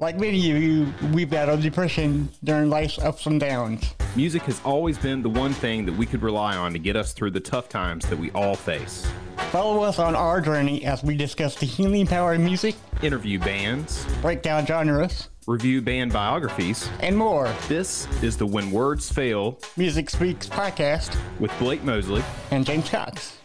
Like 0.00 0.18
many 0.18 0.50
of 0.50 0.56
you, 0.62 0.92
we 1.12 1.26
battled 1.26 1.60
depression 1.60 2.30
during 2.42 2.70
life's 2.70 2.98
ups 2.98 3.26
and 3.26 3.38
downs. 3.38 3.94
Music 4.16 4.40
has 4.42 4.58
always 4.64 4.96
been 4.98 5.20
the 5.22 5.28
one 5.28 5.52
thing 5.52 5.84
that 5.84 5.92
we 5.94 6.06
could 6.06 6.22
rely 6.22 6.56
on 6.56 6.72
to 6.72 6.78
get 6.78 6.96
us 6.96 7.12
through 7.12 7.32
the 7.32 7.40
tough 7.40 7.68
times 7.68 8.06
that 8.08 8.18
we 8.18 8.30
all 8.30 8.56
face. 8.56 9.06
Follow 9.50 9.82
us 9.82 9.98
on 9.98 10.16
our 10.16 10.40
journey 10.40 10.86
as 10.86 11.02
we 11.02 11.16
discuss 11.16 11.54
the 11.56 11.66
healing 11.66 12.06
power 12.06 12.32
of 12.32 12.40
music, 12.40 12.76
Interview 13.02 13.38
bands, 13.38 14.06
break 14.22 14.40
down 14.42 14.64
genres, 14.66 15.28
review 15.46 15.82
band 15.82 16.12
biographies. 16.14 16.88
and 17.00 17.16
more. 17.16 17.52
This 17.68 18.06
is 18.22 18.36
the 18.38 18.46
When 18.46 18.70
Words 18.70 19.10
Fail 19.12 19.58
Music 19.76 20.08
Speaks 20.08 20.48
podcast 20.48 21.14
with 21.38 21.50
Blake 21.58 21.82
Moseley. 21.84 22.22
and 22.50 22.64
James 22.64 22.88
Cox. 22.88 23.36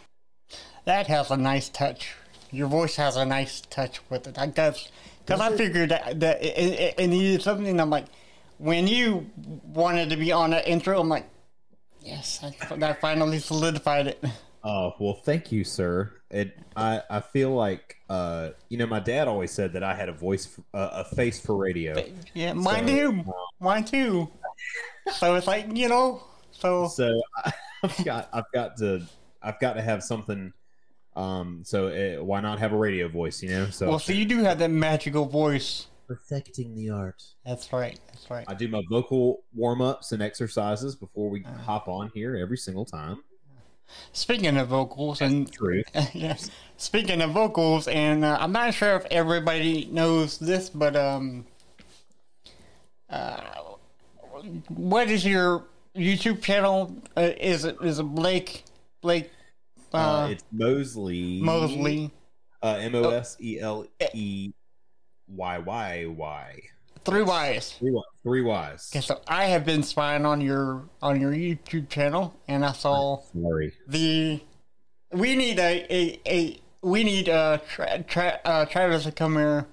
That 0.86 1.08
has 1.08 1.32
a 1.32 1.38
nice 1.38 1.68
touch. 1.68 2.16
Your 2.52 2.68
voice 2.68 2.96
has 2.96 3.18
a 3.18 3.26
nice 3.26 3.62
touch 3.62 4.00
with 4.10 4.28
it. 4.28 4.38
I 4.40 4.48
guess 4.48 4.90
because 5.26 5.42
I 5.42 5.56
figured 5.56 5.90
that, 5.90 6.20
that 6.20 6.44
it, 6.44 6.58
it, 6.58 6.96
it 7.00 7.08
needed 7.08 7.42
something. 7.42 7.80
I'm 7.80 7.90
like, 7.90 8.06
when 8.58 8.88
you 8.88 9.30
wanted 9.64 10.10
to 10.12 10.18
be 10.18 10.32
on 10.32 10.52
that 10.52 10.68
intro, 10.68 11.00
I'm 11.00 11.10
like, 11.10 11.28
yes, 12.02 12.44
I, 12.44 12.76
that 12.78 13.02
finally 13.02 13.40
solidified 13.40 14.08
it. 14.08 14.24
Oh 14.68 14.96
well, 15.00 15.14
thank 15.14 15.52
you, 15.52 15.64
sir. 15.64 16.12
It 16.32 16.58
I 16.76 17.00
I 17.08 17.20
feel 17.20 17.52
like 17.52 17.98
uh 18.10 18.50
you 18.68 18.80
know 18.80 18.88
my 18.88 19.00
dad 19.00 19.28
always 19.28 19.52
said 19.52 19.74
that 19.74 19.84
I 19.84 19.94
had 19.94 20.10
a 20.10 20.12
voice 20.12 20.48
f- 20.58 20.66
uh, 20.74 21.04
a 21.06 21.16
face 21.16 21.40
for 21.40 21.56
radio. 21.56 22.04
Yeah, 22.34 22.54
mine 22.54 22.88
So, 22.88 23.12
too. 23.12 23.34
Mine 23.60 23.86
too. 23.86 24.32
So 25.14 25.36
it's 25.36 25.46
like 25.46 25.68
you 25.78 25.88
know. 25.88 26.24
So 26.50 26.88
So 26.88 27.22
I've 27.84 28.06
got 28.06 28.30
I've 28.34 28.52
got 28.56 28.76
to 28.78 29.04
I've 29.44 29.60
got 29.60 29.74
to 29.74 29.84
have 29.84 30.04
something. 30.04 30.52
Um, 31.16 31.62
so 31.64 31.88
uh 31.88 32.24
why 32.24 32.42
not 32.42 32.60
have 32.60 32.74
a 32.74 32.78
radio 32.78 33.08
voice? 33.08 33.42
You 33.42 33.50
know, 33.50 33.70
so 33.70 33.88
well, 33.88 34.00
so 34.00 34.14
you 34.14 34.26
do 34.26 34.44
have 34.44 34.60
that 34.60 34.72
magical 34.72 35.26
voice. 35.26 35.88
perfecting 36.08 36.76
the 36.76 36.90
art. 36.90 37.24
That's 37.46 37.72
right. 37.72 38.00
That's 38.08 38.30
right. 38.30 38.46
I 38.48 38.54
do 38.54 38.68
my 38.68 38.82
vocal 38.90 39.44
warm 39.54 39.82
ups 39.82 40.12
and 40.12 40.22
exercises 40.22 40.96
before 40.96 41.30
we 41.30 41.44
hop 41.66 41.88
on 41.88 42.12
here 42.14 42.36
every 42.36 42.58
single 42.58 42.86
time. 42.86 43.24
Speaking 44.12 44.58
of 44.58 44.70
vocals 44.70 45.22
and 45.22 45.52
Truth. 45.52 45.86
yeah. 46.14 46.36
Speaking 46.78 47.22
of 47.22 47.32
vocals, 47.32 47.88
and 47.88 48.26
uh, 48.26 48.38
I'm 48.40 48.52
not 48.52 48.74
sure 48.74 48.96
if 48.96 49.06
everybody 49.06 49.88
knows 49.92 50.38
this, 50.38 50.70
but 50.70 50.96
um, 50.96 51.46
uh, 53.10 53.38
what 54.68 55.10
is 55.10 55.26
your 55.26 55.66
YouTube 55.96 56.42
channel? 56.42 56.96
Uh, 57.16 57.32
is 57.40 57.64
it 57.66 57.78
is 57.82 58.00
it 58.00 58.04
Blake 58.04 58.64
Blake 59.02 59.32
uh, 59.96 60.24
Uh, 60.26 60.28
it's 60.30 60.44
Moseley. 60.52 61.42
Moseley? 61.42 62.12
Uh, 62.62 62.78
M 62.80 62.96
O 62.96 63.10
S 63.10 63.38
E 63.40 63.60
L 63.60 63.86
E 64.14 64.52
Y 65.28 65.58
Y 65.60 66.06
Y. 66.08 66.62
Three 67.04 67.22
Y's. 67.22 67.72
Three 67.74 67.92
Ys. 67.92 68.04
Three 68.24 68.42
Ys. 68.50 68.90
Okay, 68.92 69.02
so 69.02 69.22
I 69.28 69.46
have 69.46 69.64
been 69.66 69.84
spying 69.84 70.26
on 70.26 70.42
your 70.42 70.86
on 71.02 71.22
your 71.22 71.32
YouTube 71.32 71.90
channel, 71.90 72.34
and 72.48 72.66
I 72.66 72.72
saw 72.72 73.22
Sorry. 73.22 73.74
the 73.88 74.42
we 75.12 75.36
need 75.36 75.60
a 75.60 75.86
a, 75.94 76.20
a 76.26 76.60
we 76.82 77.04
need 77.04 77.30
uh, 77.30 77.60
tra- 77.68 78.04
tra- 78.04 78.40
uh 78.44 78.66
Travis 78.66 79.04
to 79.04 79.12
come 79.12 79.36
here 79.36 79.68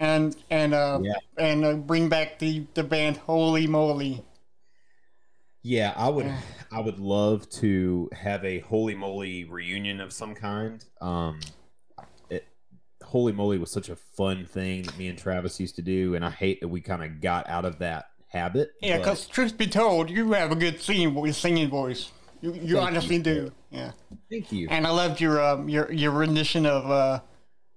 and 0.00 0.34
and 0.50 0.72
uh 0.72 1.00
Yeah. 1.02 1.12
and 1.36 1.64
uh, 1.64 1.74
bring 1.74 2.08
back 2.08 2.38
the 2.38 2.64
the 2.72 2.82
band 2.84 3.18
Holy 3.18 3.66
Moly. 3.66 4.24
Yeah, 5.62 5.92
I 5.94 6.08
would. 6.08 6.32
I 6.72 6.80
would 6.80 6.98
love 6.98 7.48
to 7.50 8.08
have 8.12 8.44
a 8.44 8.60
holy 8.60 8.94
moly 8.94 9.44
reunion 9.44 10.00
of 10.00 10.12
some 10.12 10.34
kind. 10.34 10.82
Um, 11.00 11.40
it, 12.30 12.46
holy 13.02 13.32
moly 13.32 13.58
was 13.58 13.70
such 13.70 13.90
a 13.90 13.96
fun 13.96 14.46
thing 14.46 14.84
that 14.84 14.96
me 14.96 15.08
and 15.08 15.18
Travis 15.18 15.60
used 15.60 15.76
to 15.76 15.82
do, 15.82 16.14
and 16.14 16.24
I 16.24 16.30
hate 16.30 16.60
that 16.60 16.68
we 16.68 16.80
kind 16.80 17.02
of 17.04 17.20
got 17.20 17.48
out 17.48 17.66
of 17.66 17.78
that 17.80 18.06
habit. 18.28 18.70
Yeah, 18.80 18.98
because 18.98 19.26
truth 19.26 19.58
be 19.58 19.66
told, 19.66 20.08
you 20.08 20.32
have 20.32 20.50
a 20.50 20.56
good 20.56 20.80
singing 20.80 21.12
voice, 21.12 21.36
singing 21.36 21.68
voice. 21.68 22.10
You, 22.40 22.54
you 22.54 22.78
honestly 22.78 23.16
you. 23.16 23.22
do. 23.22 23.52
Yeah, 23.70 23.92
thank 24.30 24.50
you. 24.50 24.68
and 24.70 24.86
I 24.86 24.90
loved 24.90 25.20
your 25.20 25.42
um 25.42 25.68
your 25.68 25.92
your 25.92 26.10
rendition 26.10 26.64
of 26.64 26.90
uh 26.90 27.20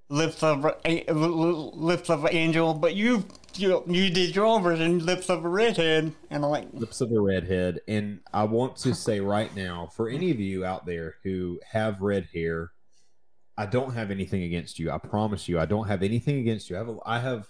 lips 0.09 0.43
of 0.43 0.65
a, 0.85 1.03
lips 1.13 2.09
of 2.09 2.25
an 2.25 2.33
angel, 2.33 2.73
but 2.73 2.95
you 2.95 3.25
you 3.55 3.83
you 3.87 4.09
did 4.09 4.35
your 4.35 4.45
own 4.45 4.61
version, 4.63 5.05
lips 5.05 5.29
of 5.29 5.43
a 5.45 5.49
redhead, 5.49 6.11
and 6.29 6.43
I'm 6.45 6.51
like, 6.51 6.67
Lips 6.73 7.01
of 7.01 7.11
a 7.11 7.19
redhead, 7.19 7.79
and 7.87 8.19
I 8.33 8.43
want 8.43 8.75
to 8.77 8.93
say 8.93 9.19
right 9.19 9.53
now, 9.55 9.89
for 9.95 10.09
any 10.09 10.31
of 10.31 10.39
you 10.39 10.65
out 10.65 10.85
there 10.85 11.15
who 11.23 11.59
have 11.71 12.01
red 12.01 12.27
hair, 12.33 12.71
I 13.57 13.65
don't 13.65 13.93
have 13.93 14.11
anything 14.11 14.43
against 14.43 14.77
you. 14.79 14.91
I 14.91 14.97
promise 14.97 15.47
you, 15.47 15.59
I 15.59 15.65
don't 15.65 15.87
have 15.87 16.03
anything 16.03 16.37
against 16.39 16.69
you. 16.69 16.75
I 16.75 16.79
have, 16.79 16.89
a, 16.89 16.97
I 17.05 17.19
have, 17.19 17.47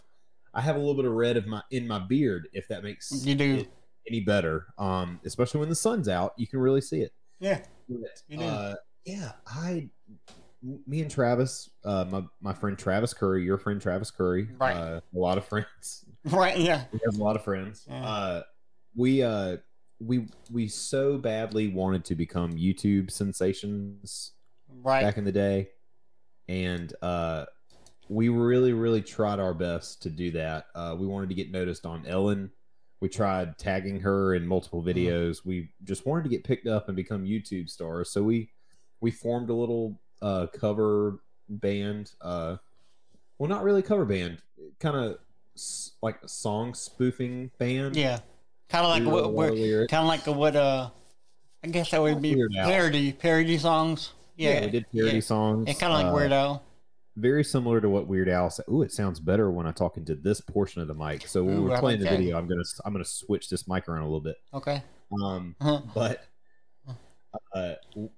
I 0.54 0.62
have 0.62 0.76
a 0.76 0.80
little 0.80 0.94
bit 0.96 1.06
of 1.06 1.14
red 1.14 1.38
of 1.38 1.48
my 1.48 1.62
in 1.72 1.88
my 1.88 2.00
beard. 2.00 2.48
If 2.54 2.68
that 2.68 2.84
makes 2.84 3.26
You 3.26 3.36
do. 3.36 3.66
any 4.08 4.22
better, 4.22 4.68
um, 4.78 5.20
especially 5.26 5.60
when 5.62 5.70
the 5.70 5.76
sun's 5.76 6.08
out, 6.08 6.34
you 6.38 6.46
can 6.48 6.60
really 6.60 6.82
see 6.82 7.02
it. 7.02 7.12
yeah, 7.40 7.62
But, 7.90 8.22
You 8.28 8.38
do. 8.38 8.44
uh, 8.44 8.76
yeah, 9.06 9.32
I, 9.48 9.90
me 10.88 11.02
and 11.02 11.12
Travis, 11.12 11.70
uh, 11.84 12.06
my 12.10 12.24
my 12.42 12.54
friend 12.54 12.78
Travis 12.78 13.14
Curry, 13.14 13.44
your 13.44 13.58
friend 13.58 13.82
Travis 13.82 14.12
Curry, 14.12 14.50
Right. 14.60 14.76
uh, 14.76 15.00
a 15.16 15.18
lot 15.18 15.38
of 15.38 15.46
friends. 15.46 16.06
right, 16.26 16.58
yeah. 16.58 16.86
We 16.92 17.00
have 17.06 17.20
a 17.20 17.24
lot 17.24 17.36
of 17.36 17.44
friends. 17.44 17.86
Yeah. 17.88 18.06
Uh, 18.06 18.44
we 18.96 19.22
uh, 19.24 19.58
we 20.00 20.28
we 20.52 20.68
so 20.68 21.18
badly 21.18 21.68
wanted 21.70 22.06
to 22.06 22.16
become 22.16 22.54
YouTube 22.54 23.12
sensations 23.12 24.32
Right. 24.84 25.02
back 25.04 25.18
in 25.18 25.24
the 25.24 25.32
day, 25.32 25.70
and 26.48 26.94
uh, 27.02 27.46
we 28.10 28.30
really 28.30 28.74
really 28.74 29.02
tried 29.02 29.40
our 29.40 29.54
best 29.54 30.02
to 30.04 30.10
do 30.10 30.32
that. 30.32 30.66
Uh, 30.74 30.96
we 31.00 31.06
wanted 31.08 31.30
to 31.30 31.36
get 31.36 31.52
noticed 31.52 31.86
on 31.86 32.06
Ellen. 32.08 32.52
We 33.02 33.10
tried 33.10 33.58
tagging 33.58 34.00
her 34.02 34.34
in 34.36 34.48
multiple 34.48 34.82
Mm-hmm. 34.82 34.90
videos. 35.00 35.46
We 35.46 35.70
just 35.84 36.06
wanted 36.06 36.24
to 36.24 36.30
get 36.30 36.44
picked 36.44 36.68
up 36.68 36.88
and 36.88 36.96
become 36.96 37.24
YouTube 37.26 37.70
stars. 37.70 38.10
So 38.10 38.24
we 38.24 38.50
we 39.02 39.12
formed 39.12 39.50
a 39.50 39.54
little 39.54 40.02
uh, 40.22 40.48
cover 40.48 41.20
band. 41.50 42.12
Uh, 42.22 42.58
well, 43.38 43.50
not 43.50 43.64
really 43.64 43.82
cover 43.82 44.06
band, 44.06 44.40
kind 44.80 44.96
of 44.96 45.18
s- 45.56 45.92
like 46.02 46.22
a 46.24 46.28
song 46.28 46.74
spoofing 46.74 47.52
band. 47.58 47.96
Yeah, 47.96 48.20
kind 48.70 48.86
of 48.86 48.92
like 48.92 49.04
what, 49.14 49.24
wrote 49.24 49.58
a 49.58 49.82
what 49.82 49.90
kind 49.90 50.02
of 50.02 50.08
like 50.08 50.26
what 50.38 50.56
uh, 50.56 50.90
I 51.64 51.68
guess 51.68 51.92
that 51.92 52.02
would 52.02 52.22
be 52.22 52.36
parody 52.64 53.12
parody 53.12 53.58
songs. 53.58 54.14
Yeah, 54.38 54.52
Yeah, 54.60 54.66
we 54.66 54.72
did 54.72 54.86
parody 54.92 55.14
yeah. 55.16 55.20
songs. 55.22 55.66
And 55.70 55.80
kind 55.80 55.94
of 55.94 56.00
like 56.00 56.12
uh, 56.12 56.16
Weird 56.16 56.32
Al. 56.34 56.64
very 57.16 57.44
similar 57.44 57.80
to 57.82 57.90
what 57.90 58.08
Weird 58.08 58.28
Al 58.30 58.50
said. 58.50 58.66
Ooh, 58.70 58.82
it 58.82 58.92
sounds 58.92 59.20
better 59.20 59.50
when 59.50 59.66
I 59.66 59.72
talk 59.72 59.96
into 59.98 60.14
this 60.16 60.42
portion 60.42 60.82
of 60.82 60.88
the 60.90 60.94
mic. 60.94 61.28
So 61.28 61.44
when 61.44 61.58
Ooh, 61.58 61.64
we're 61.64 61.78
playing 61.80 62.02
like 62.02 62.10
the 62.10 62.18
video, 62.18 62.38
I'm 62.38 62.48
gonna 62.48 62.64
I'm 62.86 62.92
gonna 62.94 63.06
switch 63.06 63.50
this 63.50 63.68
mic 63.68 63.88
around 63.88 64.02
a 64.02 64.06
little 64.06 64.20
bit. 64.22 64.36
Okay. 64.54 64.84
Um, 65.22 65.56
Uh-huh. 65.62 65.82
but 65.94 66.24
uh, 67.54 67.74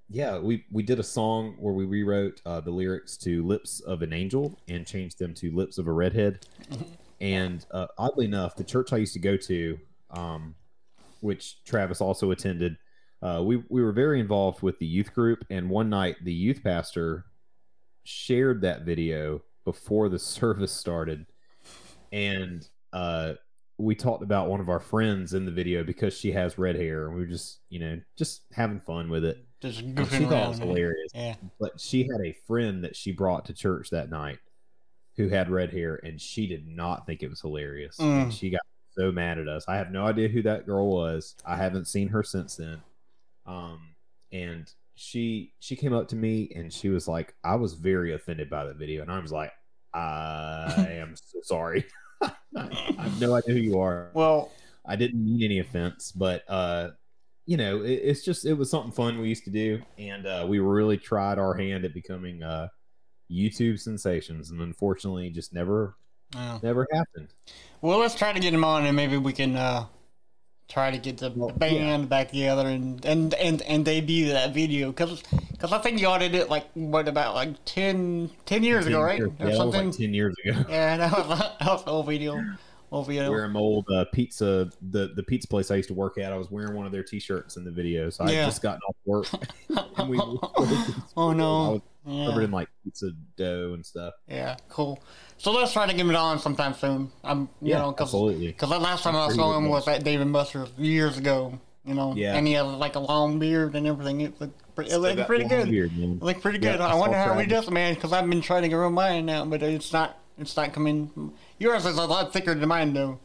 yeah, 0.10 0.38
we 0.40 0.66
we 0.72 0.84
did 0.84 1.00
a 1.00 1.04
song 1.04 1.56
where 1.60 1.74
we 1.74 1.86
rewrote 1.86 2.42
uh, 2.46 2.62
the 2.62 2.72
lyrics 2.72 3.18
to 3.18 3.46
"Lips 3.46 3.80
of 3.82 4.02
an 4.02 4.14
Angel" 4.14 4.58
and 4.68 4.86
changed 4.86 5.20
them 5.20 5.34
to 5.36 5.52
"Lips 5.56 5.78
of 5.78 5.88
a 5.88 5.92
Redhead." 5.92 6.46
and 7.22 7.66
uh, 7.72 7.88
oddly 7.98 8.26
enough, 8.26 8.56
the 8.56 8.64
church 8.64 8.94
I 8.94 8.98
used 8.98 9.14
to 9.14 9.20
go 9.20 9.38
to, 9.38 9.80
um, 10.12 10.56
which 11.22 11.64
Travis 11.64 12.02
also 12.02 12.32
attended, 12.32 12.78
uh, 13.22 13.42
we 13.44 13.64
we 13.70 13.82
were 13.82 13.92
very 13.92 14.20
involved 14.20 14.62
with 14.62 14.78
the 14.80 14.86
youth 14.86 15.14
group. 15.14 15.46
And 15.50 15.70
one 15.70 15.90
night, 15.90 16.18
the 16.24 16.34
youth 16.34 16.64
pastor 16.64 17.26
shared 18.04 18.62
that 18.62 18.84
video 18.84 19.42
before 19.66 20.10
the 20.10 20.20
service 20.20 20.72
started, 20.72 21.26
and 22.12 22.68
uh, 22.94 23.34
we 23.78 23.94
talked 23.96 24.24
about 24.24 24.50
one 24.50 24.60
of 24.60 24.70
our 24.70 24.80
friends 24.80 25.34
in 25.34 25.46
the 25.46 25.52
video 25.52 25.84
because 25.84 26.18
she 26.18 26.32
has 26.32 26.58
red 26.58 26.76
hair, 26.76 27.06
and 27.08 27.16
we 27.16 27.22
were 27.22 27.28
just 27.28 27.60
you 27.70 27.80
know 27.80 28.00
just 28.18 28.42
having 28.54 28.80
fun 28.82 29.10
with 29.10 29.24
it. 29.24 29.38
Just 29.62 29.80
she 29.80 29.94
thought 29.94 30.46
it 30.46 30.50
was 30.50 30.60
hilarious 30.60 31.12
Yeah. 31.16 31.36
but 31.60 31.80
she 31.80 32.04
had 32.04 32.22
a 32.24 32.36
friend 32.46 32.84
that 32.84 32.96
she 32.96 33.12
brought 33.12 33.46
to 33.46 33.54
church 33.54 33.90
that 33.90 34.10
night 34.12 34.38
who 35.16 35.30
had 35.30 35.50
red 35.50 35.72
hair 35.74 36.00
and 36.04 36.22
she 36.22 36.46
did 36.46 36.68
not 36.68 37.08
think 37.08 37.24
it 37.24 37.30
was 37.30 37.42
hilarious. 37.42 37.98
Mm. 37.98 38.24
and 38.24 38.34
she 38.34 38.52
got 38.52 38.62
so 38.92 39.12
mad 39.12 39.40
at 39.40 39.48
us. 39.48 39.66
I 39.68 39.78
have 39.78 39.92
no 39.92 40.06
idea 40.06 40.28
who 40.28 40.44
that 40.44 40.68
girl 40.68 40.88
was. 40.92 41.34
I 41.44 41.56
haven't 41.56 41.86
seen 41.88 42.10
her 42.10 42.22
since 42.22 42.56
then. 42.56 42.82
Um 43.48 43.96
and 44.32 44.72
she 44.94 45.54
she 45.60 45.76
came 45.76 45.94
up 45.94 46.08
to 46.10 46.16
me 46.16 46.52
and 46.56 46.72
she 46.74 46.90
was 46.90 47.08
like 47.08 47.34
i 47.44 47.56
was 47.56 47.74
very 47.74 48.14
offended 48.14 48.50
by 48.52 48.66
that 48.66 48.76
video. 48.76 49.02
And 49.02 49.12
i 49.12 49.18
was 49.20 49.32
like 49.32 49.52
i 49.94 50.72
am 51.00 51.16
so 51.16 51.40
sorry 51.42 51.84
i 52.22 53.04
have 53.04 53.22
no 53.22 53.34
idea 53.34 53.54
who 53.54 53.62
you 53.62 53.80
are 53.80 54.10
Well, 54.14 54.52
I 54.88 54.96
didn't 54.96 55.24
mean 55.24 55.44
any 55.44 55.60
offense, 55.60 56.12
but 56.12 56.44
uh, 56.48 56.92
you 57.46 57.58
know, 57.58 57.82
it, 57.82 57.92
it's 57.92 58.24
just 58.24 58.46
it 58.46 58.54
was 58.54 58.72
something 58.72 58.92
fun 58.92 59.20
we 59.20 59.30
used 59.30 59.44
to 59.44 59.52
do, 59.52 59.82
and 59.98 60.26
uh, 60.26 60.46
we 60.48 60.60
really 60.60 60.98
tried 60.98 61.40
our 61.40 61.54
hand 61.54 61.86
at 61.86 61.94
becoming 61.94 62.42
uh, 62.42 62.70
YouTube 63.30 63.80
sensations, 63.80 64.52
and 64.52 64.62
unfortunately, 64.62 65.30
just 65.30 65.54
never 65.54 65.96
uh, 66.36 66.60
never 66.64 66.88
happened. 66.92 67.30
well, 67.82 68.00
let's 68.00 68.16
try 68.16 68.32
to 68.32 68.40
get 68.40 68.54
him 68.54 68.64
on, 68.64 68.86
and 68.86 68.96
maybe 68.96 69.18
we 69.18 69.34
can 69.34 69.56
uh, 69.56 69.86
try 70.68 70.92
to 70.92 70.98
get 70.98 71.18
the 71.18 71.30
band 71.30 72.10
back 72.10 72.30
together 72.30 72.68
and 72.68 73.04
and 73.06 73.34
and 73.36 73.62
and 73.62 73.86
debut 73.86 74.28
that 74.30 74.54
video 74.54 74.88
because 74.92 75.24
because 75.52 75.72
I 75.72 75.80
think 75.80 76.00
y'all 76.02 76.20
did 76.20 76.36
it 76.36 76.50
like 76.50 76.68
what 76.74 77.08
about 77.08 77.36
like 77.36 77.56
10, 77.66 78.30
10 78.46 78.64
years 78.64 78.86
ago, 78.86 79.02
right? 79.02 79.18
Years, 79.18 79.32
yeah, 79.40 79.46
that 79.48 79.66
was 79.66 79.76
like 79.76 79.92
ten 79.92 80.14
years 80.14 80.36
ago. 80.46 80.66
Yeah, 80.70 80.98
that 80.98 81.12
was 81.12 81.40
that 81.40 81.62
was 81.62 81.84
the 81.84 81.92
whole 81.92 82.04
video. 82.04 82.44
Whole 82.90 83.04
video. 83.04 83.30
Wearing 83.32 83.52
my 83.52 83.60
old 83.60 83.86
uh, 83.94 84.06
pizza, 84.14 84.70
the 84.92 85.12
the 85.14 85.24
pizza 85.24 85.48
place 85.48 85.72
I 85.72 85.76
used 85.76 85.90
to 85.90 85.94
work 85.94 86.18
at. 86.18 86.32
I 86.32 86.38
was 86.38 86.50
wearing 86.50 86.74
one 86.74 86.86
of 86.86 86.94
their 86.94 87.04
T-shirts 87.04 87.58
in 87.58 87.66
the 87.66 87.72
video. 87.72 88.10
So 88.10 88.24
I 88.24 88.32
Yeah. 88.32 88.46
just 88.46 88.62
gotten 88.62 88.80
off 88.88 88.96
work, 89.06 89.28
and 89.98 90.10
we. 90.10 90.18
Oh, 91.18 91.34
no. 91.34 91.82
I 92.08 92.10
was 92.10 92.18
Yeah. 92.20 92.26
covered 92.28 92.44
in 92.44 92.52
like 92.52 92.70
pizza 92.84 93.12
dough 93.36 93.74
and 93.74 93.86
stuff. 93.86 94.14
Yeah, 94.28 94.56
cool. 94.70 95.00
So 95.38 95.52
let's 95.52 95.74
try 95.74 95.86
to 95.88 95.94
get 95.94 96.06
it 96.06 96.16
on 96.16 96.40
sometime 96.40 96.74
soon. 96.74 97.12
I'm, 97.24 97.42
you 97.62 97.72
Yeah, 97.72 97.80
know, 97.80 97.92
cause, 97.92 98.08
absolutely. 98.08 98.54
'cause 98.54 98.70
the 98.70 98.80
last 98.80 99.04
time 99.04 99.16
I 99.16 99.26
Pretty 99.28 99.40
saw 99.40 99.58
him 99.58 99.70
was 99.70 99.88
at 99.88 100.04
Dave 100.04 100.32
& 100.32 100.32
Buster's 100.32 100.70
years 100.78 101.18
ago. 101.18 101.60
You 101.86 101.94
know, 101.94 102.14
Yeah. 102.16 102.36
and 102.36 102.46
he 102.46 102.54
had 102.54 102.64
like 102.64 102.96
a 102.96 103.00
long 103.00 103.40
beard 103.40 103.76
and 103.76 103.88
everything. 103.88 104.20
It 104.22 104.40
looked, 104.42 104.76
pretty, 104.76 104.92
it 104.92 104.98
looked 104.98 105.26
pretty 105.26 105.46
good. 105.46 105.70
beard. 105.70 105.92
It 105.98 106.22
looked 106.22 106.42
pretty 106.42 106.58
good. 106.60 106.82
I 106.82 106.92
I 106.92 106.96
wonder 106.96 107.16
saw 107.16 107.34
how 107.34 107.40
he 107.40 107.46
does, 107.48 107.68
it, 107.68 107.72
man. 107.72 107.94
Because 107.94 108.12
I've 108.12 108.30
been 108.30 108.42
trying 108.42 108.64
to 108.64 108.70
grow 108.70 108.90
mine 108.90 109.26
now, 109.26 109.46
but 109.46 109.64
it's 109.64 109.94
not. 109.94 110.18
It's 110.38 110.56
not 110.58 110.74
coming. 110.74 111.34
Yours 111.60 111.86
is 111.86 111.98
a 111.98 112.06
lot 112.06 112.32
thicker 112.34 112.54
than 112.54 112.68
mine, 112.70 112.94
though. 112.94 113.20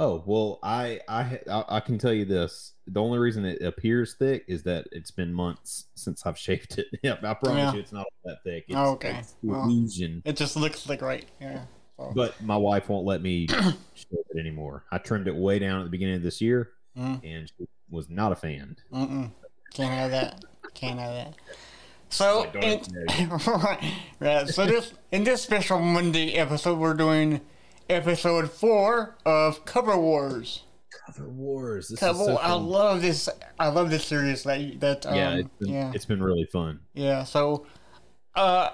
Oh 0.00 0.22
well, 0.26 0.58
I, 0.62 1.00
I 1.08 1.38
I 1.50 1.64
I 1.76 1.80
can 1.80 1.98
tell 1.98 2.12
you 2.12 2.24
this. 2.24 2.72
The 2.92 3.00
only 3.00 3.18
reason 3.18 3.44
it 3.44 3.62
appears 3.62 4.14
thick 4.14 4.44
is 4.48 4.62
that 4.64 4.86
it's 4.92 5.10
been 5.10 5.32
months 5.32 5.86
since 5.94 6.26
I've 6.26 6.36
shaved 6.46 6.78
it. 6.78 6.86
Yeah, 7.02 7.16
I 7.22 7.34
promise 7.34 7.56
Yeah. 7.58 7.72
you, 7.74 7.80
it's 7.80 7.92
not 7.92 8.06
that 8.24 8.42
thick. 8.44 8.64
It's, 8.68 8.76
Okay, 8.76 9.16
it's 9.18 9.34
well. 9.42 9.62
illusion. 9.64 10.22
It 10.24 10.36
just 10.36 10.56
looks 10.56 10.88
like 10.88 11.00
right. 11.02 11.24
Yeah. 11.40 11.64
So, 11.98 12.12
But 12.14 12.40
my 12.42 12.56
wife 12.56 12.88
won't 12.88 13.06
let 13.06 13.22
me 13.22 13.46
shave 13.48 13.74
it 14.10 14.38
anymore. 14.38 14.84
I 14.90 14.98
trimmed 14.98 15.28
it 15.28 15.34
way 15.36 15.58
down 15.58 15.80
at 15.80 15.84
the 15.84 15.90
beginning 15.90 16.16
of 16.16 16.22
this 16.22 16.40
year, 16.40 16.70
Mm. 16.98 17.20
and 17.22 17.48
she 17.56 17.66
was 17.88 18.10
not 18.10 18.32
a 18.32 18.36
fan. 18.36 18.76
Mm-mm. 18.92 19.30
Can't 19.74 19.92
have 19.94 20.10
that. 20.10 20.44
Can't 20.74 20.98
have 20.98 21.12
that. 21.12 21.34
So, 22.08 22.50
in, 22.54 22.80
right. 24.20 24.48
So 24.48 24.66
this 24.66 24.92
in 25.12 25.22
this 25.22 25.42
special 25.42 25.78
Monday 25.78 26.32
episode, 26.34 26.78
we're 26.80 26.94
doing 26.94 27.40
episode 27.88 28.50
four 28.50 29.16
of 29.24 29.64
Cover 29.64 29.96
Wars. 29.96 30.64
Cover 31.06 31.28
Wars. 31.28 31.88
This 31.88 32.00
Cover. 32.00 32.20
is 32.20 32.26
so 32.26 32.36
I 32.36 32.52
love 32.52 33.02
this. 33.02 33.28
I 33.58 33.68
love 33.68 33.90
this 33.90 34.04
series. 34.04 34.42
That 34.42 34.80
that 34.80 35.06
um, 35.06 35.14
yeah, 35.14 35.34
it's 35.36 35.48
been, 35.58 35.68
yeah, 35.68 35.92
it's 35.94 36.04
been 36.04 36.22
really 36.22 36.44
fun. 36.44 36.80
yeah. 36.94 37.24
So, 37.24 37.66
uh, 38.34 38.70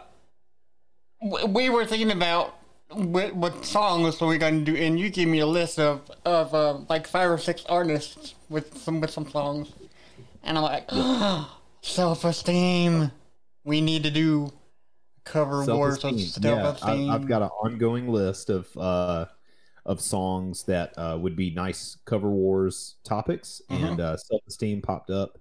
we 1.48 1.68
were 1.70 1.84
thinking 1.86 2.10
about 2.10 2.54
what, 2.90 3.34
what 3.34 3.64
songs 3.64 4.20
are 4.22 4.28
we 4.28 4.38
going 4.38 4.64
to 4.64 4.72
do, 4.72 4.76
and 4.78 4.98
you 4.98 5.10
gave 5.10 5.28
me 5.28 5.40
a 5.40 5.46
list 5.46 5.78
of 5.78 6.10
of 6.24 6.54
uh, 6.54 6.78
like 6.88 7.06
five 7.06 7.30
or 7.30 7.38
six 7.38 7.64
artists 7.68 8.34
with 8.48 8.76
some 8.78 9.00
with 9.00 9.10
some 9.10 9.28
songs, 9.30 9.72
and 10.42 10.58
I'm 10.58 10.64
like, 10.64 10.90
self 11.82 12.24
esteem. 12.24 13.10
We 13.64 13.80
need 13.80 14.04
to 14.04 14.10
do 14.10 14.52
cover 15.24 15.64
wars 15.64 15.96
of 15.96 16.00
Self-esteem. 16.02 16.42
self 16.42 16.44
Yeah, 16.44 16.72
esteem. 16.72 17.10
I, 17.10 17.14
I've 17.14 17.26
got 17.26 17.42
an 17.42 17.48
ongoing 17.48 18.08
list 18.08 18.48
of 18.48 18.68
uh, 18.76 19.26
of 19.86 20.00
songs 20.00 20.64
that 20.64 20.92
uh, 20.98 21.16
would 21.18 21.36
be 21.36 21.50
nice 21.54 21.96
cover 22.04 22.28
wars 22.30 22.96
topics, 23.04 23.62
Mm-hmm. 23.70 23.84
and 23.84 24.00
uh, 24.00 24.16
self 24.18 24.42
esteem 24.46 24.82
popped 24.82 25.10
up. 25.10 25.38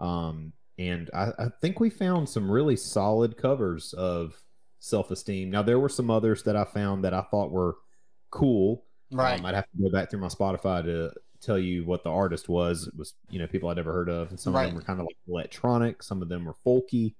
Um, 0.00 0.52
and 0.78 1.08
I, 1.14 1.30
I 1.38 1.46
think 1.60 1.78
we 1.78 1.88
found 1.90 2.28
some 2.28 2.50
really 2.50 2.74
solid 2.76 3.36
covers 3.36 3.92
of 3.92 4.34
self 4.80 5.10
esteem. 5.12 5.50
Now 5.50 5.62
there 5.62 5.78
were 5.78 5.88
some 5.88 6.10
others 6.10 6.42
that 6.44 6.56
I 6.56 6.64
found 6.64 7.04
that 7.04 7.14
I 7.14 7.22
thought 7.30 7.52
were 7.52 7.76
cool. 8.30 8.84
right. 9.12 9.38
Um, 9.38 9.46
I'd 9.46 9.54
have 9.54 9.70
to 9.70 9.82
go 9.82 9.90
back 9.90 10.10
through 10.10 10.20
my 10.20 10.28
Spotify 10.28 10.82
to 10.84 11.12
tell 11.40 11.58
you 11.58 11.84
what 11.84 12.02
the 12.04 12.10
artist 12.10 12.48
was. 12.48 12.86
It 12.88 12.96
was 12.96 13.14
you 13.30 13.38
know 13.38 13.46
people 13.46 13.68
I'd 13.68 13.76
never 13.76 13.92
heard 13.92 14.08
of, 14.08 14.30
and 14.30 14.40
some 14.40 14.54
Right. 14.54 14.64
of 14.64 14.70
them 14.70 14.76
were 14.76 14.82
kind 14.82 14.98
of 15.00 15.06
like 15.06 15.16
electronic. 15.28 16.02
Some 16.02 16.22
of 16.22 16.28
them 16.28 16.44
were 16.46 16.56
folky. 16.66 17.14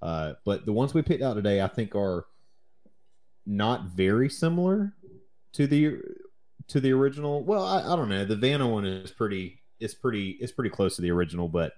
Uh, 0.00 0.34
but 0.44 0.64
the 0.64 0.72
ones 0.72 0.94
we 0.94 1.02
picked 1.02 1.22
out 1.22 1.34
today, 1.34 1.60
I 1.60 1.66
think, 1.68 1.94
are 1.94 2.26
not 3.46 3.86
very 3.90 4.28
similar 4.30 4.94
to 5.54 5.66
the 5.66 5.98
to 6.68 6.80
the 6.80 6.92
original. 6.92 7.42
Well, 7.42 7.64
I, 7.64 7.80
I 7.80 7.96
don't 7.96 8.08
know. 8.08 8.24
The 8.24 8.36
Vanna 8.36 8.68
one 8.68 8.84
is 8.84 9.10
pretty. 9.10 9.62
It's 9.80 9.94
pretty. 9.94 10.30
It's 10.40 10.52
pretty 10.52 10.70
close 10.70 10.96
to 10.96 11.02
the 11.02 11.10
original, 11.10 11.48
but 11.48 11.72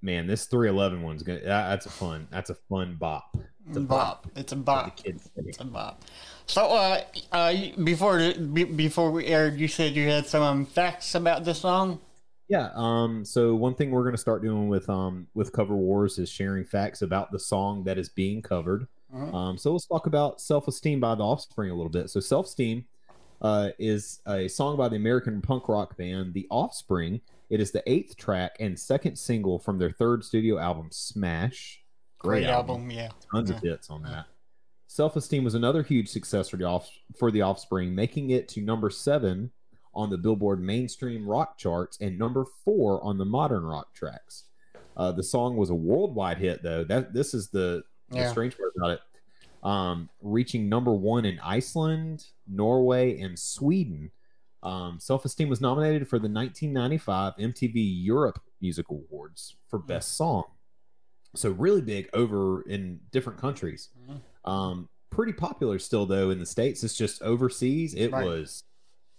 man, 0.00 0.26
this 0.26 0.46
311 0.46 1.02
one's 1.02 1.22
gonna. 1.22 1.40
That, 1.40 1.68
that's 1.68 1.86
a 1.86 1.90
fun. 1.90 2.28
That's 2.30 2.50
a 2.50 2.54
fun 2.54 2.96
bop. 2.98 3.36
It's 3.68 3.76
a 3.76 3.80
bop. 3.80 4.26
It's 4.34 4.52
a 4.52 4.56
bop. 4.56 5.00
It's 5.04 5.60
a 5.60 5.64
bop. 5.64 6.02
So, 6.46 6.66
uh, 6.66 7.02
uh, 7.30 7.54
before 7.84 8.32
be, 8.34 8.64
before 8.64 9.12
we 9.12 9.26
aired, 9.26 9.58
you 9.58 9.68
said 9.68 9.94
you 9.94 10.08
had 10.08 10.26
some 10.26 10.42
um, 10.42 10.66
facts 10.66 11.14
about 11.14 11.44
this 11.44 11.60
song. 11.60 12.00
Yeah. 12.48 12.70
Um. 12.74 13.24
So 13.24 13.54
one 13.54 13.74
thing 13.74 13.90
we're 13.90 14.02
going 14.02 14.14
to 14.14 14.20
start 14.20 14.42
doing 14.42 14.68
with 14.68 14.88
um 14.90 15.28
with 15.34 15.52
Cover 15.52 15.76
Wars 15.76 16.18
is 16.18 16.28
sharing 16.28 16.64
facts 16.64 17.02
about 17.02 17.30
the 17.30 17.38
song 17.38 17.84
that 17.84 17.98
is 17.98 18.08
being 18.08 18.42
covered. 18.42 18.88
Mhm. 19.12 19.34
Um. 19.34 19.58
So 19.58 19.72
let's 19.72 19.86
talk 19.86 20.06
about 20.06 20.40
"Self 20.40 20.68
Esteem" 20.68 21.00
by 21.00 21.14
The 21.14 21.24
Offspring 21.24 21.70
a 21.70 21.74
little 21.74 21.90
bit. 21.90 22.10
So 22.10 22.20
"Self 22.20 22.46
Esteem" 22.46 22.84
uh, 23.40 23.70
is 23.78 24.20
a 24.26 24.48
song 24.48 24.76
by 24.76 24.88
the 24.88 24.96
American 24.96 25.42
punk 25.42 25.68
rock 25.68 25.96
band 25.96 26.32
The 26.34 26.46
Offspring. 26.50 27.20
It 27.50 27.60
is 27.60 27.70
the 27.72 27.82
eighth 27.90 28.16
track 28.16 28.56
and 28.60 28.78
second 28.78 29.16
single 29.16 29.58
from 29.58 29.78
their 29.78 29.90
third 29.90 30.24
studio 30.24 30.58
album, 30.58 30.88
Smash. 30.90 31.82
Great, 32.18 32.44
album. 32.46 32.90
yeah. 32.90 33.08
Tons 33.32 33.50
of 33.50 33.58
hits 33.60 33.90
on 33.90 34.02
that. 34.04 34.26
Self 34.86 35.16
Esteem 35.16 35.42
was 35.44 35.54
another 35.54 35.82
huge 35.82 36.08
success 36.08 36.48
for 36.48 36.56
the, 36.56 36.64
off- 36.64 36.90
for 37.18 37.30
the 37.30 37.42
Offspring, 37.42 37.94
making 37.94 38.30
it 38.30 38.46
to 38.50 38.60
number 38.60 38.90
seven 38.90 39.50
on 39.94 40.08
the 40.08 40.16
Billboard 40.18 40.60
mainstream 40.62 41.26
rock 41.28 41.58
charts 41.58 41.98
and 42.00 42.18
number 42.18 42.44
four 42.64 43.02
on 43.04 43.18
the 43.18 43.24
modern 43.24 43.64
rock 43.64 43.92
tracks. 43.94 44.44
Uh, 44.96 45.10
the 45.12 45.22
song 45.22 45.56
was 45.56 45.68
a 45.70 45.74
worldwide 45.74 46.38
hit, 46.38 46.62
though. 46.62 46.84
That 46.84 47.12
this 47.12 47.34
is 47.34 47.48
the, 47.48 47.82
the 48.12 48.28
strange 48.30 48.56
part 48.56 48.72
about 48.76 48.90
it. 48.92 49.00
Um, 49.62 50.08
reaching 50.20 50.68
number 50.68 50.92
one 50.92 51.24
in 51.24 51.38
Iceland, 51.40 52.26
Norway, 52.48 53.20
and 53.20 53.38
Sweden. 53.38 54.10
Um, 54.62 54.98
Self 55.00 55.24
Esteem 55.24 55.48
was 55.48 55.60
nominated 55.60 56.08
for 56.08 56.18
the 56.18 56.28
1995 56.28 57.34
MTV 57.36 57.72
Europe 58.04 58.40
Music 58.60 58.86
Awards 58.90 59.56
for 59.68 59.78
Best 59.78 60.16
Song. 60.16 60.44
So 61.34 61.50
really 61.50 61.80
big 61.80 62.08
over 62.12 62.62
in 62.62 63.00
different 63.10 63.38
countries. 63.40 63.88
Mhm. 64.08 64.20
Um, 64.50 64.88
pretty 65.10 65.32
popular 65.32 65.78
still 65.78 66.06
though 66.06 66.30
in 66.30 66.38
the 66.38 66.46
states. 66.46 66.82
It's 66.84 66.96
just 66.96 67.22
overseas. 67.22 67.94
It 67.94 68.12
Right. 68.12 68.24
was 68.24 68.64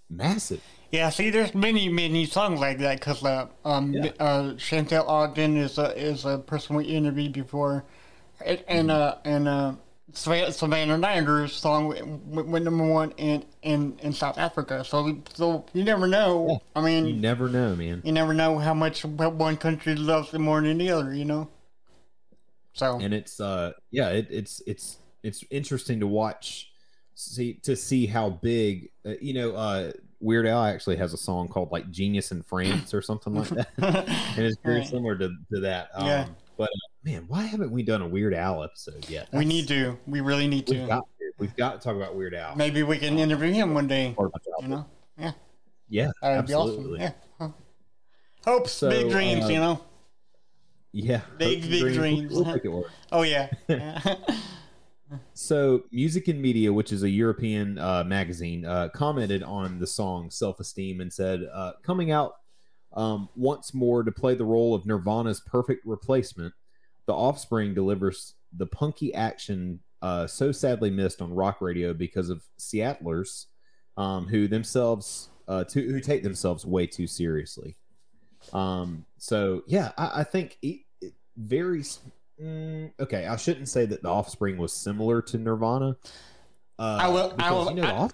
massive. 0.09 0.61
Yeah, 0.91 1.09
see, 1.09 1.29
there's 1.29 1.55
many, 1.55 1.89
many 1.89 2.25
songs 2.25 2.59
like 2.59 2.77
that 2.79 2.99
because 2.99 3.23
uh, 3.23 3.47
um, 3.65 3.93
Yeah. 3.93 4.11
uh, 4.19 4.53
Chantel 4.55 5.07
Ogden 5.07 5.57
is 5.57 5.77
a 5.77 5.97
is 5.97 6.23
a 6.25 6.37
person 6.37 6.75
we 6.75 6.85
interviewed 6.85 7.33
before, 7.33 7.83
and 8.67 8.91
uh, 8.91 9.15
and 9.25 9.47
uh, 9.47 9.73
Savannah 10.13 10.97
Niger's 10.97 11.53
song 11.55 11.87
went, 11.87 12.47
went 12.47 12.65
number 12.65 12.85
one 12.85 13.11
in, 13.17 13.43
in, 13.63 13.97
in 14.01 14.13
South 14.13 14.37
Africa. 14.37 14.83
So 14.85 15.17
so 15.33 15.65
you 15.73 15.83
never 15.83 16.07
know. 16.07 16.47
Yeah. 16.49 16.57
I 16.81 16.85
mean, 16.85 17.05
You 17.07 17.13
never 17.15 17.49
know, 17.49 17.75
man. 17.75 18.01
you 18.03 18.11
never 18.11 18.33
know 18.33 18.59
how 18.59 18.73
much 18.73 19.03
one 19.05 19.57
country 19.57 19.95
loves 19.95 20.33
it 20.33 20.39
more 20.39 20.61
than 20.61 20.77
the 20.77 20.89
other. 20.91 21.13
You 21.13 21.25
know. 21.25 21.49
So 22.73 22.99
and 22.99 23.13
it's 23.13 23.39
uh 23.39 23.73
yeah 23.91 24.09
it, 24.09 24.27
it's 24.31 24.61
it's 24.65 24.97
it's 25.21 25.43
interesting 25.51 25.99
to 25.99 26.07
watch 26.07 26.71
see 27.15 27.53
to 27.63 27.75
see 27.75 28.07
how 28.07 28.31
big 28.31 28.89
uh, 29.05 29.13
you 29.21 29.33
know 29.35 29.51
uh 29.55 29.91
weird 30.19 30.47
al 30.47 30.63
actually 30.63 30.95
has 30.95 31.13
a 31.13 31.17
song 31.17 31.47
called 31.47 31.71
like 31.71 31.91
genius 31.91 32.31
in 32.31 32.41
france 32.41 32.91
or 32.93 33.01
something 33.03 33.35
like 33.35 33.49
that 33.49 33.67
and 33.77 34.39
it's 34.45 34.57
very 34.63 34.79
Right. 34.79 34.87
similar 34.87 35.15
to, 35.19 35.29
to 35.53 35.59
that 35.59 35.89
um 35.93 36.07
Yeah. 36.07 36.27
But 36.57 36.69
uh, 36.69 36.89
man 37.03 37.25
why 37.27 37.43
haven't 37.43 37.71
we 37.71 37.83
done 37.83 38.01
a 38.01 38.07
weird 38.07 38.33
al 38.33 38.63
episode 38.63 39.07
yet 39.09 39.27
we 39.33 39.45
need 39.45 39.67
to. 39.67 39.97
We 40.07 40.21
really 40.21 40.47
need 40.47 40.69
we've 40.69 40.81
to. 40.81 40.87
got 40.87 40.99
to 41.19 41.31
we've 41.39 41.55
got 41.55 41.73
to 41.81 41.87
talk 41.87 41.95
about 41.95 42.15
weird 42.15 42.33
al 42.35 42.55
Maybe 42.55 42.83
we 42.83 42.97
can 42.97 43.17
interview 43.19 43.51
him 43.51 43.73
one 43.73 43.87
day. 43.87 44.15
You 44.61 44.67
know. 44.67 44.85
Yeah. 45.17 45.31
yeah 45.89 46.11
That'd 46.21 46.47
be 46.47 46.53
absolutely 46.53 46.99
awesome. 47.01 47.13
Yeah. 47.39 47.47
Hopes, 48.45 48.71
So, 48.73 48.89
big 48.89 49.09
dreams, 49.09 49.45
uh, 49.45 49.47
you 49.47 49.59
know. 49.59 49.81
yeah 50.91 51.21
Big, 51.37 51.61
big 51.61 51.79
dreams. 51.81 51.97
dreams. 51.97 52.33
we'll 52.33 52.45
work 52.81 52.91
Oh 53.11 53.21
yeah. 53.21 53.49
So, 55.33 55.83
Music 55.91 56.27
and 56.27 56.41
Media, 56.41 56.71
which 56.73 56.91
is 56.91 57.03
a 57.03 57.09
European 57.09 57.77
uh, 57.77 58.03
magazine, 58.03 58.65
uh, 58.65 58.89
commented 58.89 59.43
on 59.43 59.79
the 59.79 59.85
song 59.87 60.29
Self 60.31 60.59
Esteem 60.59 61.01
and 61.01 61.11
said, 61.11 61.41
uh, 61.53 61.73
coming 61.83 62.11
out 62.11 62.33
um, 62.93 63.29
once 63.35 63.73
more 63.73 64.03
to 64.03 64.11
play 64.11 64.35
the 64.35 64.45
role 64.45 64.73
of 64.75 64.85
Nirvana's 64.85 65.41
perfect 65.41 65.85
replacement, 65.85 66.53
The 67.05 67.13
Offspring 67.13 67.73
delivers 67.73 68.35
the 68.55 68.67
punky 68.67 69.13
action 69.13 69.79
uh, 70.01 70.27
so 70.27 70.51
sadly 70.51 70.89
missed 70.89 71.21
on 71.21 71.33
rock 71.33 71.61
radio 71.61 71.93
because 71.93 72.29
of 72.29 72.43
Seattlers 72.59 73.45
um, 73.97 74.27
who 74.27 74.47
themselves, 74.47 75.29
uh, 75.47 75.63
to, 75.65 75.81
who 75.81 75.99
take 75.99 76.23
themselves 76.23 76.65
way 76.65 76.85
too 76.85 77.07
seriously. 77.07 77.77
Um, 78.51 79.05
so, 79.17 79.63
yeah, 79.67 79.91
I, 79.97 80.19
I 80.19 80.23
think 80.23 80.57
it, 80.61 80.81
it 81.01 81.13
very 81.37 81.83
Mm, 82.41 82.91
okay, 82.99 83.27
I 83.27 83.35
shouldn't 83.35 83.69
say 83.69 83.85
that 83.85 84.01
the 84.01 84.09
Offspring 84.09 84.57
was 84.57 84.73
similar 84.73 85.21
to 85.21 85.37
Nirvana. 85.37 85.95
Uh, 86.79 86.97
I 87.01 87.07
will- 87.07 87.33
I 87.37 87.51
will- 87.51 87.69
You 87.69 87.81
know, 87.83 88.09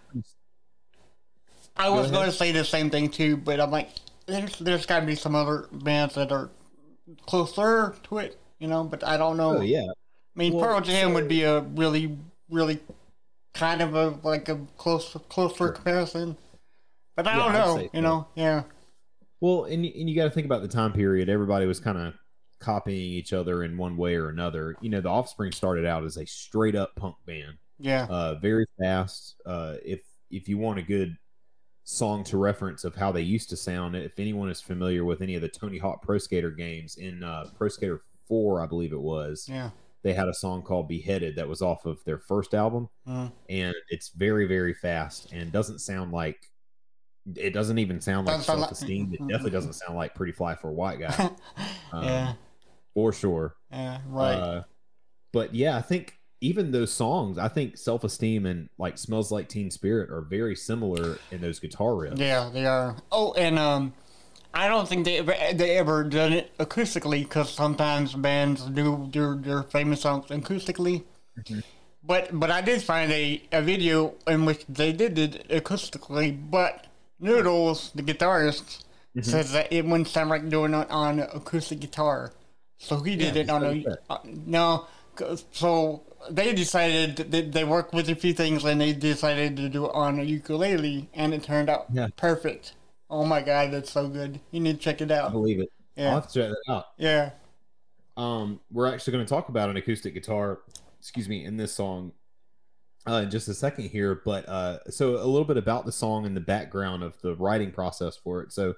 I- 1.78 1.86
I 1.86 1.90
was 1.90 2.12
going 2.12 2.26
to 2.26 2.32
say 2.34 2.52
the 2.52 2.66
same 2.66 2.90
thing 2.90 3.10
too, 3.10 3.38
but 3.38 3.62
I'm 3.62 3.72
like, 3.72 3.90
there's 4.30 4.60
there's 4.60 4.86
got 4.86 5.02
to 5.02 5.06
be 5.06 5.16
some 5.16 5.36
other 5.36 5.68
bands 5.72 6.16
that 6.16 6.32
are 6.32 6.50
closer 7.26 7.96
to 8.04 8.18
it, 8.20 8.40
you 8.60 8.68
know. 8.68 8.84
But 8.84 9.04
I 9.04 9.18
don't 9.18 9.38
know. 9.38 9.58
Oh 9.58 9.62
yeah, 9.62 9.82
I 9.84 10.40
mean, 10.40 10.54
Well, 10.54 10.64
Pearl 10.66 10.82
Jam 10.82 11.10
so- 11.10 11.14
would 11.16 11.28
be 11.28 11.44
a 11.44 11.62
really, 11.62 12.18
really 12.50 12.80
kind 13.54 13.82
of 13.82 13.96
a 13.96 14.18
like 14.24 14.50
a 14.50 14.60
close 14.78 15.16
closer 15.30 15.70
comparison. 15.70 16.38
But 17.16 17.28
I 17.28 17.36
Yeah, 17.38 17.44
don't 17.44 17.54
know, 17.54 17.82
you 17.82 17.90
so. 17.94 18.00
know. 18.02 18.28
Yeah, 18.36 18.64
Well, 19.42 19.66
and 19.66 19.84
and 19.86 20.10
you 20.10 20.16
got 20.16 20.26
to 20.26 20.30
think 20.32 20.46
about 20.46 20.62
the 20.62 20.68
time 20.70 20.94
period. 20.94 21.28
Everybody 21.30 21.66
was 21.66 21.80
kind 21.80 21.98
of 21.98 22.14
copying 22.60 23.12
each 23.14 23.34
other 23.34 23.64
in 23.64 23.78
one 23.78 23.98
way 23.98 24.16
or 24.16 24.30
another. 24.30 24.76
You 24.82 24.90
know, 24.90 25.02
the 25.02 25.10
Offspring 25.10 25.52
started 25.52 25.86
out 25.86 26.04
as 26.06 26.18
a 26.18 26.26
straight 26.26 26.76
up 26.76 26.96
punk 26.96 27.16
band, 27.26 27.58
yeah, 27.78 28.06
uh, 28.10 28.36
very 28.36 28.66
fast. 28.80 29.36
Uh, 29.46 29.76
if 29.84 30.00
if 30.32 30.48
you 30.48 30.58
want 30.58 30.80
a 30.80 30.84
good 30.84 31.18
song 31.92 32.24
to 32.24 32.38
reference 32.38 32.84
of 32.84 32.96
how 32.96 33.12
they 33.12 33.22
used 33.22 33.50
to 33.50 33.58
sound, 33.58 33.96
if 33.96 34.20
anyone 34.20 34.50
is 34.50 34.62
familiar 34.62 35.04
with 35.04 35.22
any 35.22 35.34
of 35.36 35.42
the 35.42 35.48
Tony 35.50 35.78
Hawk 35.80 36.04
Pro 36.04 36.18
Skater 36.20 36.52
games 36.52 36.98
in 36.98 37.24
uh, 37.24 37.46
Pro 37.58 37.68
Skater 37.68 38.02
Four, 38.28 38.62
I 38.62 38.68
believe 38.68 38.94
it 38.94 39.02
was, 39.02 39.48
yeah. 39.50 39.72
they 40.04 40.14
had 40.14 40.28
a 40.28 40.34
song 40.34 40.62
called 40.62 40.88
"Beheaded" 40.88 41.36
that 41.38 41.48
was 41.48 41.62
off 41.64 41.86
of 41.88 42.04
their 42.06 42.20
first 42.20 42.54
album, 42.54 42.90
Mm. 43.08 43.32
and 43.50 43.74
it's 43.90 44.10
very 44.10 44.46
very 44.48 44.74
fast 44.74 45.32
and 45.34 45.52
doesn't 45.52 45.80
sound 45.80 46.12
like. 46.12 46.38
It 47.36 47.54
doesn't 47.54 47.78
even 47.80 48.02
sound 48.02 48.28
like 48.28 48.48
like- 48.48 48.72
esteem. 48.72 49.14
It 49.14 49.20
definitely 49.28 49.52
doesn't 49.52 49.74
sound 49.74 49.96
like 49.96 50.14
"Pretty 50.16 50.32
Fly 50.32 50.56
for 50.56 50.70
a 50.70 50.74
White 50.74 51.00
Guy." 51.00 51.32
Um, 51.92 52.04
yeah, 52.04 52.34
for 52.94 53.12
sure. 53.12 53.56
yeah, 53.72 54.02
right. 54.08 54.34
Uh, 54.36 54.64
but 55.34 55.56
yeah, 55.56 55.76
I 55.76 55.82
think 55.82 56.19
even 56.42 56.72
those 56.72 56.92
songs, 56.94 57.38
I 57.38 57.48
think 57.50 57.78
Self 57.78 58.04
Esteem 58.04 58.46
and 58.46 58.70
like 58.78 58.98
Smells 58.98 59.32
Like 59.32 59.50
Teen 59.50 59.72
Spirit 59.72 60.10
are 60.10 60.22
very 60.22 60.56
similar 60.56 61.18
in 61.32 61.42
those 61.42 61.60
guitar 61.60 61.92
riffs. 61.92 62.20
yeah, 62.20 62.50
they 62.52 62.66
are. 62.66 62.96
Oh, 63.12 63.34
and 63.34 63.60
um, 63.60 63.94
I 64.54 64.68
don't 64.68 64.88
think 64.88 65.06
they 65.06 65.18
ever 65.18 65.34
they 65.54 65.78
ever 65.78 66.04
done 66.04 66.34
it 66.34 66.58
acoustically 66.58 67.24
because 67.24 67.52
sometimes 67.52 68.14
bands 68.14 68.64
do 68.66 69.10
their 69.12 69.36
their 69.36 69.64
famous 69.64 70.02
songs 70.02 70.28
acoustically. 70.28 71.04
Mm-hmm. 71.38 71.60
But 72.04 72.30
but 72.40 72.50
I 72.50 72.62
did 72.62 72.82
find 72.82 73.12
a, 73.12 73.42
a 73.52 73.62
video 73.62 74.16
in 74.26 74.46
which 74.46 74.66
they 74.70 74.92
did 74.94 75.20
it 75.20 75.48
acoustically, 75.50 76.38
but 76.50 76.88
Noodles, 77.20 77.92
the 77.96 78.04
guitarist, 78.04 78.84
Mm-hmm. 79.18 79.28
says 79.28 79.52
that 79.54 79.74
it 79.74 79.84
wouldn't 79.86 80.08
sound 80.08 80.30
like 80.30 80.48
doing 80.50 80.72
it 80.76 80.90
on 80.92 81.20
acoustic 81.20 81.80
guitar. 81.80 82.32
So 82.78 83.00
he 83.00 83.16
did 83.16 83.36
Yeah, 83.36 83.42
it 83.42 83.50
on 83.50 83.64
a 83.66 83.84
uh, 84.08 84.20
no. 84.24 84.86
So 85.52 86.04
they 86.30 86.54
decided 86.54 87.16
that 87.32 87.52
they 87.52 87.64
worked 87.64 87.94
with 87.94 88.10
a 88.10 88.16
few 88.16 88.34
things 88.34 88.64
and 88.64 88.80
they 88.82 88.94
decided 88.94 89.56
to 89.58 89.70
do 89.70 89.86
it 89.86 89.92
on 89.94 90.20
a 90.20 90.24
ukulele, 90.24 91.10
and 91.14 91.34
it 91.34 91.44
turned 91.44 91.70
out 91.70 91.86
Yeah. 91.92 92.08
perfect. 92.18 92.74
Oh 93.10 93.26
my 93.26 93.42
god, 93.42 93.72
that's 93.72 93.92
so 93.92 94.08
good! 94.08 94.40
You 94.52 94.60
need 94.60 94.74
to 94.78 94.80
check 94.82 95.02
it 95.02 95.12
I 95.12 95.18
out. 95.18 95.32
believe 95.32 95.60
it. 95.60 95.70
I'll 95.98 96.04
Yeah, 96.04 96.14
have 96.16 96.28
to 96.28 96.34
check 96.34 96.50
that 96.66 96.74
out. 96.74 96.86
yeah, 96.98 97.32
Um, 98.18 98.60
we're 98.72 98.92
actually 98.94 99.14
going 99.14 99.26
to 99.26 99.30
talk 99.30 99.50
about 99.50 99.70
an 99.70 99.78
acoustic 99.78 100.14
guitar, 100.14 100.60
excuse 101.00 101.28
me, 101.30 101.44
in 101.46 101.58
this 101.58 101.74
song 101.74 102.12
uh, 103.08 103.22
in 103.24 103.30
just 103.32 103.48
a 103.48 103.54
second 103.54 103.86
here. 103.90 104.22
But 104.26 104.48
uh, 104.48 104.80
so 104.90 105.16
a 105.16 105.26
little 105.26 105.46
bit 105.46 105.58
about 105.58 105.86
the 105.86 105.92
song 105.92 106.26
and 106.26 106.36
the 106.36 106.42
background 106.42 107.02
of 107.04 107.20
the 107.22 107.36
writing 107.36 107.72
process 107.72 108.16
for 108.18 108.42
it. 108.42 108.52
So 108.52 108.76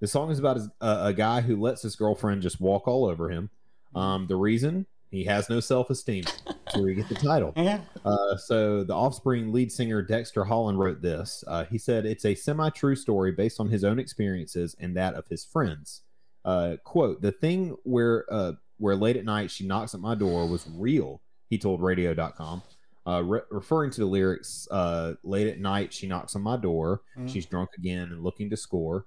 the 0.00 0.06
song 0.06 0.30
is 0.30 0.38
about 0.38 0.58
a, 0.80 1.06
a 1.06 1.12
guy 1.12 1.40
who 1.40 1.60
lets 1.60 1.82
his 1.82 1.96
girlfriend 1.96 2.42
just 2.42 2.60
walk 2.60 2.86
all 2.88 3.04
over 3.04 3.28
him. 3.30 3.50
Um, 3.94 4.26
the 4.26 4.36
reason 4.36 4.86
he 5.14 5.24
has 5.24 5.48
no 5.48 5.60
self 5.60 5.90
esteem. 5.90 6.24
That's 6.46 6.76
where 6.76 6.84
we 6.84 6.94
get 6.94 7.08
the 7.08 7.14
title. 7.14 7.52
yeah. 7.56 7.80
Uh, 8.04 8.36
so 8.36 8.84
the 8.84 8.94
Offspring 8.94 9.52
lead 9.52 9.70
singer 9.70 10.02
Dexter 10.02 10.44
Holland 10.44 10.78
wrote 10.78 11.02
this. 11.02 11.44
Uh, 11.46 11.64
he 11.64 11.78
said 11.78 12.06
it's 12.06 12.24
a 12.24 12.34
semi-true 12.34 12.96
story 12.96 13.32
based 13.32 13.60
on 13.60 13.68
his 13.68 13.84
own 13.84 13.98
experiences 13.98 14.74
and 14.78 14.96
that 14.96 15.14
of 15.14 15.26
his 15.28 15.44
friends. 15.44 16.02
Uh, 16.44 16.76
quote: 16.84 17.22
The 17.22 17.32
thing 17.32 17.76
where 17.84 18.26
uh, 18.30 18.52
where 18.78 18.96
late 18.96 19.16
at 19.16 19.24
night 19.24 19.50
she 19.50 19.66
knocks 19.66 19.94
at 19.94 20.00
my 20.00 20.14
door 20.14 20.46
was 20.48 20.66
real. 20.74 21.22
He 21.48 21.58
told 21.58 21.82
Radio.com, 21.82 22.62
uh, 23.06 23.22
re- 23.22 23.40
referring 23.50 23.90
to 23.92 24.00
the 24.00 24.06
lyrics. 24.06 24.66
Uh, 24.70 25.14
late 25.22 25.46
at 25.46 25.60
night 25.60 25.92
she 25.92 26.06
knocks 26.06 26.34
on 26.34 26.42
my 26.42 26.56
door. 26.56 27.02
Mm. 27.18 27.28
She's 27.28 27.46
drunk 27.46 27.70
again 27.78 28.10
and 28.10 28.22
looking 28.22 28.50
to 28.50 28.56
score. 28.56 29.06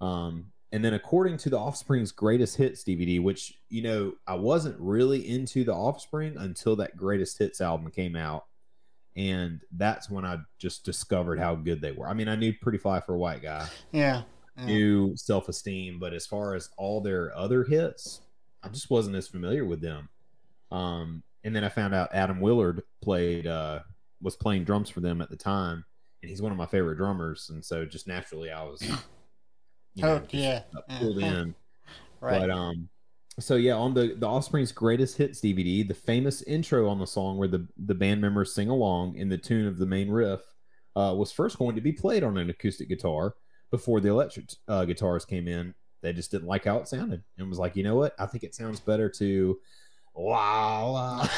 Um, 0.00 0.52
and 0.72 0.84
then, 0.84 0.94
according 0.94 1.38
to 1.38 1.50
the 1.50 1.58
Offspring's 1.58 2.12
greatest 2.12 2.56
hits 2.56 2.84
DVD, 2.84 3.22
which 3.22 3.54
you 3.68 3.82
know, 3.82 4.12
I 4.26 4.34
wasn't 4.34 4.78
really 4.78 5.28
into 5.28 5.64
the 5.64 5.74
Offspring 5.74 6.36
until 6.36 6.76
that 6.76 6.96
greatest 6.96 7.38
hits 7.38 7.60
album 7.60 7.90
came 7.90 8.14
out, 8.16 8.46
and 9.16 9.60
that's 9.72 10.08
when 10.10 10.24
I 10.24 10.38
just 10.58 10.84
discovered 10.84 11.38
how 11.38 11.54
good 11.54 11.80
they 11.80 11.92
were. 11.92 12.08
I 12.08 12.14
mean, 12.14 12.28
I 12.28 12.36
knew 12.36 12.52
Pretty 12.60 12.78
Fly 12.78 13.00
for 13.00 13.14
a 13.14 13.18
White 13.18 13.42
Guy, 13.42 13.66
Yeah. 13.92 14.22
Yeah. 14.56 14.64
knew 14.66 15.16
Self 15.16 15.48
Esteem, 15.48 15.98
but 15.98 16.12
as 16.12 16.26
far 16.26 16.54
as 16.54 16.70
all 16.76 17.00
their 17.00 17.36
other 17.36 17.64
hits, 17.64 18.20
I 18.62 18.68
just 18.68 18.90
wasn't 18.90 19.16
as 19.16 19.28
familiar 19.28 19.64
with 19.64 19.80
them. 19.80 20.08
Um, 20.72 21.22
and 21.44 21.54
then 21.54 21.62
I 21.64 21.68
found 21.68 21.94
out 21.94 22.10
Adam 22.12 22.40
Willard 22.40 22.82
played 23.00 23.46
uh, 23.46 23.80
was 24.20 24.36
playing 24.36 24.64
drums 24.64 24.90
for 24.90 25.00
them 25.00 25.22
at 25.22 25.30
the 25.30 25.36
time, 25.36 25.84
and 26.22 26.28
he's 26.28 26.42
one 26.42 26.50
of 26.52 26.58
my 26.58 26.66
favorite 26.66 26.96
drummers, 26.96 27.50
and 27.50 27.64
so 27.64 27.84
just 27.84 28.06
naturally 28.08 28.50
I 28.50 28.64
was, 28.64 28.82
you 29.98 30.04
know, 30.04 30.22
Oh, 30.22 30.26
yeah. 30.30 30.62
uh, 30.76 30.98
pulled 30.98 31.18
in. 31.18 31.54
Right. 32.20 32.40
But 32.40 32.50
um, 32.50 32.88
so 33.38 33.54
yeah, 33.56 33.74
on 33.74 33.94
the 33.94 34.14
the 34.18 34.26
Offspring's 34.26 34.72
greatest 34.72 35.16
hits 35.16 35.40
DVD, 35.40 35.86
the 35.86 35.94
famous 35.94 36.42
intro 36.42 36.88
on 36.88 36.98
the 36.98 37.06
song 37.06 37.36
where 37.38 37.48
the 37.48 37.66
the 37.76 37.94
band 37.94 38.20
members 38.20 38.54
sing 38.54 38.68
along 38.68 39.16
in 39.16 39.28
the 39.28 39.38
tune 39.38 39.66
of 39.66 39.78
the 39.78 39.86
main 39.86 40.10
riff 40.10 40.40
uh, 40.96 41.14
was 41.16 41.30
first 41.30 41.58
going 41.58 41.74
to 41.76 41.80
be 41.80 41.92
played 41.92 42.24
on 42.24 42.36
an 42.38 42.50
acoustic 42.50 42.88
guitar 42.88 43.34
before 43.70 44.00
the 44.00 44.08
electric 44.08 44.46
uh, 44.66 44.84
guitars 44.84 45.24
came 45.24 45.46
in. 45.46 45.74
They 46.00 46.12
just 46.12 46.30
didn't 46.30 46.48
like 46.48 46.64
how 46.64 46.78
it 46.78 46.88
sounded 46.88 47.22
and 47.38 47.48
was 47.48 47.58
like, 47.58 47.76
you 47.76 47.82
know 47.84 47.96
what? 47.96 48.14
I 48.18 48.26
think 48.26 48.42
it 48.44 48.54
sounds 48.54 48.80
better 48.80 49.08
to 49.10 49.58
wow. 50.14 50.92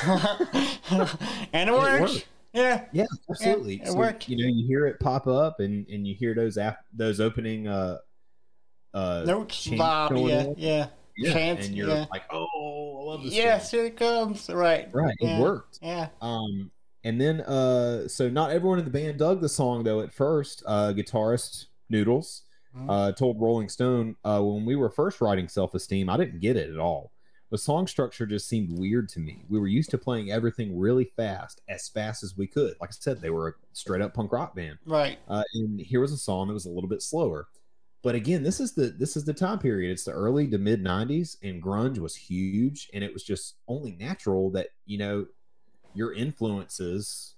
wow." 0.07 0.39
and 1.53 1.69
it 1.69 1.73
it 1.73 1.73
works. 1.73 2.01
worked. 2.15 2.27
Yeah. 2.53 2.85
Yeah, 2.93 3.07
absolutely. 3.31 3.77
it 3.83 3.89
So, 3.89 3.95
worked. 3.97 4.29
You 4.29 4.37
know, 4.39 4.47
you 4.53 4.67
hear 4.67 4.87
it 4.87 4.99
pop 5.01 5.27
up, 5.27 5.61
and 5.61 5.87
and 5.89 6.07
you 6.07 6.15
hear 6.15 6.35
those 6.35 6.59
ap- 6.59 6.85
those 6.93 7.21
opening 7.21 7.69
uh 7.69 7.99
uh 8.95 9.25
Notes 9.27 9.69
going 9.69 10.29
Yeah. 10.29 10.47
Yeah. 10.57 10.87
yeah, 11.17 11.33
chants, 11.33 11.67
and 11.67 11.77
you're 11.77 11.89
yeah. 11.89 12.07
like, 12.11 12.23
oh, 12.33 12.47
I 13.01 13.05
love 13.13 13.23
this. 13.23 13.35
Yes, 13.35 13.71
song." 13.71 13.79
here 13.81 13.87
it 13.89 13.97
comes. 13.97 14.49
Right. 14.49 14.89
right. 14.93 15.15
It 15.21 15.41
worked. 15.41 15.79
Yeah. 15.83 16.09
Um, 16.21 16.71
and 17.05 17.21
then 17.21 17.41
uh, 17.43 18.09
so 18.09 18.29
not 18.29 18.51
everyone 18.51 18.79
in 18.79 18.85
the 18.85 18.91
band 18.91 19.19
dug 19.19 19.41
the 19.41 19.49
song 19.49 19.85
though. 19.85 20.01
At 20.01 20.13
first, 20.13 20.63
uh, 20.67 20.93
guitarist 20.95 21.67
Noodles 21.89 22.43
Mhm. 22.77 22.87
uh, 22.89 23.13
told 23.13 23.41
Rolling 23.41 23.69
Stone 23.69 24.15
uh, 24.25 24.41
when 24.41 24.65
we 24.65 24.77
were 24.77 24.91
first 24.91 25.21
writing 25.21 25.49
Self 25.49 25.75
Esteem, 25.75 26.09
I 26.09 26.17
didn't 26.17 26.41
get 26.41 26.57
it 26.57 26.71
at 26.71 26.79
all. 26.79 27.11
The 27.51 27.59
song 27.59 27.89
structure 27.89 28.27
just 28.27 28.47
seemed 28.49 28.79
weird 28.79 29.09
to 29.09 29.19
me. 29.19 29.45
We 29.49 29.59
were 29.59 29.67
used 29.67 29.91
to 29.91 29.99
playing 29.99 30.31
everything 30.31 30.79
really 30.79 31.07
fast, 31.17 31.63
as 31.69 31.89
fast 31.89 32.23
as 32.23 32.37
we 32.37 32.47
could. 32.47 32.75
Like 32.81 32.91
I 32.91 32.93
said, 32.93 33.21
they 33.21 33.31
were 33.31 33.49
a 33.49 33.53
straight 33.73 34.03
up 34.03 34.15
punk 34.15 34.31
rock 34.31 34.55
band. 34.55 34.79
Right. 34.87 35.19
Uh, 35.27 35.43
and 35.55 35.81
here 35.81 36.01
was 36.01 36.13
a 36.13 36.17
song 36.17 36.47
that 36.47 36.55
was 36.55 36.67
a 36.67 36.71
little 36.71 36.89
bit 36.89 37.03
slower. 37.03 37.49
But 38.03 38.15
again, 38.15 38.43
this 38.43 38.61
is 38.61 38.73
the 38.75 38.87
this 38.99 39.17
is 39.17 39.25
the 39.25 39.35
time 39.35 39.59
period. 39.59 39.93
It's 39.93 40.05
the 40.05 40.13
early 40.13 40.49
to 40.49 40.59
mid 40.59 40.83
'90s, 40.83 41.37
and 41.43 41.63
grunge 41.63 41.99
was 41.99 42.17
huge, 42.17 42.89
and 42.95 43.05
it 43.05 43.13
was 43.13 43.23
just 43.25 43.57
only 43.69 43.93
natural 43.93 44.51
that 44.53 44.69
you 44.87 44.99
know 44.99 45.27
your 45.95 46.13
influences, 46.15 47.35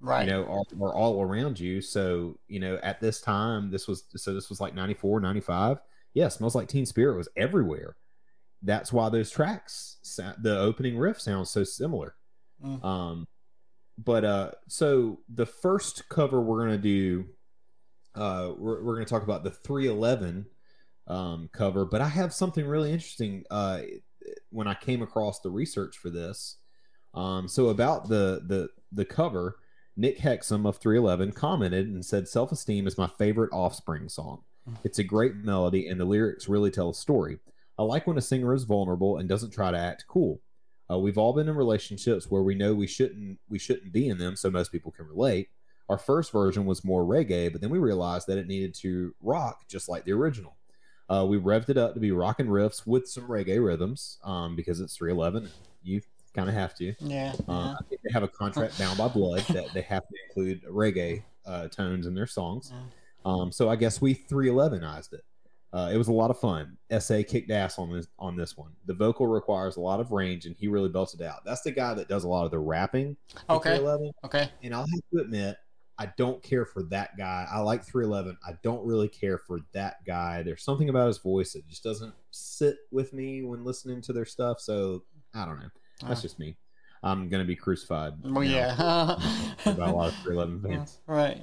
Right. 0.00 0.24
you 0.24 0.30
know, 0.30 0.44
are, 0.44 0.86
are 0.88 0.94
all 0.94 1.20
around 1.20 1.58
you. 1.60 1.80
So 1.82 2.38
you 2.48 2.60
know, 2.60 2.78
at 2.82 3.00
this 3.00 3.20
time, 3.20 3.70
this 3.70 3.86
was 3.86 4.04
so 4.16 4.32
this 4.32 4.48
was 4.48 4.60
like 4.60 4.74
'94, 4.74 5.20
'95. 5.20 5.78
Yeah, 6.14 6.28
smells 6.28 6.54
like 6.54 6.68
Teen 6.68 6.86
Spirit 6.86 7.16
was 7.16 7.28
everywhere. 7.36 7.96
That's 8.62 8.92
why 8.92 9.08
those 9.10 9.30
tracks, 9.30 9.98
the 10.40 10.58
opening 10.58 10.96
riff 10.98 11.20
sounds 11.20 11.50
so 11.50 11.64
similar. 11.64 12.14
Mm. 12.64 12.84
Um, 12.84 13.28
but 13.98 14.24
uh, 14.24 14.50
so 14.68 15.20
the 15.32 15.46
first 15.46 16.08
cover 16.08 16.40
we're 16.40 16.60
gonna 16.64 16.78
do, 16.78 17.26
uh, 18.18 18.52
we're, 18.56 18.82
we're 18.82 18.94
gonna 18.94 19.06
talk 19.06 19.22
about 19.22 19.44
the 19.44 19.50
311 19.50 20.46
um, 21.06 21.48
cover. 21.52 21.84
But 21.84 22.00
I 22.00 22.08
have 22.08 22.34
something 22.34 22.66
really 22.66 22.92
interesting. 22.92 23.44
Uh, 23.50 23.80
when 24.50 24.66
I 24.66 24.74
came 24.74 25.02
across 25.02 25.40
the 25.40 25.50
research 25.50 25.96
for 25.96 26.10
this, 26.10 26.56
um, 27.14 27.48
so 27.48 27.68
about 27.68 28.08
the 28.08 28.42
the 28.46 28.68
the 28.92 29.04
cover, 29.04 29.58
Nick 29.96 30.18
Hexum 30.18 30.66
of 30.66 30.78
311 30.78 31.32
commented 31.32 31.86
and 31.88 32.04
said, 32.04 32.28
"Self 32.28 32.52
Esteem 32.52 32.86
is 32.86 32.98
my 32.98 33.06
favorite 33.06 33.52
Offspring 33.52 34.08
song. 34.08 34.42
It's 34.84 34.98
a 34.98 35.04
great 35.04 35.34
melody, 35.36 35.88
and 35.88 35.98
the 35.98 36.04
lyrics 36.04 36.48
really 36.48 36.70
tell 36.70 36.90
a 36.90 36.94
story. 36.94 37.38
I 37.78 37.84
like 37.84 38.06
when 38.06 38.18
a 38.18 38.22
singer 38.22 38.52
is 38.52 38.64
vulnerable 38.64 39.16
and 39.16 39.28
doesn't 39.28 39.52
try 39.52 39.70
to 39.70 39.78
act 39.78 40.06
cool." 40.08 40.40
Uh, 40.90 40.98
we've 40.98 41.18
all 41.18 41.34
been 41.34 41.48
in 41.48 41.54
relationships 41.54 42.30
where 42.30 42.42
we 42.42 42.54
know 42.54 42.74
we 42.74 42.86
shouldn't 42.86 43.38
we 43.48 43.58
shouldn't 43.58 43.92
be 43.92 44.08
in 44.08 44.18
them, 44.18 44.36
so 44.36 44.50
most 44.50 44.72
people 44.72 44.90
can 44.90 45.06
relate. 45.06 45.48
Our 45.88 45.98
first 45.98 46.32
version 46.32 46.66
was 46.66 46.84
more 46.84 47.04
reggae, 47.04 47.50
but 47.50 47.60
then 47.60 47.70
we 47.70 47.78
realized 47.78 48.26
that 48.26 48.38
it 48.38 48.46
needed 48.46 48.74
to 48.76 49.14
rock 49.22 49.66
just 49.68 49.88
like 49.88 50.04
the 50.04 50.12
original. 50.12 50.56
Uh, 51.08 51.24
we 51.26 51.38
revved 51.38 51.70
it 51.70 51.78
up 51.78 51.94
to 51.94 52.00
be 52.00 52.12
rockin' 52.12 52.48
riffs 52.48 52.86
with 52.86 53.08
some 53.08 53.26
reggae 53.26 53.64
rhythms 53.64 54.18
um, 54.24 54.54
because 54.54 54.80
it's 54.80 54.96
311. 54.96 55.48
You 55.82 56.02
kind 56.34 56.48
of 56.48 56.54
have 56.54 56.74
to. 56.74 56.94
Yeah. 57.00 57.32
Uh, 57.48 57.74
I 57.78 57.78
think 57.88 58.02
they 58.02 58.12
have 58.12 58.22
a 58.22 58.28
contract 58.28 58.78
bound 58.78 58.98
by 58.98 59.08
blood 59.08 59.40
that 59.48 59.72
they 59.72 59.80
have 59.82 60.06
to 60.06 60.14
include 60.28 60.62
reggae 60.64 61.22
uh, 61.46 61.68
tones 61.68 62.06
in 62.06 62.14
their 62.14 62.26
songs. 62.26 62.72
Um, 63.24 63.50
so 63.50 63.70
I 63.70 63.76
guess 63.76 64.00
we 64.00 64.14
311ized 64.14 65.14
it. 65.14 65.24
Uh, 65.72 65.90
it 65.92 65.98
was 65.98 66.08
a 66.08 66.12
lot 66.12 66.30
of 66.30 66.38
fun. 66.38 66.76
SA 66.98 67.22
kicked 67.28 67.50
ass 67.50 67.78
on 67.78 67.92
this 67.92 68.06
on 68.18 68.36
this 68.36 68.56
one. 68.56 68.70
The 68.86 68.94
vocal 68.94 69.26
requires 69.26 69.76
a 69.76 69.80
lot 69.80 70.00
of 70.00 70.12
range, 70.12 70.46
and 70.46 70.56
he 70.58 70.66
really 70.66 70.88
belts 70.88 71.12
it 71.12 71.20
out. 71.20 71.44
That's 71.44 71.60
the 71.60 71.70
guy 71.70 71.92
that 71.92 72.08
does 72.08 72.24
a 72.24 72.28
lot 72.28 72.46
of 72.46 72.50
the 72.50 72.58
rapping. 72.58 73.16
Okay. 73.50 73.76
311. 73.76 74.12
Okay. 74.24 74.50
And 74.62 74.74
I'll 74.74 74.86
have 74.86 75.00
to 75.12 75.20
admit, 75.20 75.58
I 75.98 76.12
don't 76.16 76.42
care 76.42 76.64
for 76.64 76.84
that 76.84 77.16
guy. 77.18 77.46
I 77.50 77.58
like 77.60 77.84
311. 77.84 78.38
I 78.46 78.52
don't 78.62 78.84
really 78.86 79.08
care 79.08 79.38
for 79.38 79.58
that 79.72 79.96
guy. 80.06 80.42
There's 80.42 80.62
something 80.62 80.88
about 80.88 81.08
his 81.08 81.18
voice 81.18 81.54
that 81.54 81.66
just 81.66 81.82
doesn't 81.82 82.14
sit 82.30 82.76
with 82.92 83.12
me 83.12 83.42
when 83.42 83.64
listening 83.64 84.00
to 84.02 84.12
their 84.12 84.24
stuff. 84.26 84.60
So 84.60 85.02
I 85.34 85.44
don't 85.44 85.58
know. 85.58 85.68
That's 86.06 86.20
Ah. 86.20 86.22
just 86.22 86.38
me. 86.38 86.56
I'm 87.02 87.28
gonna 87.28 87.44
be 87.44 87.56
crucified. 87.56 88.12
Well, 88.22 88.44
yeah. 88.44 88.74
about 89.66 89.88
a 89.88 89.96
lot 89.96 90.08
of 90.08 90.14
311 90.22 90.62
fans. 90.70 90.98
right. 91.06 91.40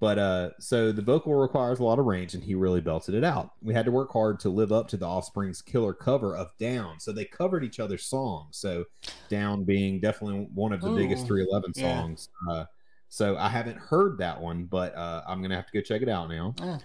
But 0.00 0.18
uh, 0.18 0.50
so 0.60 0.92
the 0.92 1.02
vocal 1.02 1.34
requires 1.34 1.78
a 1.78 1.84
lot 1.84 1.98
of 1.98 2.06
range, 2.06 2.32
and 2.32 2.42
he 2.42 2.54
really 2.54 2.80
belted 2.80 3.14
it 3.14 3.22
out. 3.22 3.50
We 3.60 3.74
had 3.74 3.84
to 3.84 3.90
work 3.92 4.10
hard 4.10 4.40
to 4.40 4.48
live 4.48 4.72
up 4.72 4.88
to 4.88 4.96
the 4.96 5.04
Offspring's 5.06 5.60
killer 5.60 5.92
cover 5.92 6.34
of 6.34 6.48
"Down." 6.58 6.98
So 6.98 7.12
they 7.12 7.26
covered 7.26 7.64
each 7.64 7.78
other's 7.78 8.06
songs. 8.06 8.56
So 8.56 8.84
"Down" 9.28 9.64
being 9.64 10.00
definitely 10.00 10.48
one 10.54 10.72
of 10.72 10.80
the 10.80 10.90
biggest 10.92 11.24
Ooh, 11.24 11.34
311 11.44 11.72
yeah. 11.76 12.00
songs. 12.00 12.28
Uh, 12.50 12.64
so 13.10 13.36
I 13.36 13.48
haven't 13.48 13.76
heard 13.76 14.18
that 14.18 14.40
one, 14.40 14.64
but 14.64 14.94
uh, 14.94 15.22
I'm 15.26 15.42
gonna 15.42 15.56
have 15.56 15.66
to 15.66 15.72
go 15.72 15.82
check 15.82 16.00
it 16.00 16.08
out 16.08 16.28
now. 16.28 16.54
Yeah. 16.58 16.78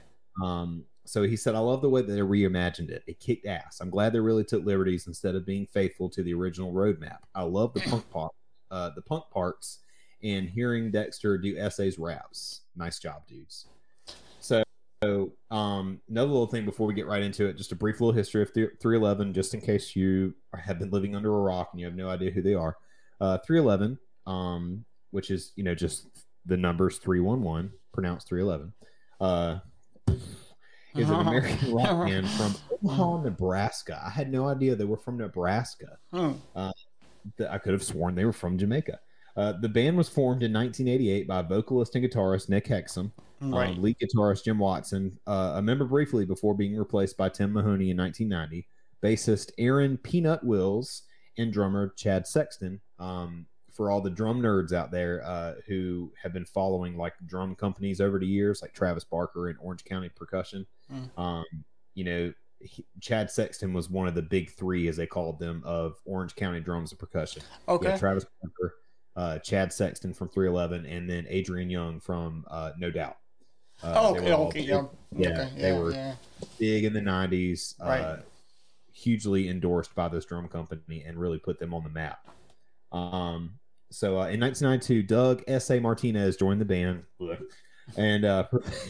Um, 0.44 0.84
so 1.06 1.22
he 1.22 1.38
said, 1.38 1.54
"I 1.54 1.60
love 1.60 1.84
the 1.84 1.90
way 1.90 2.02
that 2.02 2.12
they 2.12 2.20
reimagined 2.20 2.90
it. 2.90 3.04
It 3.06 3.20
kicked 3.20 3.46
ass. 3.46 3.80
I'm 3.80 3.92
glad 3.92 4.12
they 4.12 4.20
really 4.20 4.44
took 4.44 4.66
liberties 4.66 5.06
instead 5.06 5.36
of 5.36 5.46
being 5.46 5.68
faithful 5.68 6.10
to 6.10 6.24
the 6.24 6.34
original 6.34 6.74
roadmap. 6.74 7.20
I 7.36 7.44
love 7.44 7.76
the 7.76 7.82
punk 7.82 8.10
part, 8.10 8.34
uh, 8.72 8.90
the 8.96 9.04
punk 9.04 9.26
parts, 9.32 9.82
and 10.24 10.50
hearing 10.50 10.90
Dexter 10.90 11.38
do 11.38 11.56
SA's 11.70 12.00
raps. 12.00 12.62
Nice 12.76 12.98
job, 12.98 13.28
dudes." 13.28 13.68
So, 14.40 14.64
so 15.04 15.32
um, 15.52 16.02
another 16.10 16.32
little 16.32 16.48
thing 16.48 16.66
before 16.66 16.88
we 16.88 16.96
get 16.96 17.06
right 17.06 17.22
into 17.22 17.46
it, 17.46 17.56
just 17.56 17.72
a 17.72 17.76
brief 17.76 18.02
little 18.02 18.14
history 18.14 18.42
of 18.42 18.52
311, 18.52 19.32
just 19.32 19.54
in 19.54 19.62
case 19.62 19.96
you 19.96 20.34
have 20.60 20.80
been 20.80 20.90
living 20.90 21.16
under 21.16 21.32
a 21.32 21.42
rock 21.42 21.70
and 21.72 21.80
you 21.80 21.86
have 21.86 21.96
no 21.96 22.10
idea 22.10 22.32
who 22.32 22.42
they 22.42 22.56
are. 22.56 22.78
Uh, 23.22 23.38
311, 23.46 24.00
um, 24.26 24.86
which 25.16 25.32
is 25.32 25.54
you 25.56 25.64
know 25.64 25.74
just 25.74 26.08
the 26.46 26.58
numbers 26.58 26.98
311, 26.98 27.72
pronounced 27.94 28.28
311. 28.28 28.74
Uh, 29.20 29.60
is 30.96 31.10
an 31.10 31.16
American 31.28 31.74
rock 31.74 32.08
band 32.08 32.30
from 32.30 32.54
Omaha, 32.84 33.24
Nebraska. 33.24 34.02
I 34.06 34.10
had 34.10 34.32
no 34.32 34.48
idea 34.48 34.76
they 34.76 34.86
were 34.86 34.98
from 34.98 35.18
Nebraska. 35.18 35.98
Hmm. 36.14 36.34
Th- 37.38 37.50
I 37.50 37.58
could 37.58 37.74
have 37.74 37.84
sworn 37.84 38.16
they 38.16 38.26
were 38.26 38.32
from 38.34 38.58
Jamaica. 38.58 39.00
Uh, 39.36 39.54
the 39.60 39.68
band 39.70 39.98
was 39.98 40.08
formed 40.08 40.44
in 40.44 40.54
1988 40.54 41.28
by 41.28 41.42
vocalist 41.42 41.96
and 41.96 42.06
guitarist 42.10 42.48
Nick 42.48 42.66
Hexum, 42.68 43.12
Right. 43.42 43.70
um, 43.76 43.82
lead 43.82 43.98
guitarist 44.00 44.46
Jim 44.46 44.60
Watson, 44.60 45.18
uh, 45.28 45.54
a 45.56 45.62
member 45.62 45.84
briefly 45.86 46.26
before 46.26 46.56
being 46.56 46.78
replaced 46.78 47.18
by 47.18 47.28
Tim 47.30 47.52
Mahoney 47.52 47.90
in 47.92 47.98
1990, 47.98 48.66
bassist 49.04 49.52
Aaron 49.58 49.98
Peanut 49.98 50.44
Wills, 50.44 51.04
and 51.38 51.52
drummer 51.52 51.94
Chad 51.98 52.26
Sexton. 52.28 52.80
Um, 53.00 53.46
for 53.76 53.92
all 53.92 54.00
the 54.00 54.10
drum 54.10 54.42
nerds 54.42 54.72
out 54.72 54.90
there 54.90 55.22
uh, 55.26 55.56
who 55.68 56.10
have 56.24 56.32
been 56.32 56.46
following 56.46 56.96
like 56.98 57.14
drum 57.26 57.54
companies 57.56 58.00
over 58.00 58.18
the 58.18 58.26
years, 58.26 58.62
like 58.62 58.74
Travis 58.74 59.04
Barker 59.04 59.50
and 59.50 59.58
Orange 59.62 59.84
County 59.84 60.10
Percussion, 60.10 60.66
Mm. 60.92 61.10
um, 61.20 61.44
you 61.94 62.04
know, 62.06 62.34
he, 62.60 62.86
Chad 63.02 63.30
Sexton 63.30 63.74
was 63.74 63.90
one 63.90 64.08
of 64.08 64.16
the 64.16 64.22
big 64.22 64.50
three, 64.52 64.88
as 64.88 64.96
they 64.96 65.06
called 65.08 65.40
them, 65.40 65.62
of 65.66 65.96
Orange 66.06 66.36
County 66.36 66.60
drums 66.62 66.92
and 66.92 67.00
percussion. 67.00 67.42
Okay. 67.68 67.98
Travis 67.98 68.26
Barker, 68.42 68.76
uh, 69.16 69.40
Chad 69.40 69.74
Sexton 69.74 70.14
from 70.14 70.30
311, 70.30 70.86
and 70.86 71.10
then 71.10 71.26
Adrian 71.28 71.70
Young 71.70 72.00
from 72.00 72.46
uh, 72.50 72.72
No 72.78 72.92
Doubt. 72.92 73.18
Uh, 73.84 73.94
oh, 73.98 74.16
okay. 74.16 74.32
Okay. 74.34 74.60
big- 74.60 74.70
Yeah. 74.70 74.84
yeah, 75.12 75.30
okay, 75.30 75.52
they 75.62 75.70
yeah, 75.74 75.80
were 75.80 75.92
Yeah. 75.92 76.16
big 76.60 76.86
in 76.86 76.94
the 76.94 77.02
90s, 77.02 77.76
uh, 77.82 77.86
Right. 77.86 78.20
hugely 78.94 79.50
endorsed 79.50 79.94
by 79.96 80.08
this 80.08 80.24
drum 80.26 80.48
company 80.48 81.04
and 81.04 81.18
really 81.18 81.40
put 81.40 81.60
them 81.60 81.74
on 81.74 81.84
the 81.84 81.90
map. 81.90 82.26
Um, 82.92 83.60
so 83.92 84.20
uh, 84.20 84.28
in 84.28 84.40
1992, 84.40 85.04
Doug 85.04 85.44
S.A. 85.48 85.80
Martinez 85.80 86.38
joined 86.38 86.62
the 86.62 86.66
band 86.66 87.04
and 87.98 88.26
uh, 88.26 88.46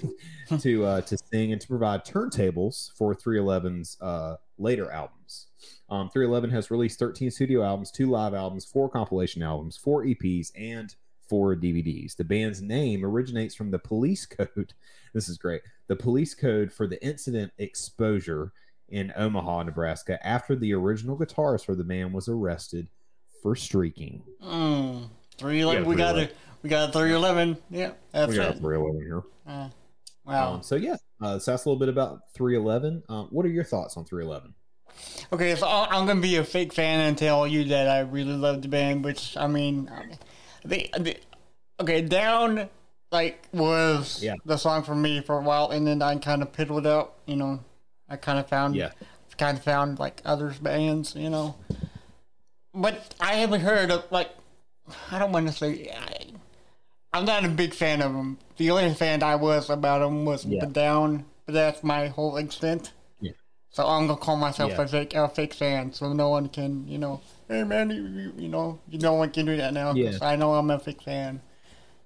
to 0.59 0.85
uh, 0.85 1.01
to 1.01 1.17
sing 1.17 1.51
and 1.51 1.61
to 1.61 1.67
provide 1.67 2.05
turntables 2.05 2.91
for 2.97 3.13
311's 3.13 3.97
uh, 4.01 4.37
later 4.57 4.91
albums. 4.91 5.47
Um, 5.89 6.09
311 6.09 6.49
has 6.51 6.71
released 6.71 6.99
13 6.99 7.29
studio 7.29 7.63
albums, 7.63 7.91
two 7.91 8.09
live 8.09 8.33
albums, 8.33 8.65
four 8.65 8.89
compilation 8.89 9.43
albums, 9.43 9.77
four 9.77 10.03
EPs, 10.03 10.51
and 10.55 10.95
four 11.27 11.55
DVDs. 11.55 12.15
The 12.15 12.23
band's 12.23 12.61
name 12.61 13.05
originates 13.05 13.55
from 13.55 13.71
the 13.71 13.79
police 13.79 14.25
code. 14.25 14.73
This 15.13 15.29
is 15.29 15.37
great. 15.37 15.61
The 15.87 15.95
police 15.95 16.35
code 16.35 16.73
for 16.73 16.87
the 16.87 17.01
indecent 17.01 17.53
exposure 17.57 18.51
in 18.89 19.13
Omaha, 19.15 19.63
Nebraska, 19.63 20.19
after 20.27 20.57
the 20.57 20.73
original 20.73 21.17
guitarist 21.17 21.63
for 21.65 21.73
the 21.73 21.85
band 21.85 22.13
was 22.13 22.27
arrested 22.27 22.89
for 23.45 23.55
streaking. 23.55 24.23
Mm. 24.43 25.07
Three 25.37 25.61
eleven. 25.61 25.85
We 25.85 25.95
got 25.95 26.15
311. 26.15 26.23
it. 26.23 26.35
We 26.63 26.69
got 26.71 26.91
three 26.93 27.13
eleven. 27.13 27.57
Yeah. 27.69 27.91
That's 28.11 28.31
we 28.31 28.37
got 28.37 28.55
it. 28.55 28.59
311 28.59 29.01
here. 29.01 29.21
Uh, 29.47 29.69
wow. 30.25 30.53
Um, 30.53 30.63
so 30.63 30.75
yeah, 30.75 30.95
uh, 31.21 31.37
so 31.37 31.51
that's 31.51 31.65
a 31.65 31.69
little 31.69 31.77
bit 31.77 31.89
about 31.89 32.21
311. 32.33 33.03
Um, 33.07 33.27
what 33.29 33.45
are 33.45 33.49
your 33.49 33.63
thoughts 33.63 33.97
on 33.97 34.05
311? 34.05 34.55
Okay, 35.31 35.53
so 35.55 35.67
I'm 35.67 36.07
gonna 36.07 36.21
be 36.21 36.37
a 36.37 36.43
fake 36.43 36.73
fan 36.73 37.01
and 37.01 37.15
tell 37.15 37.45
you 37.45 37.65
that 37.65 37.87
I 37.87 37.99
really 37.99 38.33
love 38.33 38.63
the 38.63 38.67
band. 38.67 39.05
Which 39.05 39.37
I 39.37 39.45
mean, 39.45 39.91
the, 40.65 40.89
the 40.97 41.15
okay 41.79 42.01
down 42.01 42.67
like 43.11 43.47
was 43.53 44.23
Yeah. 44.23 44.33
the 44.43 44.57
song 44.57 44.81
for 44.81 44.95
me 44.95 45.21
for 45.21 45.37
a 45.37 45.43
while, 45.43 45.69
and 45.69 45.85
then 45.85 46.01
I 46.01 46.15
kind 46.15 46.41
of 46.41 46.51
piddled 46.51 46.87
out. 46.87 47.13
You 47.27 47.35
know, 47.35 47.59
I 48.09 48.15
kind 48.15 48.39
of 48.39 48.49
found 48.49 48.75
Yeah. 48.75 48.89
kind 49.37 49.55
of 49.55 49.63
found 49.63 49.99
like 49.99 50.23
other 50.25 50.51
bands. 50.59 51.13
You 51.15 51.29
know, 51.29 51.53
but 52.75 53.15
I 53.19 53.35
haven't 53.35 53.61
heard 53.61 53.91
of 53.91 54.05
like 54.11 54.31
I 55.11 55.19
don't 55.19 55.31
want 55.31 55.47
to 55.47 55.53
say. 55.53 55.89
I, 55.95 56.25
I'm 57.13 57.25
not 57.25 57.45
a 57.45 57.49
big 57.49 57.73
fan 57.73 58.01
of 58.01 58.13
them. 58.13 58.37
The 58.57 58.71
only 58.71 58.93
fan 58.93 59.23
I 59.23 59.35
was 59.35 59.69
about 59.69 59.99
them 59.99 60.25
was 60.25 60.45
Yeah. 60.45 60.65
the 60.65 60.67
Down, 60.67 61.25
but 61.45 61.53
that's 61.53 61.83
my 61.83 62.07
whole 62.09 62.37
extent. 62.37 62.91
Yeah. 63.21 63.31
So 63.69 63.85
I'm 63.87 64.07
gonna 64.07 64.19
call 64.19 64.35
myself 64.37 64.71
Yeah. 64.71 64.81
a 64.83 64.87
fake 64.87 65.13
a 65.15 65.29
fake 65.29 65.53
fan, 65.53 65.93
so 65.93 66.13
no 66.13 66.29
one 66.29 66.49
can, 66.49 66.87
you 66.87 66.97
know, 66.97 67.21
hey 67.47 67.63
man, 67.63 67.89
you, 67.89 68.03
you, 68.07 68.33
you 68.37 68.49
know, 68.49 68.79
no 68.91 69.13
one 69.13 69.31
can 69.31 69.45
do 69.45 69.55
that 69.57 69.73
now. 69.73 69.93
Yeah. 69.93 70.17
I 70.21 70.35
know 70.35 70.53
I'm 70.55 70.69
a 70.71 70.79
fake 70.79 71.01
fan. 71.03 71.41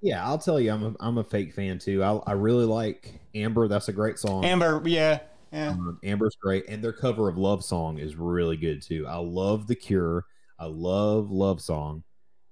Yeah, 0.02 0.26
I'll 0.26 0.38
tell 0.38 0.60
you, 0.60 0.72
I'm 0.72 0.84
a, 0.84 0.96
I'm 1.00 1.18
a 1.18 1.24
fake 1.24 1.54
fan 1.54 1.80
too. 1.80 2.04
I, 2.04 2.16
I 2.28 2.32
really 2.34 2.66
like 2.66 3.20
Amber. 3.36 3.68
That's 3.68 3.90
a 3.90 3.94
great 3.94 4.18
song. 4.18 4.46
Amber, 4.46 4.82
yeah, 4.86 5.20
yeah, 5.52 5.70
Um, 5.72 6.00
Amber's 6.04 6.36
great, 6.42 6.66
and 6.70 6.82
their 6.84 6.94
cover 6.94 7.28
of 7.28 7.38
Love 7.38 7.66
Song 7.66 8.00
is 8.00 8.16
really 8.16 8.56
good 8.56 8.82
too. 8.82 9.06
I 9.08 9.18
love 9.18 9.68
The 9.68 9.76
Cure. 9.76 10.26
I 10.60 10.66
love 10.66 11.32
Love 11.32 11.62
Song. 11.62 12.04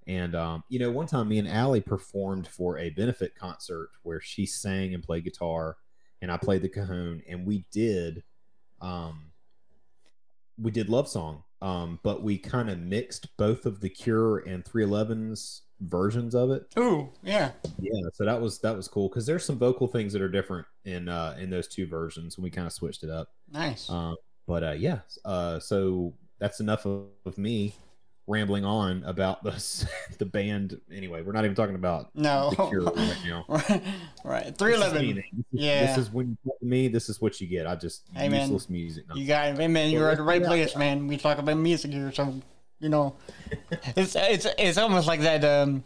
And 0.07 0.35
um, 0.35 0.63
you 0.69 0.79
know, 0.79 0.89
one 0.89 1.05
time 1.05 1.27
me 1.27 1.37
and 1.37 1.47
Allie 1.47 1.81
performed 1.81 2.47
for 2.47 2.77
a 2.77 2.89
benefit 2.91 3.35
concert 3.35 3.89
where 4.03 4.21
she 4.21 4.45
sang 4.45 4.93
and 4.93 5.03
played 5.03 5.25
guitar, 5.25 5.75
and 6.21 6.31
I 6.31 6.37
played 6.37 6.61
the 6.61 6.69
cajon, 6.69 7.21
and 7.27 7.45
we 7.45 7.65
did, 7.71 8.23
um, 8.81 9.31
we 10.57 10.71
did 10.71 10.89
Love 10.89 11.09
Song, 11.09 11.43
um, 11.61 11.99
but 12.03 12.23
we 12.23 12.37
kind 12.37 12.69
of 12.69 12.79
mixed 12.79 13.35
both 13.37 13.65
of 13.65 13.81
The 13.81 13.89
Cure 13.89 14.39
and 14.39 14.63
311's 14.63 15.63
versions 15.81 16.33
of 16.33 16.51
it. 16.51 16.63
Ooh, 16.79 17.09
yeah, 17.21 17.51
Yeah, 17.77 18.07
so 18.13 18.23
that 18.23 18.39
was 18.39 18.59
that 18.59 18.77
was 18.77 18.87
cool 18.87 19.09
because 19.09 19.25
there's 19.25 19.43
some 19.43 19.59
vocal 19.59 19.87
things 19.87 20.13
that 20.13 20.21
are 20.21 20.29
different 20.29 20.65
in 20.85 21.09
uh 21.09 21.35
in 21.37 21.49
those 21.49 21.67
two 21.67 21.85
versions, 21.85 22.37
and 22.37 22.43
we 22.45 22.49
kind 22.49 22.65
of 22.65 22.71
switched 22.71 23.03
it 23.03 23.09
up. 23.09 23.27
nice. 23.51 23.89
Um, 23.89 24.15
but 24.47 24.63
uh, 24.63 24.71
yeah, 24.71 24.99
uh, 25.25 25.59
so 25.59 26.13
that's 26.39 26.61
enough 26.61 26.85
of, 26.85 27.07
of 27.25 27.37
me 27.37 27.75
rambling 28.27 28.65
on 28.65 29.03
about 29.05 29.43
the 29.43 29.87
the 30.19 30.25
band. 30.25 30.79
Anyway, 30.91 31.21
we're 31.21 31.31
not 31.31 31.45
even 31.45 31.55
talking 31.55 31.75
about 31.75 32.13
no, 32.13 32.49
the 32.51 32.67
Cure 32.67 32.83
right 32.83 33.17
now. 33.25 33.45
right. 34.23 34.55
Three 34.57 34.73
This 34.75 34.85
is 34.85 34.93
me, 34.93 34.99
eleven. 34.99 35.15
man. 35.15 35.45
Yeah. 35.51 35.85
this 35.87 35.97
is 35.97 36.11
when 36.11 36.37
you 36.43 36.53
to 36.59 36.65
me. 36.65 36.87
This 36.87 37.09
is 37.09 37.21
what 37.21 37.39
you 37.41 37.47
get. 37.47 37.65
I 37.65 37.75
just 37.75 38.03
Hey, 38.13 38.29
man. 38.29 38.41
useless 38.41 38.69
music. 38.69 39.07
No. 39.09 39.15
You 39.15 39.25
got 39.25 39.59
it, 39.59 39.67
man. 39.67 39.89
You're 39.89 40.11
at 40.11 40.17
the 40.17 40.23
right 40.23 40.43
place, 40.43 40.75
man. 40.75 41.07
We 41.07 41.17
talk 41.17 41.37
about 41.37 41.57
music 41.57 41.91
here, 41.91 42.11
so 42.11 42.35
you 42.79 42.89
know, 42.89 43.15
it's 43.95 44.15
it's 44.15 44.45
it's 44.57 44.77
almost 44.77 45.07
like 45.07 45.21
that. 45.21 45.43
Um, 45.43 45.83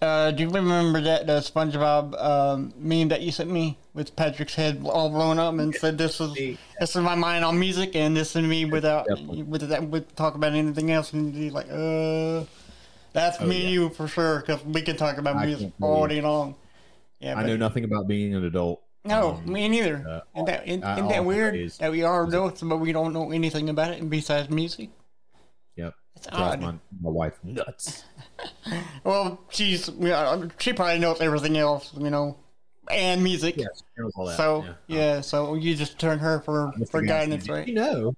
uh, 0.00 0.30
do 0.30 0.42
you 0.44 0.50
remember 0.50 1.00
that 1.00 1.26
the 1.26 1.40
SpongeBob 1.40 2.20
um, 2.22 2.72
meme 2.78 3.08
that 3.08 3.22
you 3.22 3.32
sent 3.32 3.50
me 3.50 3.76
with 3.92 4.14
Patrick's 4.16 4.54
head 4.54 4.82
all 4.84 5.10
blown 5.10 5.38
up 5.38 5.54
and 5.58 5.74
said, 5.74 5.98
"This 5.98 6.20
is 6.20 6.32
this 6.80 6.96
is 6.96 7.02
my 7.02 7.14
mind 7.14 7.44
on 7.44 7.58
music, 7.58 7.94
and 7.96 8.16
this 8.16 8.34
is 8.36 8.42
me 8.42 8.64
without 8.64 9.06
Definitely. 9.08 9.42
with 9.42 9.68
that 9.68 9.82
with 9.88 10.14
talk 10.16 10.34
about 10.34 10.52
anything 10.54 10.90
else." 10.90 11.12
And 11.12 11.34
he's 11.34 11.52
like, 11.52 11.66
"Uh, 11.70 12.44
that's 13.12 13.38
Oh, 13.40 13.46
me 13.46 13.56
and 13.60 13.64
yeah. 13.64 13.70
you 13.70 13.88
for 13.90 14.08
sure, 14.08 14.40
because 14.40 14.64
we 14.64 14.82
can 14.82 14.96
talk 14.96 15.18
about 15.18 15.36
I 15.36 15.46
music 15.46 15.72
all 15.80 16.06
day 16.06 16.20
long." 16.20 16.54
Yeah, 17.20 17.36
I 17.38 17.44
know 17.46 17.56
nothing 17.56 17.84
about 17.84 18.06
being 18.08 18.34
an 18.34 18.44
adult. 18.44 18.82
no, 19.04 19.34
Um, 19.44 19.52
me 19.52 19.68
neither. 19.68 19.96
uh, 20.06 20.20
isn't 20.34 20.46
that, 20.46 20.68
isn't, 20.68 20.84
I 20.84 20.94
isn't 20.94 21.08
that 21.08 21.24
weird 21.24 21.70
that 21.78 21.90
we 21.90 22.02
are 22.02 22.24
adults, 22.24 22.62
but 22.62 22.78
we 22.78 22.92
don't 22.92 23.12
know 23.12 23.30
anything 23.32 23.68
about 23.68 23.92
it 23.92 24.08
besides 24.10 24.50
music? 24.50 24.90
Drives 26.32 26.62
my, 26.62 26.72
my 27.02 27.10
wife 27.10 27.38
nuts. 27.42 28.04
Well, 29.04 29.40
she's, 29.50 29.90
she 30.58 30.72
probably 30.72 30.98
knows 30.98 31.20
everything 31.20 31.56
else, 31.56 31.92
you 31.96 32.10
know. 32.10 32.36
and 32.90 33.22
music. 33.22 33.56
Yeah, 33.56 33.66
that. 33.96 34.34
So 34.36 34.64
yeah. 34.64 34.72
yeah. 34.88 35.20
so 35.20 35.54
you 35.54 35.74
just 35.74 35.98
turn 35.98 36.18
her 36.18 36.40
for 36.40 36.72
for 36.90 37.02
guidance, 37.02 37.48
right? 37.48 37.66
You 37.68 37.74
know, 37.74 38.14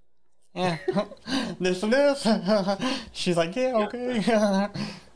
Yeah, 0.55 0.79
this 1.61 1.83
and 1.83 1.93
this. 1.93 2.27
She's 3.13 3.37
like, 3.37 3.55
yeah, 3.57 3.75
okay. 3.87 4.23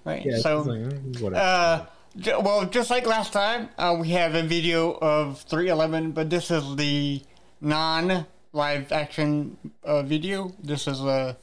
right. 0.05 0.25
yeah. 0.25 0.39
so, 0.39 0.61
like, 0.63 1.33
"Eh, 1.33 1.37
uh, 1.39 1.87
j- 2.19 2.37
well, 2.41 2.67
just 2.67 2.91
like 2.91 3.07
last 3.07 3.33
time, 3.33 3.69
uh, 3.79 3.97
we 3.99 4.09
have 4.11 4.35
a 4.35 4.43
video 4.43 4.99
of 5.01 5.41
311, 5.43 6.13
but 6.13 6.29
this 6.31 6.51
is 6.51 6.77
the 6.77 7.23
non 7.61 8.27
live 8.53 8.93
action 8.93 9.57
uh, 9.85 10.03
video. 10.03 10.53
This 10.63 10.87
is 10.87 11.01
a 11.01 11.37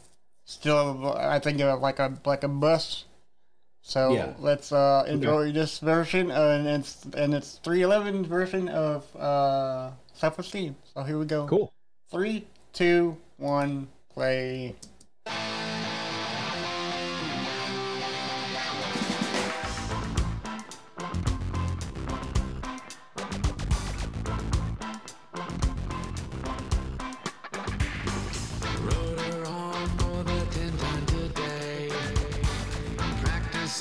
still, 0.47 1.13
I 1.19 1.37
think, 1.39 1.59
of 1.61 1.81
like 1.83 1.99
a 1.99 2.15
like 2.25 2.43
a 2.43 2.47
bus. 2.47 3.03
So 3.83 4.11
Yeah. 4.11 4.33
let's 4.39 4.71
uh, 4.71 5.05
enjoy 5.07 5.51
this 5.51 5.79
version, 5.79 6.31
uh, 6.31 6.57
and 6.59 6.67
it's 6.67 7.05
and 7.15 7.35
it's 7.35 7.59
311 7.63 8.25
version 8.25 8.67
of 8.67 9.05
uh, 9.15 9.91
Self 10.15 10.39
Esteem. 10.39 10.75
So 10.95 11.03
here 11.03 11.19
we 11.19 11.25
go. 11.27 11.45
cool. 11.47 11.71
Three, 12.09 12.47
two, 12.73 13.15
one, 13.37 13.87
play. 14.11 14.75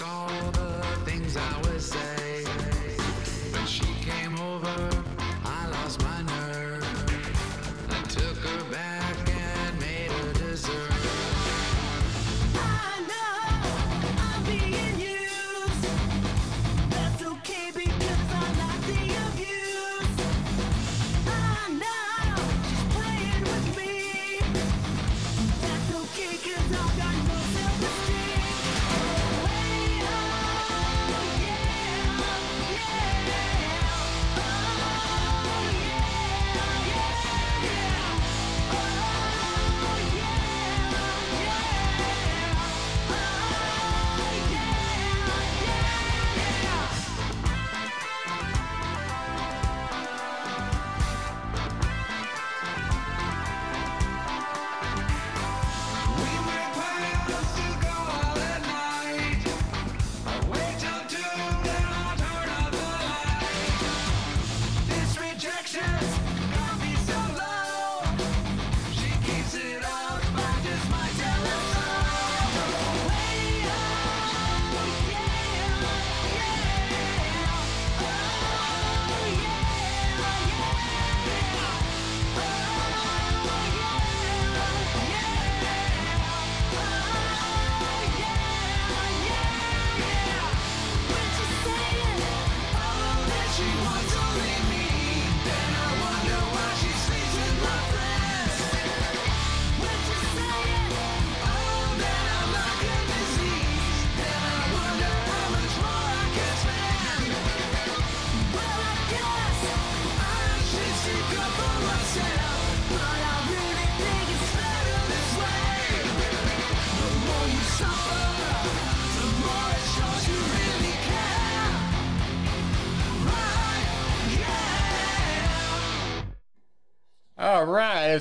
All 0.03 0.29
the 0.51 0.83
things 1.07 1.39
I 1.39 1.59
was 1.61 1.87
say. 1.87 2.06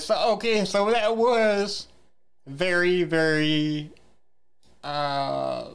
So 0.06 0.34
okay. 0.34 0.66
So 0.66 0.90
that 0.92 1.16
was 1.18 1.88
very, 2.48 3.04
very, 3.04 3.92
uh, 4.84 5.70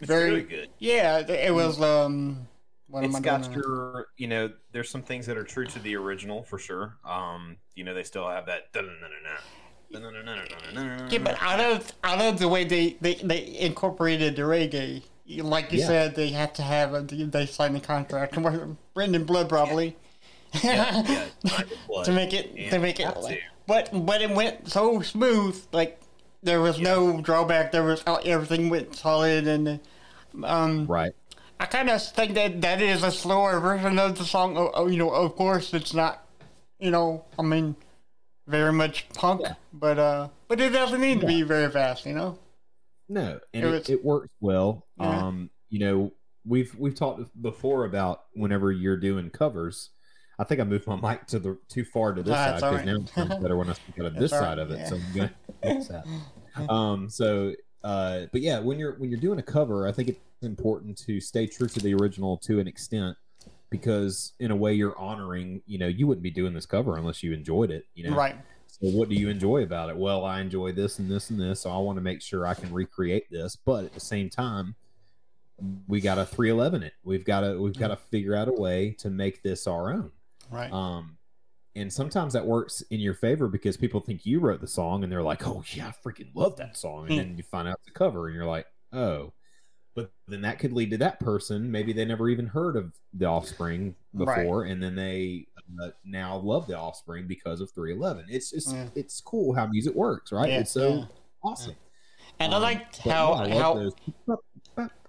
It's 0.00 0.06
very 0.08 0.30
really 0.30 0.42
good. 0.42 0.68
Yeah, 0.78 1.18
it 1.20 1.52
was. 1.52 1.80
Um, 1.80 2.46
what 2.88 3.04
am 3.04 3.10
It's 3.10 3.16
I 3.16 3.20
got 3.20 3.42
doing? 3.44 3.54
your, 3.54 4.06
you 4.16 4.28
know, 4.28 4.52
there's 4.72 4.90
some 4.90 5.02
things 5.02 5.26
that 5.26 5.36
are 5.36 5.44
true 5.44 5.66
to 5.66 5.78
the 5.78 5.96
original 5.96 6.42
for 6.42 6.58
sure. 6.58 6.96
Um, 7.04 7.56
you 7.74 7.84
know, 7.84 7.94
they 7.94 8.02
still 8.04 8.28
have 8.28 8.46
that. 8.46 8.68
Yeah, 11.10 11.18
but 11.18 11.36
out 11.42 11.60
of 11.60 11.92
out 12.04 12.20
of 12.20 12.38
the 12.38 12.48
way 12.48 12.64
they 12.64 12.96
they, 13.00 13.14
they 13.14 13.58
incorporated 13.58 14.36
the 14.36 14.42
reggae, 14.42 15.02
like 15.26 15.72
you 15.72 15.78
Yeah. 15.80 15.86
said, 15.86 16.14
they 16.14 16.30
have 16.30 16.52
to 16.54 16.62
have 16.62 16.94
a, 16.94 17.02
they 17.02 17.46
signed 17.46 17.74
the 17.76 17.80
contract 17.80 18.36
with 18.38 18.76
Brendan 18.94 19.24
Blood 19.24 19.48
probably. 19.48 19.96
Yeah, 20.62 21.02
yeah, 21.42 21.64
Blood. 21.86 22.04
to 22.06 22.12
make 22.12 22.32
it 22.32 22.70
to 22.70 22.78
make 22.78 23.00
it 23.00 23.16
like, 23.20 23.42
but 23.66 23.88
but 24.06 24.20
it 24.22 24.30
went 24.30 24.68
so 24.70 25.00
smooth 25.00 25.60
like 25.72 26.00
there 26.42 26.60
was 26.60 26.78
no 26.80 27.20
drawback 27.20 27.72
there 27.72 27.84
was 27.84 28.02
everything 28.24 28.68
went 28.68 28.94
solid 28.94 29.46
and 29.46 29.80
um 30.44 30.86
Right. 30.86 31.12
i 31.60 31.66
kind 31.66 31.88
of 31.90 32.02
think 32.02 32.34
that 32.34 32.60
that 32.62 32.80
is 32.82 33.02
a 33.02 33.10
slower 33.12 33.60
version 33.60 33.98
of 33.98 34.18
the 34.18 34.24
song 34.24 34.56
oh, 34.56 34.70
oh, 34.74 34.86
you 34.88 34.98
know 34.98 35.10
of 35.10 35.36
course 35.36 35.72
it's 35.74 35.94
not 35.94 36.26
you 36.78 36.90
know 36.90 37.24
i 37.38 37.42
mean 37.42 37.76
very 38.48 38.72
much 38.72 39.08
punk 39.14 39.42
Yeah. 39.42 39.54
but 39.72 39.98
uh 39.98 40.28
but 40.48 40.60
it 40.60 40.70
doesn't 40.70 41.00
need 41.00 41.20
to 41.20 41.26
be 41.26 41.42
very 41.42 41.70
fast 41.70 42.04
you 42.06 42.14
know 42.14 42.38
No, 43.08 43.38
and 43.54 43.64
It 43.64 43.68
it, 43.68 43.70
was- 43.70 43.90
it 43.90 44.04
works 44.04 44.28
well. 44.40 44.86
Yeah. 44.98 45.26
Um, 45.26 45.50
you 45.68 45.78
know, 45.80 46.12
we've 46.46 46.74
we've 46.78 46.94
talked 46.94 47.20
before 47.40 47.84
about 47.84 48.22
whenever 48.34 48.70
you're 48.72 48.96
doing 48.96 49.28
covers. 49.30 49.90
I 50.42 50.44
think 50.44 50.60
I 50.60 50.64
moved 50.64 50.88
my 50.88 50.96
mic 50.96 51.26
to 51.28 51.38
the 51.38 51.56
too 51.68 51.84
far 51.84 52.12
to 52.12 52.22
this 52.22 52.34
Ah, 52.34 52.44
side 52.46 52.54
because 52.56 52.74
right. 52.74 52.86
now 52.86 52.96
it 52.96 53.08
sounds 53.10 53.42
better 53.42 53.56
when 53.56 53.70
I 53.70 53.74
speak 53.74 54.00
out 54.00 54.06
of 54.06 54.14
this 54.16 54.32
all 54.32 54.40
side 54.40 54.58
right, 54.58 54.58
of 54.58 54.70
it. 54.72 54.78
yeah. 54.78 54.88
So 54.88 54.96
I'm 54.96 55.12
gonna 55.14 55.32
fix 55.62 55.86
that. 55.88 56.04
Um, 56.68 57.08
so, 57.08 57.54
uh, 57.82 58.26
but 58.30 58.42
yeah, 58.42 58.58
when 58.58 58.78
you're 58.78 58.98
when 58.98 59.08
you're 59.10 59.20
doing 59.20 59.38
a 59.38 59.42
cover, 59.42 59.86
I 59.88 59.92
think 59.92 60.08
it's 60.10 60.18
important 60.42 60.98
to 61.06 61.18
stay 61.18 61.46
true 61.46 61.68
to 61.68 61.80
the 61.80 61.94
original 61.94 62.36
to 62.38 62.58
an 62.58 62.66
extent 62.68 63.16
because 63.70 64.34
in 64.38 64.50
a 64.50 64.56
way 64.56 64.74
you're 64.74 64.98
honoring. 64.98 65.62
You 65.66 65.78
know, 65.78 65.86
you 65.86 66.06
wouldn't 66.06 66.22
be 66.22 66.30
doing 66.30 66.52
this 66.52 66.66
cover 66.66 66.98
unless 66.98 67.22
you 67.22 67.32
enjoyed 67.32 67.70
it. 67.70 67.86
You 67.94 68.10
know, 68.10 68.16
right 68.16 68.36
so 68.66 68.88
what 68.88 69.08
do 69.08 69.14
you 69.14 69.28
enjoy 69.28 69.62
about 69.62 69.90
it? 69.90 69.96
Well, 69.96 70.24
I 70.24 70.40
enjoy 70.40 70.72
this 70.72 70.98
and 70.98 71.10
this 71.10 71.30
and 71.30 71.40
this, 71.40 71.60
so 71.60 71.70
I 71.70 71.78
want 71.78 71.96
to 71.98 72.02
make 72.02 72.20
sure 72.20 72.46
I 72.46 72.54
can 72.54 72.72
recreate 72.72 73.30
this. 73.30 73.54
But 73.56 73.84
at 73.84 73.94
the 73.94 74.00
same 74.00 74.28
time, 74.28 74.74
we 75.86 76.00
got 76.00 76.16
to 76.16 76.26
311 76.26 76.82
it. 76.82 76.92
We've 77.04 77.24
got 77.24 77.40
to 77.40 77.60
we've 77.60 77.78
got 77.78 77.88
to 77.88 77.96
figure 77.96 78.34
out 78.34 78.48
a 78.48 78.52
way 78.52 78.90
to 78.98 79.08
make 79.08 79.42
this 79.42 79.66
our 79.66 79.92
own. 79.92 80.10
Right 80.52 80.72
Um, 80.72 81.16
and 81.74 81.90
sometimes 81.92 82.34
that 82.34 82.44
works 82.46 82.82
in 82.90 83.00
your 83.00 83.14
favor 83.14 83.48
because 83.48 83.76
people 83.78 84.00
think 84.00 84.26
you 84.26 84.40
wrote 84.40 84.60
the 84.60 84.66
song 84.66 85.02
and 85.02 85.10
they're 85.10 85.22
like, 85.22 85.46
"Oh 85.46 85.64
yeah, 85.72 85.88
I 85.88 86.08
freaking 86.08 86.28
love 86.34 86.56
that 86.58 86.76
song," 86.76 87.08
and 87.08 87.18
then 87.18 87.36
you 87.38 87.42
find 87.42 87.66
out 87.66 87.78
it's 87.80 87.88
a 87.88 87.92
cover 87.92 88.26
and 88.26 88.36
you're 88.36 88.44
like, 88.46 88.66
"Oh." 88.92 89.32
But 89.94 90.10
then 90.26 90.40
that 90.42 90.58
could 90.58 90.72
lead 90.72 90.90
to 90.92 90.96
that 90.98 91.20
person. 91.20 91.70
Maybe 91.70 91.92
they 91.92 92.06
never 92.06 92.28
even 92.30 92.46
heard 92.46 92.76
of 92.76 92.92
the 93.12 93.26
Offspring 93.26 93.94
Right. 94.14 94.36
before, 94.42 94.64
and 94.64 94.82
then 94.82 94.94
they 94.94 95.46
uh, 95.82 95.90
now 96.04 96.36
love 96.38 96.66
the 96.66 96.78
Offspring 96.78 97.26
because 97.26 97.60
of 97.60 97.70
311. 97.72 98.26
It's 98.30 98.50
just 98.50 98.72
Yeah. 98.72 98.88
it's 98.94 99.20
cool 99.20 99.54
how 99.54 99.66
music 99.66 99.94
works, 99.94 100.32
right? 100.32 100.48
Yeah, 100.50 100.60
it's 100.60 100.70
so 100.70 100.94
yeah. 100.94 101.04
awesome. 101.44 101.76
and 102.38 102.52
i 102.52 102.56
Um, 102.56 102.62
liked 102.62 103.00
but 103.04 103.12
how 103.12 103.44
yeah, 103.46 103.54
I 103.56 103.58
how 103.60 103.74
those- 103.74 103.92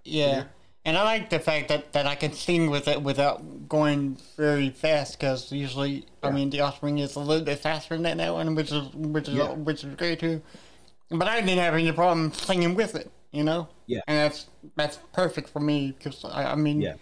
yeah 0.04 0.44
And 0.86 0.98
I 0.98 1.04
like 1.04 1.30
the 1.30 1.40
fact 1.40 1.70
that, 1.70 1.94
that 1.94 2.06
I 2.08 2.16
can 2.16 2.34
sing 2.34 2.70
with 2.70 2.90
it 2.90 3.02
without 3.02 3.70
going 3.70 4.18
very 4.36 4.70
fast 4.70 5.18
because 5.18 5.50
usually, 5.52 6.06
I 6.22 6.30
mean, 6.30 6.50
the 6.50 6.60
Offspring 6.60 6.98
is 7.00 7.16
a 7.16 7.20
little 7.22 7.46
bit 7.46 7.60
faster 7.60 7.98
than 7.98 8.18
that 8.18 8.34
one, 8.34 8.54
which 8.54 8.72
is 8.72 8.94
which 8.94 9.30
is 9.30 9.36
Yeah. 9.36 9.54
which 9.54 9.84
is 9.86 9.96
great 9.96 10.20
too. 10.20 10.42
But 11.10 11.28
I 11.30 11.40
didn't 11.40 11.60
have 11.60 11.74
any 11.74 11.92
problem 11.94 12.34
singing 12.34 12.76
with 12.76 12.96
it, 12.96 13.10
you 13.32 13.44
know. 13.44 13.70
Yeah. 13.88 14.02
And 14.08 14.18
that's 14.18 14.48
that's 14.76 15.00
perfect 15.14 15.50
for 15.50 15.62
me 15.62 15.94
because 15.98 16.26
I, 16.26 16.52
I 16.52 16.56
mean, 16.56 16.82
Yeah. 16.82 16.96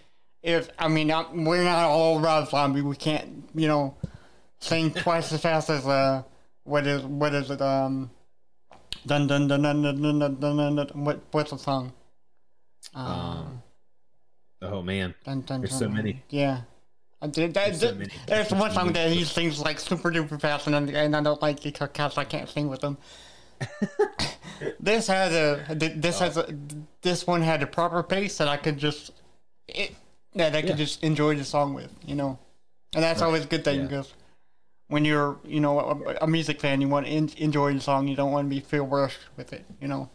if 0.43 0.69
I 0.77 0.87
mean 0.87 1.09
I, 1.11 1.25
we're 1.33 1.63
not 1.63 1.89
all 1.89 2.19
Rob 2.19 2.49
Zombie, 2.49 2.81
we 2.81 2.95
can't 2.95 3.49
you 3.55 3.67
know 3.67 3.95
sing 4.59 4.91
twice 4.93 5.31
as 5.33 5.41
fast 5.41 5.71
as 5.71 5.87
uh 5.87 6.21
what 6.65 6.85
is 6.85 7.01
what 7.03 7.33
is 7.33 7.49
it 7.49 7.61
um 7.63 8.11
dun 9.07 9.25
dun 9.25 9.47
dun 9.47 9.63
dun 9.63 9.81
dun 9.81 10.01
dun 10.01 10.19
dun 10.19 10.39
dun, 10.39 10.57
dun, 10.57 10.75
dun 10.75 11.03
what 11.03 11.19
what's 11.31 11.49
the 11.49 11.57
song 11.57 11.91
Um, 12.93 13.60
oh 14.61 14.81
man, 14.81 15.13
Dun, 15.25 15.41
dun, 15.41 15.61
There's 15.61 15.71
dun, 15.71 15.79
so 15.79 15.89
many. 15.89 16.23
Yeah. 16.29 16.61
I 17.23 17.27
did, 17.27 17.53
that, 17.53 17.67
There's 17.67 17.79
so 17.81 17.93
many. 17.93 18.11
there's 18.25 18.51
one 18.51 18.71
song 18.71 18.93
that 18.93 19.11
he 19.11 19.23
sings 19.23 19.59
like 19.59 19.79
super 19.79 20.11
duper 20.11 20.41
fast, 20.41 20.65
and, 20.67 20.89
and 20.89 21.15
I 21.15 21.21
don't 21.21 21.41
like 21.41 21.63
it 21.65 21.77
because 21.77 22.17
I 22.17 22.23
can't 22.23 22.49
sing 22.49 22.67
with 22.67 22.83
him. 22.83 22.97
this 24.79 25.05
has 25.07 25.31
a 25.33 25.75
this 25.75 26.19
oh. 26.19 26.25
has 26.25 26.37
a 26.37 26.55
this 27.03 27.27
one 27.27 27.41
had 27.41 27.61
a 27.61 27.67
proper 27.67 28.01
pace 28.01 28.37
that 28.39 28.47
I 28.47 28.57
could 28.57 28.77
just 28.79 29.11
it 29.67 29.95
that 30.33 30.55
I 30.55 30.61
could 30.61 30.71
Yeah. 30.71 30.75
just 30.77 31.03
enjoy 31.03 31.35
the 31.35 31.43
song 31.43 31.75
with, 31.75 31.93
you 32.03 32.15
know, 32.15 32.39
and 32.95 33.03
that's 33.03 33.21
always 33.21 33.43
a 33.45 33.47
good 33.47 33.63
thing 33.63 33.81
Yeah. 33.81 33.87
because 33.87 34.13
when 34.87 35.05
you're 35.05 35.37
you 35.45 35.59
know 35.59 35.79
a, 35.79 36.23
a 36.23 36.27
music 36.27 36.59
fan, 36.59 36.81
you 36.81 36.87
want 36.87 37.05
to 37.05 37.11
en- 37.11 37.29
enjoy 37.37 37.73
the 37.73 37.81
song, 37.81 38.07
you 38.07 38.15
don't 38.15 38.31
want 38.31 38.45
to 38.45 38.49
be 38.49 38.61
feel 38.61 38.87
rushed 38.87 39.19
with 39.37 39.53
it, 39.53 39.63
you 39.79 39.87
know. 39.87 40.09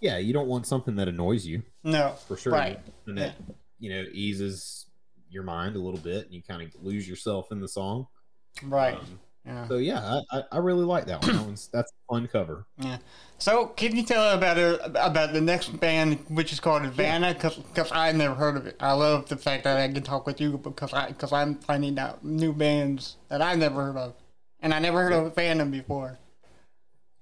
Yeah, 0.00 0.18
you 0.18 0.32
don't 0.32 0.48
want 0.48 0.66
something 0.66 0.96
that 0.96 1.08
annoys 1.08 1.46
you 1.46 1.62
No, 1.84 2.14
for 2.26 2.36
sure, 2.36 2.52
Right. 2.52 2.78
and 3.06 3.18
that 3.18 3.34
you 3.78 3.90
know 3.90 4.04
eases 4.12 4.86
your 5.28 5.42
mind 5.42 5.76
a 5.76 5.78
little 5.78 6.00
bit, 6.00 6.24
and 6.26 6.34
you 6.34 6.42
kind 6.42 6.62
of 6.62 6.74
lose 6.82 7.08
yourself 7.08 7.52
in 7.52 7.60
the 7.60 7.68
song. 7.68 8.06
Right. 8.62 8.96
Um, 8.96 9.20
yeah. 9.46 9.68
So 9.68 9.76
yeah, 9.78 10.20
I, 10.32 10.38
I, 10.38 10.42
I 10.52 10.58
really 10.58 10.84
like 10.84 11.06
that 11.06 11.22
one. 11.24 11.36
That 11.36 11.44
one's 11.46 11.68
that's 11.72 11.90
a 11.92 12.12
fun 12.14 12.26
cover. 12.28 12.66
Yeah. 12.78 12.98
So, 13.38 13.68
can 13.68 13.96
you 13.96 14.02
tell 14.02 14.34
about 14.34 14.58
it, 14.58 14.78
about 14.84 15.32
the 15.32 15.40
next 15.40 15.68
band, 15.80 16.18
which 16.28 16.52
is 16.52 16.60
called 16.60 16.82
Vanna? 16.92 17.32
Because 17.32 17.90
I 17.90 18.12
never 18.12 18.34
heard 18.34 18.56
of 18.58 18.66
it. 18.66 18.76
I 18.80 18.92
love 18.92 19.30
the 19.30 19.36
fact 19.38 19.64
that 19.64 19.78
I 19.78 19.90
can 19.90 20.02
talk 20.02 20.26
with 20.26 20.42
you 20.42 20.58
because 20.58 20.92
I 20.92 21.08
because 21.08 21.32
I'm 21.32 21.54
finding 21.54 21.98
out 21.98 22.22
new 22.22 22.52
bands 22.52 23.16
that 23.28 23.40
I 23.40 23.54
never 23.54 23.82
heard 23.82 23.96
of, 23.96 24.14
and 24.60 24.74
I 24.74 24.78
never 24.78 25.02
heard 25.02 25.12
of 25.14 25.34
Vanna 25.34 25.64
before. 25.64 26.18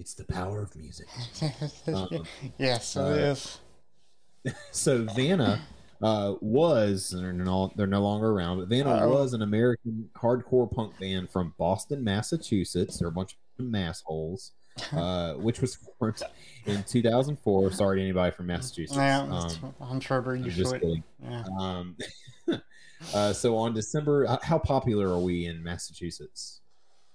It's 0.01 0.15
the 0.15 0.25
power 0.25 0.63
of 0.63 0.77
music. 0.77 1.09
Um, 1.89 2.25
yes, 2.59 2.97
it 2.97 3.01
uh, 3.01 3.05
is. 3.05 3.59
so 4.71 5.05
Vanna 5.15 5.61
uh, 6.01 6.35
was 6.41 7.11
they're 7.11 7.33
no, 7.33 7.73
they're 7.75 7.87
no 7.87 8.03
longer 8.03 8.31
around, 8.31 8.59
but 8.59 8.69
Vanna 8.69 8.91
Uh-oh. 8.91 9.09
was 9.11 9.33
an 9.33 9.43
American 9.43 10.09
hardcore 10.17 10.71
punk 10.71 10.99
band 11.01 11.31
from 11.31 11.55
Boston, 11.59 12.05
Massachusetts. 12.05 12.99
They're 12.99 13.09
a 13.09 13.13
bunch 13.13 13.37
of 13.59 13.65
massholes, 13.65 14.53
uh, 14.93 15.35
which 15.35 15.61
was 15.61 15.77
formed 15.99 16.23
in 16.67 16.85
2004. 16.85 17.73
Sorry 17.73 17.99
to 17.99 18.03
anybody 18.03 18.31
from 18.35 18.47
Massachusetts. 18.47 18.97
Yeah, 18.97 19.23
Um, 19.23 19.75
I'm 19.81 20.01
sure 20.01 20.19
I'm 20.19 20.45
just 20.45 20.75
it. 20.75 20.81
kidding. 20.81 21.03
Yeah. 21.23 21.43
Um, 21.59 21.97
uh, 23.15 23.33
so 23.33 23.57
on 23.57 23.75
December, 23.75 24.39
how 24.43 24.59
popular 24.59 25.09
are 25.09 25.21
we 25.21 25.47
in 25.47 25.63
Massachusetts? 25.63 26.61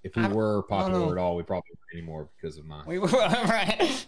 If 0.03 0.15
we 0.17 0.27
were 0.27 0.63
popular 0.63 1.13
at 1.13 1.17
all, 1.17 1.35
we 1.35 1.43
probably 1.43 1.69
weren't 1.71 1.93
anymore 1.93 2.29
because 2.35 2.57
of 2.57 2.65
mine. 2.65 2.83
We 2.85 2.99
were 2.99 3.07
right. 3.07 4.05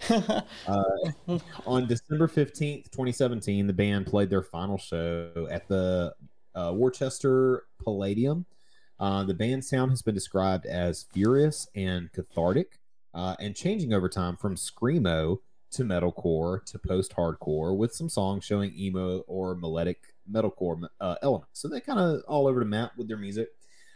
On 1.65 1.87
December 1.87 2.27
15th, 2.27 2.91
2017, 2.91 3.65
the 3.65 3.73
band 3.73 4.05
played 4.05 4.29
their 4.29 4.43
final 4.43 4.77
show 4.77 5.47
at 5.49 5.67
the 5.69 6.13
uh, 6.53 6.73
Worcester 6.75 7.63
Palladium. 7.81 8.45
Uh, 8.99 9.23
the 9.23 9.33
band's 9.33 9.69
sound 9.69 9.91
has 9.91 10.01
been 10.01 10.15
described 10.15 10.65
as 10.65 11.05
furious 11.13 11.67
and 11.75 12.11
cathartic, 12.11 12.79
uh, 13.13 13.35
and 13.39 13.55
changing 13.55 13.93
over 13.93 14.09
time 14.09 14.37
from 14.37 14.55
screamo 14.55 15.39
to 15.71 15.83
metalcore 15.83 16.63
to 16.65 16.79
post-hardcore, 16.79 17.75
with 17.75 17.93
some 17.93 18.07
songs 18.09 18.45
showing 18.45 18.73
emo 18.77 19.19
or 19.27 19.55
melodic 19.55 20.13
metalcore 20.31 20.81
uh, 21.01 21.15
elements. 21.21 21.59
So 21.59 21.67
they 21.67 21.81
kind 21.81 21.99
of 21.99 22.21
all 22.27 22.47
over 22.47 22.59
the 22.59 22.65
map 22.65 22.91
with 22.97 23.07
their 23.07 23.17
music. 23.17 23.49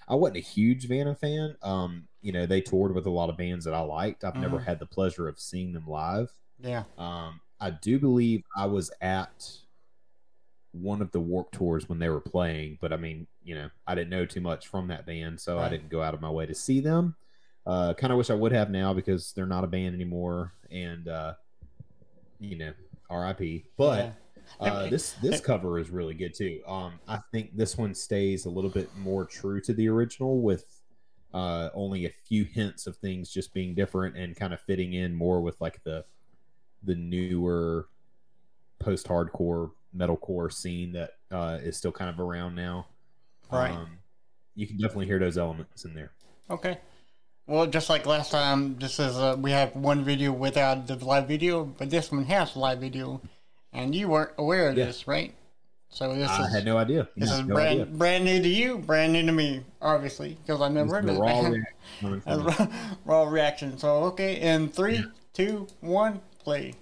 I 0.09 0.15
wasn't 0.15 0.37
a 0.37 0.41
huge 0.41 0.87
Vanna 0.87 1.15
fan. 1.15 1.55
Um, 1.61 2.07
you 2.21 2.31
know, 2.31 2.45
they 2.45 2.61
toured 2.61 2.95
with 2.95 3.05
a 3.05 3.09
lot 3.11 3.29
of 3.29 3.37
bands 3.37 3.63
that 3.65 3.73
I 3.73 3.81
liked. 3.81 4.23
I've 4.23 4.35
never 4.35 4.59
Mhm. 4.59 4.63
had 4.65 4.79
the 4.79 4.85
pleasure 4.85 5.27
of 5.27 5.39
seeing 5.39 5.71
them 5.73 5.87
live. 5.87 6.31
yeah. 6.61 6.83
Um, 6.97 7.39
I 7.61 7.69
do 7.69 7.99
believe 7.99 8.43
I 8.55 8.65
was 8.65 8.91
at 9.01 9.49
one 10.71 11.01
of 11.01 11.11
the 11.11 11.19
Warped 11.19 11.53
tours 11.55 11.89
when 11.89 11.99
they 11.99 12.09
were 12.09 12.21
playing, 12.21 12.77
but 12.81 12.93
I 12.93 12.97
mean, 12.97 13.27
you 13.43 13.55
know, 13.55 13.69
I 13.87 13.95
didn't 13.95 14.09
know 14.11 14.25
too 14.25 14.41
much 14.41 14.67
from 14.67 14.87
that 14.89 15.05
band, 15.05 15.39
so 15.39 15.57
I 15.57 15.69
didn't 15.69 15.89
go 15.89 16.01
out 16.01 16.13
of 16.13 16.21
my 16.21 16.29
way 16.29 16.45
to 16.45 16.53
see 16.53 16.79
them. 16.79 17.15
Uh, 17.65 17.93
kind 17.93 18.11
of 18.13 18.17
wish 18.17 18.29
I 18.29 18.35
would 18.35 18.51
have 18.51 18.69
now 18.69 18.93
because 18.93 19.33
they're 19.33 19.45
not 19.45 19.63
a 19.63 19.67
band 19.67 19.95
anymore, 19.95 20.53
and 20.71 21.07
uh, 21.07 21.33
you 22.39 22.57
know, 22.57 22.73
R.I.P. 23.09 23.65
But 23.77 24.13
uh, 24.59 24.87
this 24.89 25.13
this 25.21 25.41
cover 25.41 25.79
is 25.79 25.89
really 25.89 26.13
good 26.13 26.33
too. 26.33 26.61
Um, 26.67 26.93
I 27.07 27.19
think 27.31 27.55
this 27.55 27.77
one 27.77 27.93
stays 27.93 28.45
a 28.45 28.49
little 28.49 28.69
bit 28.69 28.89
more 28.97 29.25
true 29.25 29.61
to 29.61 29.73
the 29.73 29.87
original 29.89 30.41
with 30.41 30.65
uh, 31.33 31.69
only 31.73 32.05
a 32.05 32.13
few 32.25 32.43
hints 32.43 32.87
of 32.87 32.97
things 32.97 33.29
just 33.29 33.53
being 33.53 33.75
different 33.75 34.17
and 34.17 34.35
kind 34.35 34.53
of 34.53 34.59
fitting 34.61 34.93
in 34.93 35.15
more 35.15 35.41
with 35.41 35.59
like 35.61 35.83
the 35.83 36.05
the 36.83 36.95
newer 36.95 37.87
post 38.79 39.07
hardcore 39.07 39.71
metalcore 39.95 40.51
scene 40.51 40.93
that 40.93 41.11
uh, 41.31 41.59
is 41.61 41.77
still 41.77 41.91
kind 41.91 42.09
of 42.09 42.19
around 42.19 42.55
now. 42.55 42.87
Right. 43.51 43.71
Um, 43.71 43.97
you 44.55 44.67
can 44.67 44.77
definitely 44.77 45.05
hear 45.05 45.19
those 45.19 45.37
elements 45.37 45.85
in 45.85 45.93
there. 45.93 46.11
Okay. 46.49 46.77
Well, 47.47 47.65
just 47.65 47.89
like 47.89 48.05
last 48.05 48.31
time, 48.31 48.77
this 48.77 48.99
is 48.99 49.17
uh, 49.17 49.35
we 49.39 49.51
have 49.51 49.75
one 49.75 50.03
video 50.03 50.31
without 50.31 50.85
the 50.85 51.03
live 51.03 51.27
video, 51.27 51.65
but 51.65 51.89
this 51.89 52.11
one 52.11 52.25
has 52.25 52.55
live 52.55 52.79
video, 52.79 53.21
and 53.73 53.93
you 53.95 54.07
weren't 54.09 54.31
aware 54.37 54.69
of 54.69 54.77
Yeah. 54.77 54.85
this, 54.85 55.07
right? 55.07 55.33
So 55.91 56.13
this 56.13 56.29
I 56.29 56.45
is 56.45 56.53
had 56.53 56.65
no 56.65 56.77
idea. 56.77 57.07
this 57.17 57.31
is 57.31 57.39
no 57.39 57.55
brand 57.55 57.81
idea. 57.81 57.85
brand 57.87 58.25
new 58.25 58.41
to 58.41 58.47
you, 58.47 58.77
brand 58.77 59.13
new 59.13 59.25
to 59.25 59.31
me, 59.31 59.65
obviously, 59.81 60.37
because 60.45 60.61
I 60.61 60.69
never 60.69 60.95
heard 60.95 61.09
of 61.09 61.15
the 61.15 61.15
it. 61.15 61.19
raw 61.19 61.39
reaction 61.41 61.65
coming 61.99 62.21
from 62.21 62.37
me. 62.37 62.43
That's 62.45 62.59
raw, 63.05 63.23
raw 63.23 63.29
reaction. 63.29 63.77
So 63.79 64.03
okay, 64.05 64.39
in 64.39 64.69
three, 64.69 65.03
two, 65.33 65.65
one, 65.81 66.21
play. 66.37 66.75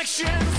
Action. 0.00 0.49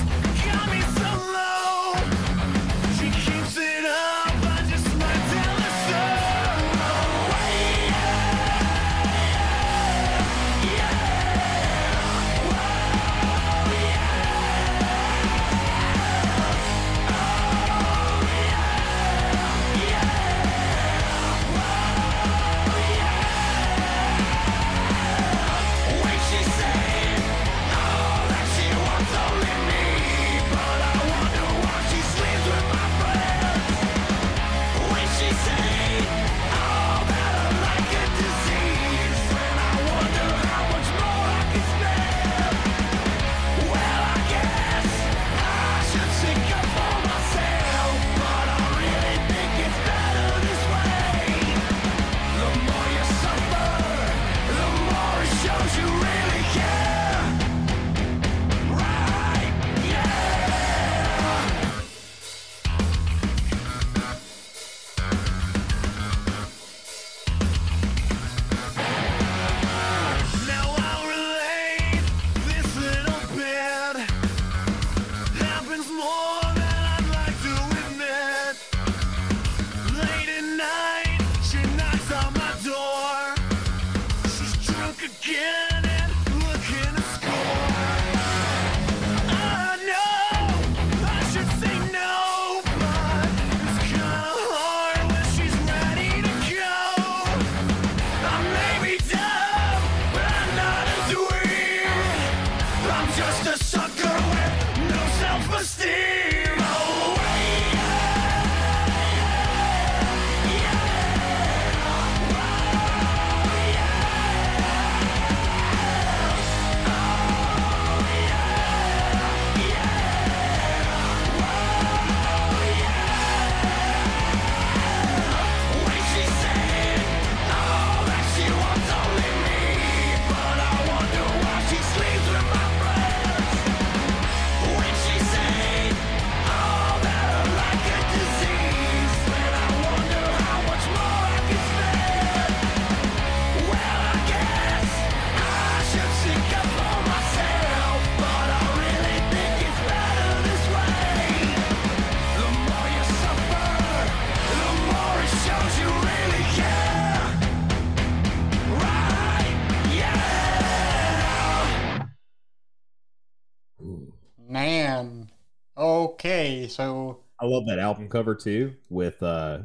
Okay, 165.82 166.68
so 166.68 167.22
I 167.40 167.48
love 167.48 167.66
that 167.66 167.80
album 167.80 168.08
cover 168.08 168.36
too, 168.36 168.76
with 168.92 169.24
uh, 169.24 169.62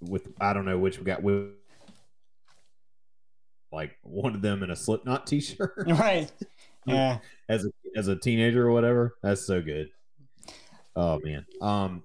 with 0.00 0.26
I 0.40 0.52
don't 0.52 0.64
know 0.64 0.78
which 0.78 0.98
we 0.98 1.04
got 1.04 1.22
with 1.22 1.52
like 3.70 3.96
one 4.02 4.34
of 4.34 4.42
them 4.42 4.64
in 4.64 4.70
a 4.72 4.76
Slipknot 4.76 5.26
t-shirt 5.28 5.74
right. 5.86 6.28
Yeah. 6.86 7.18
as 7.48 7.64
a 7.64 7.68
as 7.96 8.08
a 8.08 8.16
teenager 8.16 8.66
or 8.66 8.72
whatever. 8.72 9.14
That's 9.22 9.46
so 9.46 9.62
good. 9.62 9.90
Oh 10.96 11.20
man, 11.22 11.46
um, 11.60 12.02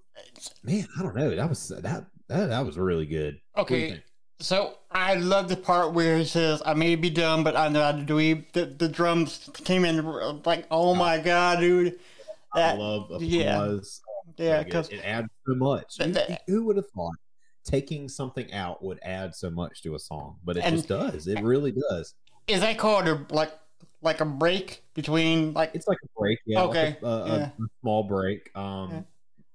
man, 0.63 0.87
I 0.99 1.01
don't 1.01 1.15
know. 1.15 1.35
That 1.35 1.49
was 1.49 1.69
that 1.69 2.05
that, 2.27 2.49
that 2.49 2.65
was 2.67 2.77
really 2.77 3.07
good. 3.07 3.41
What 3.53 3.67
do 3.67 3.75
you 3.75 3.85
Okay. 3.87 4.03
So 4.39 4.77
I 4.91 5.15
love 5.15 5.49
the 5.49 5.57
part 5.57 5.93
where 5.93 6.19
he 6.19 6.25
says, 6.25 6.61
"I 6.63 6.75
may 6.75 6.95
be 6.95 7.09
dumb, 7.09 7.43
but 7.43 7.55
I 7.57 7.69
know 7.69 7.81
how 7.81 7.93
to 7.93 8.03
do 8.03 8.19
it." 8.19 8.53
The, 8.53 8.67
the 8.67 8.87
drums 8.87 9.49
came 9.63 9.85
in 9.85 10.05
like, 10.43 10.67
"Oh 10.69 10.93
my 10.93 11.17
god, 11.17 11.61
dude!" 11.61 11.97
I 12.57 12.61
That 12.73 12.79
love 12.79 13.03
applause. 13.11 13.23
yeah. 13.23 13.77
Yeah, 14.37 14.63
because 14.63 14.89
it 14.89 14.99
adds 15.05 15.27
so 15.47 15.55
much. 15.55 15.95
Who- 16.01 16.13
Who 16.47 16.65
would 16.65 16.75
have 16.75 16.89
thought 16.93 17.15
taking 17.63 18.07
something 18.09 18.51
out 18.53 18.83
would 18.83 18.99
add 19.03 19.33
so 19.35 19.49
much 19.49 19.81
to 19.83 19.95
a 19.95 19.99
song? 19.99 20.37
But 20.43 20.57
it 20.57 20.63
And- 20.65 20.75
just 20.75 20.87
does. 20.89 21.27
It 21.27 21.41
really 21.41 21.71
does. 21.89 22.13
is 22.47 22.59
that 22.61 22.77
called 22.77 23.07
a 23.07 23.25
like 23.29 23.51
like 24.01 24.21
a 24.21 24.25
break 24.25 24.83
between 24.93 25.53
like? 25.53 25.71
It's 25.73 25.87
like 25.87 25.97
a 26.03 26.19
break. 26.19 26.39
Yeah. 26.45 26.63
Okay, 26.63 26.97
a, 27.01 27.05
a, 27.05 27.09
a- 27.23 27.27
yeah. 27.27 27.45
a 27.49 27.51
small 27.81 28.03
break. 28.03 28.49
Um. 28.55 29.05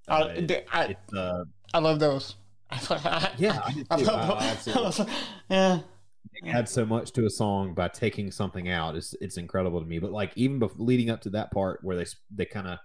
I, 0.09 0.23
uh, 0.23 0.27
it- 0.29 0.67
I, 0.73 0.97
uh. 1.17 1.45
I 1.75 1.79
love 1.79 1.99
those. 2.01 2.37
Yeah, 3.39 3.61
I 3.65 3.85
I 3.91 3.97
love 3.97 4.31
I 4.43 4.55
those. 4.73 5.01
yeah. 5.51 5.81
it 6.43 6.49
adds 6.49 6.71
so 6.73 6.85
much 6.87 7.13
to 7.13 7.27
a 7.27 7.31
song 7.31 7.75
by 7.75 7.89
taking 7.89 8.31
something 8.31 8.69
out. 8.71 8.97
It's 8.97 9.15
it's 9.21 9.37
incredible 9.37 9.81
to 9.81 9.87
me. 9.87 9.99
But 9.99 10.13
like 10.13 10.33
even 10.37 10.67
leading 10.77 11.11
up 11.11 11.21
to 11.23 11.31
that 11.31 11.51
part 11.53 11.81
where 11.85 11.97
they 11.97 12.07
they 12.35 12.47
kind 12.47 12.67
of 12.69 12.79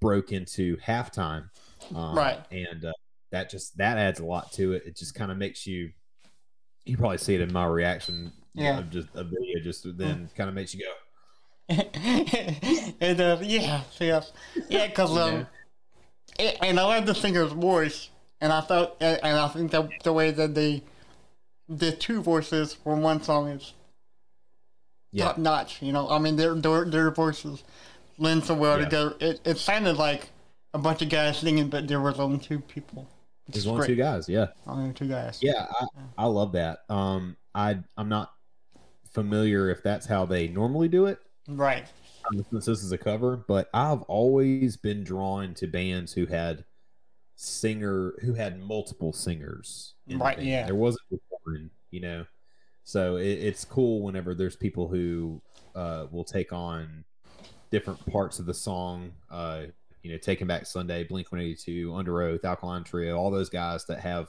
broke 0.00 0.32
into 0.32 0.76
halftime, 0.78 1.50
um, 1.94 2.16
Right. 2.16 2.38
And 2.50 2.84
uh, 2.84 2.92
that 3.32 3.50
just 3.50 3.76
that 3.78 3.98
adds 3.98 4.20
a 4.20 4.24
lot 4.24 4.52
to 4.52 4.72
it. 4.72 4.84
It 4.86 4.96
just 4.96 5.14
kind 5.14 5.30
of 5.30 5.38
makes 5.38 5.66
you. 5.66 5.90
You 6.84 6.96
probably 6.96 7.18
see 7.18 7.34
it 7.34 7.40
in 7.40 7.52
my 7.52 7.66
reaction. 7.66 8.32
Yeah. 8.54 8.78
Of 8.78 8.90
just 8.90 9.08
a 9.14 9.24
video, 9.24 9.60
just 9.62 9.86
then 9.98 10.30
kind 10.36 10.48
of 10.48 10.54
makes 10.54 10.74
you 10.74 10.84
go. 10.84 10.92
it 11.68 13.16
does, 13.18 13.42
yeah, 13.42 13.82
yes, 13.98 14.32
yeah, 14.68 14.86
because 14.86 15.10
You 15.10 15.18
um, 15.18 15.34
know? 15.34 15.46
it, 16.38 16.56
and 16.62 16.78
I 16.78 16.84
love 16.84 17.06
the 17.06 17.14
singer's 17.14 17.50
voice, 17.52 18.08
and 18.40 18.52
I 18.52 18.60
felt, 18.60 18.96
and 19.00 19.18
and 19.22 19.36
I 19.36 19.48
think 19.48 19.72
that 19.72 19.90
the 20.04 20.12
way 20.12 20.30
that 20.30 20.54
they, 20.54 20.84
the 21.68 21.90
two 21.90 22.22
voices 22.22 22.72
for 22.72 22.94
one 22.94 23.20
song 23.20 23.48
is 23.48 23.74
Yeah. 25.10 25.24
top 25.24 25.38
notch. 25.38 25.82
You 25.82 25.92
know, 25.92 26.08
I 26.08 26.18
mean, 26.20 26.36
their 26.36 26.54
their, 26.54 26.84
their 26.84 27.10
voices 27.10 27.64
blend 28.18 28.44
so 28.44 28.54
well 28.54 28.78
Yeah. 28.78 28.84
together. 28.84 29.16
It, 29.20 29.40
it 29.44 29.58
sounded 29.58 29.96
like 29.96 30.30
a 30.74 30.78
bunch 30.78 31.02
of 31.02 31.08
guys 31.08 31.38
singing, 31.38 31.68
but 31.68 31.88
there 31.88 32.00
was 32.00 32.18
only 32.20 32.38
two 32.38 32.60
people. 32.60 33.08
There's 33.46 33.58
It's 33.58 33.66
one 33.66 33.76
great. 33.78 33.86
two 33.88 33.96
guys. 33.96 34.28
Yeah. 34.28 34.46
Only 34.66 34.92
two 34.92 35.08
guys. 35.08 35.38
Yeah, 35.42 35.66
I, 35.80 35.86
I 36.18 36.26
love 36.26 36.52
that. 36.52 36.80
Um, 36.88 37.36
I 37.54 37.78
I'm 37.96 38.08
not 38.08 38.32
familiar 39.12 39.70
if 39.70 39.82
that's 39.82 40.06
how 40.06 40.26
they 40.26 40.48
normally 40.48 40.88
do 40.88 41.06
it. 41.06 41.18
Right. 41.48 41.86
um, 42.28 42.44
since 42.50 42.64
this 42.66 42.82
is 42.82 42.90
a 42.92 42.98
cover, 42.98 43.36
but 43.48 43.68
I've 43.72 44.02
always 44.02 44.76
been 44.76 45.04
drawn 45.04 45.54
to 45.54 45.66
bands 45.68 46.12
who 46.12 46.26
had 46.26 46.64
singer 47.36 48.14
who 48.22 48.34
had 48.34 48.58
multiple 48.60 49.12
singers. 49.12 49.94
in 50.08 50.18
the 50.18 50.24
Right, 50.24 50.36
band. 50.36 50.48
yeah. 50.48 50.66
there 50.66 50.74
wasn't 50.74 51.02
just 51.10 51.22
one, 51.44 51.70
you 51.90 52.00
know. 52.00 52.24
So 52.84 53.16
it, 53.16 53.26
it's 53.28 53.64
cool 53.64 54.02
whenever 54.02 54.34
there's 54.34 54.56
people 54.56 54.88
who 54.88 55.40
uh, 55.74 56.06
will 56.10 56.24
take 56.24 56.52
on 56.52 57.04
different 57.70 58.04
parts 58.06 58.38
of 58.38 58.46
the 58.46 58.54
song. 58.54 59.12
Uh, 59.30 59.62
you 60.02 60.12
know, 60.12 60.18
Taking 60.18 60.46
Back 60.46 60.66
Sunday, 60.66 61.04
Blink 61.04 61.32
One 61.32 61.40
Eighty 61.40 61.56
Two, 61.56 61.90
Underoath, 61.90 62.44
Alkaline 62.44 62.84
Trio, 62.84 63.16
all 63.16 63.30
those 63.30 63.48
guys 63.48 63.84
that 63.86 64.00
have. 64.00 64.28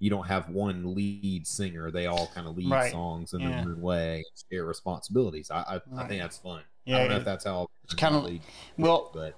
You 0.00 0.10
don't 0.10 0.26
have 0.26 0.48
one 0.50 0.94
lead 0.94 1.46
singer; 1.46 1.90
they 1.90 2.06
all 2.06 2.26
kind 2.34 2.46
of 2.48 2.56
lead 2.56 2.68
Right, 2.70 2.90
songs 2.90 3.32
in 3.32 3.40
yeah. 3.40 3.48
their 3.50 3.58
own 3.60 3.80
way, 3.80 4.24
share 4.50 4.64
responsibilities. 4.64 5.50
I 5.50 5.60
I, 5.60 6.02
I 6.02 6.08
think 6.08 6.20
that's 6.20 6.36
fun. 6.36 6.62
I 6.86 6.90
don't 6.90 7.08
know 7.08 7.14
Yeah, 7.14 7.18
if 7.20 7.24
that's 7.24 7.44
how 7.44 7.68
it's 7.84 7.94
kinda- 7.94 8.18
really- 8.18 8.42
well, 8.76 9.10
but 9.14 9.34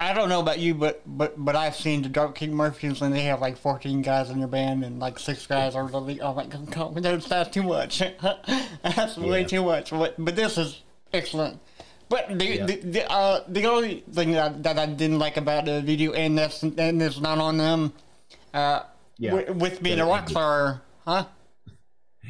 I 0.00 0.12
don't 0.12 0.28
know 0.28 0.40
about 0.40 0.58
you, 0.58 0.74
but 0.74 1.00
but 1.06 1.42
but 1.42 1.54
I've 1.56 1.76
seen 1.76 2.02
the 2.02 2.08
Dropkick 2.10 2.50
Murphys 2.50 3.00
and 3.00 3.14
they 3.14 3.22
have 3.22 3.40
like 3.40 3.56
14 3.56 4.02
guys 4.02 4.30
in 4.30 4.40
their 4.40 4.48
band 4.48 4.84
and 4.84 4.98
like 4.98 5.18
six 5.18 5.46
guys 5.46 5.74
are 5.76 5.88
the 5.88 5.98
I'm 5.98 6.06
like, 6.34 6.48
oh, 6.56 6.92
that's, 7.00 7.28
that's 7.28 7.50
too 7.50 7.62
much. 7.62 8.02
that's 8.82 9.16
way 9.16 9.44
too 9.44 9.62
much. 9.64 9.90
But 9.90 10.16
but 10.22 10.36
this 10.36 10.58
is 10.58 10.82
excellent. 11.12 11.60
But 12.10 12.38
the 12.38 12.44
Yeah. 12.44 12.66
the, 12.66 12.76
the, 12.76 13.10
uh, 13.10 13.44
the 13.48 13.64
only 13.66 14.00
thing 14.12 14.32
that, 14.32 14.62
that 14.64 14.78
I 14.78 14.86
didn't 14.86 15.18
like 15.20 15.36
about 15.38 15.64
the 15.64 15.80
video 15.80 16.12
and 16.12 16.36
that's 16.36 16.62
and 16.62 17.00
it's 17.00 17.20
not 17.20 17.38
on 17.38 17.56
them. 17.56 17.92
Uh, 18.52 18.82
Yeah. 19.16 19.30
wi- 19.30 19.50
with 19.52 19.82
being 19.82 20.00
a 20.00 20.04
rock 20.06 20.28
star, 20.28 20.82
huh? 21.06 21.24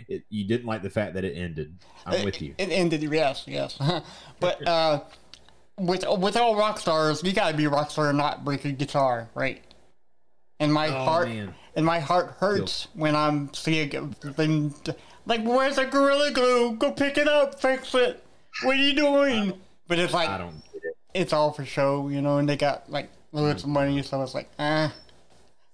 it, 0.09 0.23
you 0.29 0.45
didn't 0.47 0.67
like 0.67 0.83
the 0.83 0.91
fact 0.91 1.15
that 1.15 1.25
it 1.25 1.35
ended. 1.37 1.75
I'm 2.07 2.25
with 2.25 2.41
you. 2.43 2.55
It 2.59 2.71
ended, 2.71 3.03
yes, 3.03 3.45
yes. 3.47 3.79
but 4.41 4.67
uh, 4.69 5.01
with 5.79 6.05
with 6.19 6.37
all 6.37 6.57
rock 6.57 6.79
stars, 6.79 7.23
you 7.25 7.33
gotta 7.33 7.57
be 7.57 7.65
a 7.65 7.71
rock 7.71 7.91
star 7.91 8.11
and 8.11 8.19
not 8.19 8.45
break 8.45 8.65
a 8.67 8.73
guitar, 8.73 9.29
right? 9.35 9.63
And 10.61 10.71
my 10.73 10.89
Oh, 10.89 11.05
heart, 11.05 11.29
man. 11.29 11.55
and 11.75 11.87
my 11.87 12.01
heart 12.01 12.37
hurts 12.39 12.89
when 12.93 13.17
I'm 13.17 13.49
seeing 13.55 13.89
them. 13.89 14.15
Like, 15.25 15.43
where's 15.43 15.77
the 15.77 15.87
gorilla 15.87 16.33
glue? 16.33 16.77
Go 16.77 16.93
pick 16.93 17.17
it 17.17 17.29
up, 17.29 17.59
fix 17.61 17.95
it. 17.95 18.23
What 18.63 18.77
are 18.77 18.79
you 18.83 18.95
doing? 18.95 19.59
But 19.91 19.99
it's 19.99 20.13
like 20.15 20.29
I 20.29 20.39
don't 20.39 20.63
get 20.73 20.85
it. 20.85 20.97
it's 21.15 21.33
all 21.33 21.53
for 21.53 21.65
show, 21.65 22.09
you 22.09 22.23
know, 22.23 22.39
and 22.39 22.49
they 22.49 22.57
got 22.57 22.89
like 22.89 23.11
loads 23.33 23.65
of 23.65 23.69
money, 23.69 24.01
so 24.03 24.23
it's 24.23 24.35
like, 24.35 24.49
ah, 24.59 24.95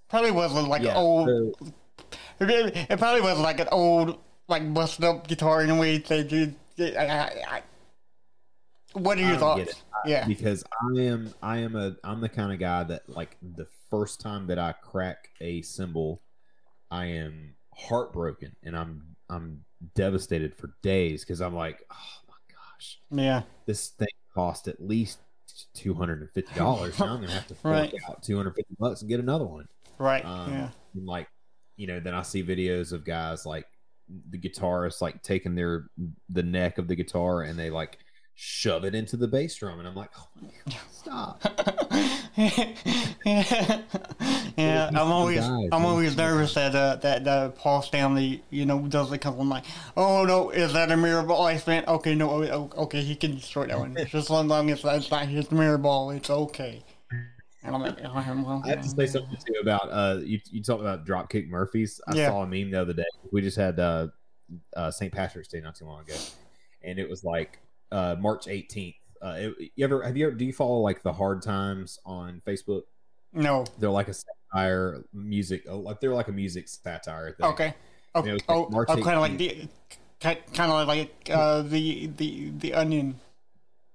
probably 0.09 0.31
wasn't 0.31 0.69
like 0.69 0.83
Yeah. 0.83 0.97
old. 0.97 1.29
so- 1.29 1.73
It, 2.41 2.99
probably 2.99 3.21
was 3.21 3.39
like 3.39 3.61
an 3.61 3.69
old, 3.73 4.19
like 4.49 4.73
busted 4.75 5.05
up 5.05 5.27
guitar 5.29 5.63
in 5.63 5.69
a 5.71 5.77
way 5.79 5.99
they 5.99 6.23
did. 6.25 6.55
I, 6.79 7.07
I, 7.07 7.43
I, 7.49 7.63
what 8.95 9.19
are 9.19 9.21
your 9.21 9.37
I 9.37 9.39
don't 9.39 9.57
get 9.59 9.69
thoughts? 9.69 9.83
Yeah, 10.07 10.27
because 10.27 10.65
I 10.83 11.01
am 11.01 11.35
I 11.43 11.59
am 11.59 11.77
a 11.77 11.97
I'm 12.05 12.21
the 12.23 12.29
kind 12.31 12.53
of 12.53 12.59
guy 12.59 12.85
that 12.85 13.09
like 13.09 13.37
the 13.43 13.67
first 13.91 14.21
time 14.21 14.47
that 14.47 14.59
I 14.59 14.73
crack 14.73 15.29
a 15.43 15.61
cymbal, 15.63 16.23
I 16.91 17.07
am 17.07 17.55
heartbroken 17.75 18.57
and 18.63 18.77
I'm 18.77 19.03
I'm 19.29 19.65
devastated 19.95 20.55
for 20.55 20.75
days 20.83 21.23
because 21.25 21.41
I'm 21.43 21.55
like, 21.55 21.81
oh 21.91 22.26
gosh, 22.79 22.99
yeah, 23.11 23.43
this 23.67 23.89
thing 23.89 24.09
cost 24.35 24.69
at 24.69 24.81
least 24.81 25.19
two 25.75 25.95
hundred 25.95 26.21
and 26.21 26.31
fifty 26.31 26.55
dollars. 26.55 26.99
now 26.99 27.07
I'm 27.07 27.21
gonna 27.21 27.33
have 27.33 27.47
to 27.49 27.55
fork 27.55 27.73
Right. 27.75 27.95
out 28.09 28.23
two 28.23 28.37
hundred 28.37 28.55
fifty 28.57 28.75
bucks 28.79 29.01
and 29.01 29.09
get 29.09 29.21
another 29.21 29.47
one. 29.47 29.67
right. 29.99 30.25
Um, 30.25 30.53
yeah, 30.53 30.69
and 30.95 31.07
like, 31.07 31.29
you 31.77 31.87
know, 31.87 32.01
then 32.01 32.15
I 32.15 32.23
see 32.23 32.43
videos 32.45 32.93
of 32.93 33.05
guys 33.05 33.47
like 33.47 33.67
the 34.31 34.39
guitarists 34.39 35.01
like 35.03 35.23
taking 35.23 35.55
their 35.55 35.87
the 36.29 36.43
neck 36.43 36.79
of 36.79 36.87
the 36.89 36.95
guitar 36.95 37.43
and 37.43 37.59
they 37.59 37.71
like 37.71 37.99
shove 38.39 38.85
it 38.85 38.95
into 38.95 39.17
the 39.17 39.27
bass 39.27 39.57
drum, 39.57 39.79
and 39.79 39.89
I'm 39.89 39.95
like, 39.95 40.11
oh 40.19 40.29
my 40.41 40.49
god, 40.69 40.83
stop. 40.93 41.43
yeah. 43.25 43.83
yeah. 44.57 44.91
I'm 44.91 45.11
always, 45.11 45.41
guys, 45.41 45.69
I'm 45.73 45.87
always 45.87 46.17
nervous 46.17 46.53
that 46.55 46.75
uh, 46.75 46.97
that 46.97 47.27
uh, 47.27 47.49
Paul 47.51 47.81
Stanley, 47.81 48.43
you 48.51 48.67
know, 48.67 48.87
does 48.87 49.09
it 49.09 49.13
because 49.13 49.39
I'm 49.39 49.49
like, 49.49 49.65
oh 49.97 50.25
no, 50.25 50.51
is 50.51 50.75
that 50.75 50.93
a 50.93 50.97
mirror 50.97 51.23
ball 51.23 51.47
I 51.47 51.57
spent? 51.57 51.89
Okay, 51.89 52.15
no, 52.15 52.71
okay, 52.77 53.01
he 53.01 53.17
can 53.17 53.35
destroy 53.37 53.67
that 53.67 53.79
one. 53.79 53.97
It's 53.97 54.11
Just 54.17 54.31
as 54.31 54.31
long 54.31 54.71
as 54.71 54.85
it's 54.85 55.11
not 55.11 55.27
his 55.27 55.51
mirror 55.51 55.79
ball, 55.79 56.11
it's 56.11 56.29
okay. 56.31 56.85
Like, 57.65 57.99
oh, 58.05 58.13
well, 58.15 58.63
I 58.65 58.69
have 58.69 58.83
to 58.83 58.89
say 58.89 59.07
something 59.07 59.37
too 59.45 59.55
about 59.61 59.89
uh 59.91 60.21
you 60.23 60.39
you 60.53 60.63
talked 60.63 60.83
about 60.83 61.05
Dropkick 61.05 61.49
Murphys. 61.49 62.01
I 62.07 62.15
Yeah. 62.15 62.29
saw 62.29 62.43
a 62.43 62.47
meme 62.47 62.71
the 62.71 62.81
other 62.81 62.93
day. 62.93 63.05
We 63.33 63.41
just 63.41 63.57
had 63.57 63.81
uh, 63.81 64.09
uh 64.77 64.93
St. 64.93 65.13
Patrick's 65.13 65.49
Day 65.49 65.61
not 65.61 65.75
too 65.75 65.85
long 65.87 66.03
ago, 66.03 66.15
and 66.83 67.01
it 67.01 67.09
was 67.09 67.25
like 67.25 67.59
uh 67.97 68.17
March 68.21 68.47
18th. 68.47 68.95
Uh, 69.23 69.35
it, 69.39 69.71
you 69.75 69.85
ever 69.85 70.03
have 70.03 70.17
you 70.17 70.27
ever 70.27 70.37
do 70.37 70.45
you 70.45 70.53
follow 70.53 70.81
like 70.81 71.03
the 71.03 71.13
Hard 71.13 71.43
Times 71.43 71.99
on 72.05 72.43
Facebook? 72.47 72.83
No. 73.33 73.65
They're 73.79 73.91
like 73.91 74.09
a 74.09 74.15
satire 74.15 75.05
music, 75.13 75.65
oh, 75.69 75.79
like 75.79 76.01
they're 76.01 76.15
like 76.15 76.29
a 76.29 76.33
music 76.33 76.69
satire 76.69 77.33
thing. 77.33 77.47
Okay. 77.47 77.75
Okay. 78.15 78.29
Yeah, 78.29 78.35
okay. 78.35 78.45
Oh, 78.49 78.69
March 78.71 78.89
kind 78.89 79.01
of 79.01 79.21
like 79.21 79.37
the, 79.37 79.69
kind 80.21 80.39
of 80.73 80.89
like 80.89 81.29
uh, 81.31 81.63
the 81.63 82.07
the 82.17 82.51
the 82.59 82.75
onion. 82.75 83.21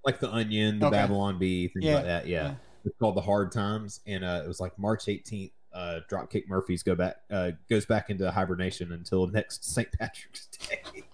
like 0.05 0.19
the 0.19 0.31
Onion, 0.31 0.79
the 0.79 0.87
Okay. 0.87 0.95
Babylon 0.95 1.37
Bee, 1.39 1.67
things 1.67 1.85
Yeah, 1.85 1.95
like 1.95 2.05
that. 2.05 2.27
Yeah. 2.27 2.43
yeah. 2.43 2.53
it's 2.85 2.95
called 2.99 3.15
the 3.15 3.21
Hard 3.21 3.51
Times, 3.51 4.01
and 4.07 4.23
uh, 4.23 4.41
it 4.43 4.47
was 4.47 4.59
like 4.59 4.77
March 4.77 5.05
18th. 5.05 5.51
Uh, 5.73 5.99
Dropkick 6.09 6.47
Murphys 6.47 6.83
go 6.83 6.95
back, 6.95 7.15
uh, 7.31 7.51
goes 7.69 7.85
back 7.85 8.09
into 8.09 8.29
hibernation 8.29 8.91
until 8.91 9.25
next 9.27 9.63
St. 9.63 9.87
Patrick's 9.97 10.47
Day. 10.47 10.81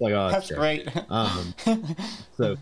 Like, 0.00 0.12
oh, 0.14 0.30
That's 0.30 0.50
great. 0.50 0.88
Um, 1.10 1.54
so, 2.36 2.56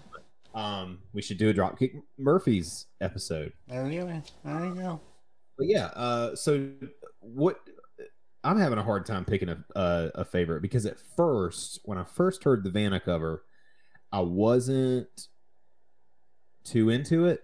um, 0.55 0.99
we 1.13 1.21
should 1.23 1.39
do 1.39 1.51
a 1.51 1.55
Dropkick 1.55 2.01
Murphys 2.19 2.87
episode. 3.01 3.53
there 3.69 3.87
you 3.91 4.03
go. 4.03 4.23
There 4.45 4.65
you 4.67 4.75
go. 4.75 5.01
But 5.59 5.67
yeah, 5.69 5.87
uh, 5.87 6.35
so 6.37 6.69
what? 7.21 7.59
I'm 8.45 8.59
having 8.59 8.79
a 8.79 8.83
hard 8.83 9.07
time 9.07 9.25
picking 9.25 9.49
a, 9.49 9.65
a 9.75 10.11
a 10.17 10.25
favorite 10.25 10.61
because 10.61 10.85
at 10.87 10.99
first, 11.17 11.81
when 11.85 11.97
I 11.99 12.05
first 12.05 12.45
heard 12.45 12.63
the 12.63 12.71
Vanna 12.71 13.01
cover, 13.01 13.43
I 14.13 14.21
wasn't 14.21 15.29
too 16.65 16.91
into 16.91 17.27
it. 17.27 17.41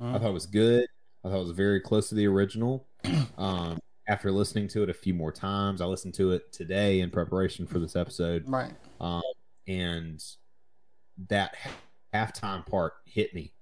I 0.00 0.04
Mhm. 0.04 0.20
thought 0.20 0.30
it 0.30 0.32
was 0.32 0.46
good. 0.46 0.86
I 1.24 1.28
thought 1.28 1.36
it 1.36 1.46
was 1.46 1.50
very 1.56 1.80
close 1.80 2.08
to 2.10 2.14
the 2.14 2.26
original. 2.26 2.86
Um, 3.36 3.78
after 4.06 4.30
listening 4.30 4.68
to 4.68 4.82
it 4.84 4.90
a 4.90 4.94
few 4.94 5.12
more 5.14 5.32
times, 5.32 5.80
I 5.80 5.86
listened 5.86 6.14
to 6.14 6.30
it 6.32 6.52
today 6.52 7.00
in 7.00 7.10
preparation 7.10 7.66
for 7.66 7.78
this 7.80 7.96
episode, 7.96 8.44
Right. 8.48 8.72
Um, 9.04 9.22
and 9.68 10.22
that 11.28 11.54
halftime 12.14 12.64
part 12.66 12.94
hit 13.06 13.34
me, 13.34 13.52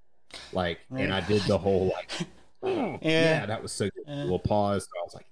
like, 0.53 0.79
and 0.91 1.13
I 1.13 1.21
did 1.21 1.43
the 1.43 1.59
whole 1.59 1.87
like, 1.95 2.11
oh, 2.63 2.99
Yeah. 3.03 3.41
yeah, 3.41 3.47
that 3.47 3.63
was 3.63 3.73
so 3.73 3.87
good. 3.87 4.05
Yeah. 4.07 4.23
Little 4.23 4.39
pause. 4.39 4.89
I 4.99 5.03
was 5.05 5.15
like, 5.15 5.27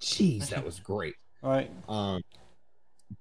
"Jeez, 0.00 0.48
that 0.50 0.64
was 0.64 0.78
great." 0.80 1.14
Right. 1.42 1.70
Um, 1.88 2.22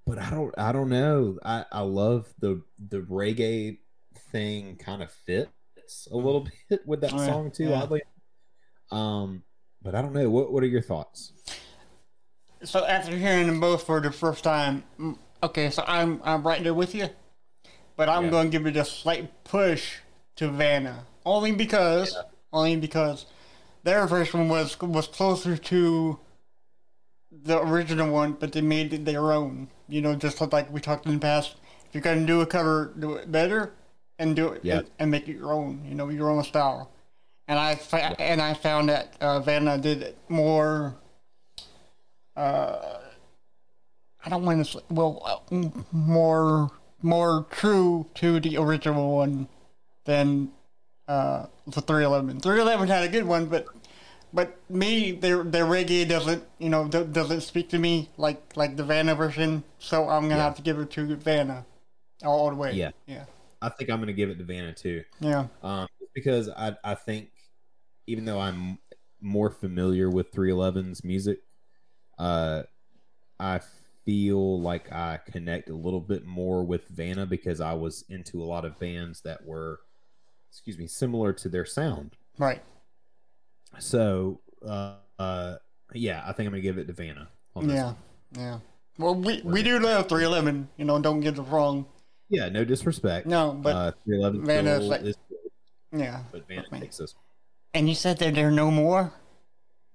but 0.06 0.20
I 0.20 0.30
don't, 0.30 0.54
I 0.58 0.72
don't 0.72 0.90
know. 0.90 1.40
I, 1.44 1.66
I 1.72 1.82
love 1.82 2.28
the 2.40 2.62
the 2.90 3.00
reggae 3.02 3.80
thing. 4.32 4.76
Kind 4.78 5.02
of 5.02 5.12
fits 5.12 6.08
a 6.12 6.16
little 6.16 6.48
bit 6.70 6.82
with 6.86 7.02
that 7.02 7.14
Oh, 7.14 7.18
yeah. 7.18 7.26
song 7.26 7.52
too. 7.52 7.70
Yeah. 7.70 7.82
Oddly, 7.82 8.02
um, 8.92 9.44
but 9.82 9.96
I 9.96 10.02
don't 10.02 10.14
know. 10.14 10.30
What 10.30 10.52
What 10.54 10.64
are 10.64 10.68
your 10.68 10.82
thoughts? 10.82 11.34
So 12.64 12.86
after 12.86 13.16
hearing 13.16 13.48
them 13.48 13.60
both 13.62 13.84
for 13.86 14.00
the 14.02 14.12
first 14.12 14.44
time, 14.44 14.84
mm, 15.00 15.18
okay, 15.44 15.70
so 15.70 15.84
I'm 15.88 16.22
I'm 16.24 16.44
right 16.44 16.64
there 16.64 16.74
with 16.74 16.94
you, 16.96 17.10
but 17.96 18.10
I'm 18.10 18.26
Yeah. 18.26 18.30
going 18.32 18.52
to 18.52 18.58
give 18.58 18.68
it 18.68 18.76
a 18.78 18.86
slight 18.86 19.44
push 19.44 19.98
to 20.38 20.48
Vanna, 20.50 21.06
only 21.26 21.52
because 21.52 22.18
only 22.54 22.76
because 22.76 23.26
their 23.84 24.06
version 24.08 24.50
was 24.50 24.80
was 24.82 25.08
closer 25.08 25.58
to 25.58 26.20
the 27.32 27.60
original 27.62 28.12
one, 28.12 28.34
but 28.34 28.52
they 28.52 28.62
made 28.62 28.94
it 28.94 29.06
their 29.06 29.32
own. 29.32 29.70
You 29.88 30.02
know, 30.02 30.16
just 30.16 30.40
like 30.52 30.72
we 30.72 30.82
talked 30.82 31.06
in 31.06 31.14
the 31.14 31.20
past. 31.20 31.56
If 31.88 31.96
you're 31.96 32.02
gonna 32.04 32.26
do 32.26 32.42
a 32.42 32.46
cover, 32.46 32.94
do 32.98 33.14
it 33.16 33.32
better, 33.32 33.74
and 34.20 34.36
do 34.36 34.50
it 34.50 34.62
Yeah. 34.64 34.80
and, 34.80 34.90
and 35.00 35.12
make 35.12 35.28
it 35.28 35.36
your 35.36 35.54
own. 35.54 35.84
You 35.88 35.96
know, 35.96 36.10
your 36.10 36.30
own 36.30 36.44
style. 36.44 36.92
And 37.48 37.58
I 37.58 37.74
fa- 37.76 38.16
and 38.22 38.42
I 38.42 38.54
found 38.54 38.90
that 38.90 39.16
uh, 39.20 39.40
Vanna 39.40 39.78
did 39.80 40.04
it 40.04 40.18
more. 40.30 40.96
Uh, 42.36 43.00
I 44.26 44.30
don't 44.30 44.44
want 44.46 44.66
to 44.66 44.72
say 44.72 44.80
well 44.90 45.22
uh, 45.52 45.70
more 45.92 46.72
more 47.02 47.46
true 47.50 48.08
to 48.16 48.40
the 48.40 48.58
original 48.58 49.16
one 49.16 49.48
than 50.06 50.52
uh, 51.08 51.46
the 51.66 51.82
311. 51.82 52.40
311 52.42 52.88
had 52.88 53.04
a 53.04 53.08
good 53.08 53.24
one, 53.26 53.46
but 53.48 53.66
but 54.34 54.58
me 54.70 55.12
their 55.12 55.44
their 55.44 55.66
reggae 55.66 56.08
doesn't 56.08 56.44
you 56.60 56.70
know 56.70 56.88
do, 56.88 57.06
doesn't 57.06 57.42
speak 57.42 57.70
to 57.70 57.80
me 57.80 58.10
like 58.18 58.42
like 58.56 58.76
the 58.76 58.84
Vanna 58.84 59.16
version. 59.16 59.64
So 59.80 60.10
I'm 60.10 60.24
gonna 60.24 60.36
Yeah. 60.38 60.44
have 60.44 60.56
to 60.56 60.62
give 60.62 60.80
it 60.80 60.92
to 60.92 61.16
Vanna 61.16 61.66
all, 62.24 62.40
all 62.40 62.50
the 62.50 62.56
way. 62.56 62.74
Yeah. 62.74 62.92
yeah, 63.08 63.26
I 63.62 63.70
think 63.70 63.90
I'm 63.90 63.98
going 63.98 64.08
to 64.08 64.14
give 64.14 64.30
it 64.30 64.38
to 64.40 64.44
Vanna 64.44 64.74
too, 64.74 65.04
yeah. 65.20 65.48
um, 65.64 65.88
because 66.14 66.50
I 66.50 66.76
I 66.84 66.96
think 66.96 67.30
even 68.08 68.26
though 68.26 68.40
I'm 68.40 68.78
more 69.22 69.50
familiar 69.50 70.10
with 70.10 70.32
311's 70.32 71.04
music, 71.04 71.40
uh, 72.18 72.64
I 73.40 73.60
feel 74.10 74.60
like 74.60 74.92
I 74.92 75.20
connect 75.32 75.70
a 75.70 75.76
little 75.76 76.00
bit 76.02 76.26
more 76.26 76.64
with 76.64 76.88
Vanna 76.88 77.28
because 77.28 77.62
I 77.62 77.74
was 77.74 78.06
into 78.10 78.42
a 78.42 78.44
lot 78.46 78.66
of 78.66 78.80
bands 78.80 79.22
that 79.22 79.46
were, 79.46 79.82
excuse 80.50 80.80
me, 80.80 80.88
similar 80.88 81.32
to 81.34 81.48
their 81.48 81.64
sound. 81.66 82.16
Right. 82.40 82.64
So, 83.78 84.40
uh, 84.66 84.96
uh, 85.20 85.58
yeah, 85.94 86.24
I 86.26 86.32
think 86.34 86.48
I'm 86.48 86.54
gonna 86.54 86.62
give 86.62 86.80
it 86.80 86.88
to 86.88 86.94
Vanna. 86.94 87.30
On 87.56 87.70
Yeah, 87.70 87.86
one. 87.86 87.96
yeah. 88.36 88.60
Well, 88.98 89.14
we 89.14 89.42
we 89.44 89.62
do 89.62 89.78
love 89.80 90.10
311. 90.10 90.70
You 90.78 90.86
know, 90.86 91.00
don't 91.00 91.20
get 91.20 91.38
it 91.38 91.42
wrong. 91.44 91.86
yeah, 92.30 92.50
no 92.50 92.66
disrespect. 92.66 93.28
No, 93.28 93.54
but 93.54 93.76
uh, 93.76 93.92
311 94.06 94.44
Vanna's 94.46 94.78
still 94.78 94.90
like- 94.90 95.02
is 95.02 95.18
good, 95.30 96.00
yeah. 96.02 96.24
but 96.32 96.48
Vanna 96.48 96.66
man. 96.72 96.82
takes 96.82 96.98
this. 96.98 97.14
And 97.76 97.88
you 97.88 97.94
said 97.94 98.18
that 98.20 98.34
there 98.34 98.48
are 98.48 98.52
no 98.52 98.72
more. 98.72 99.14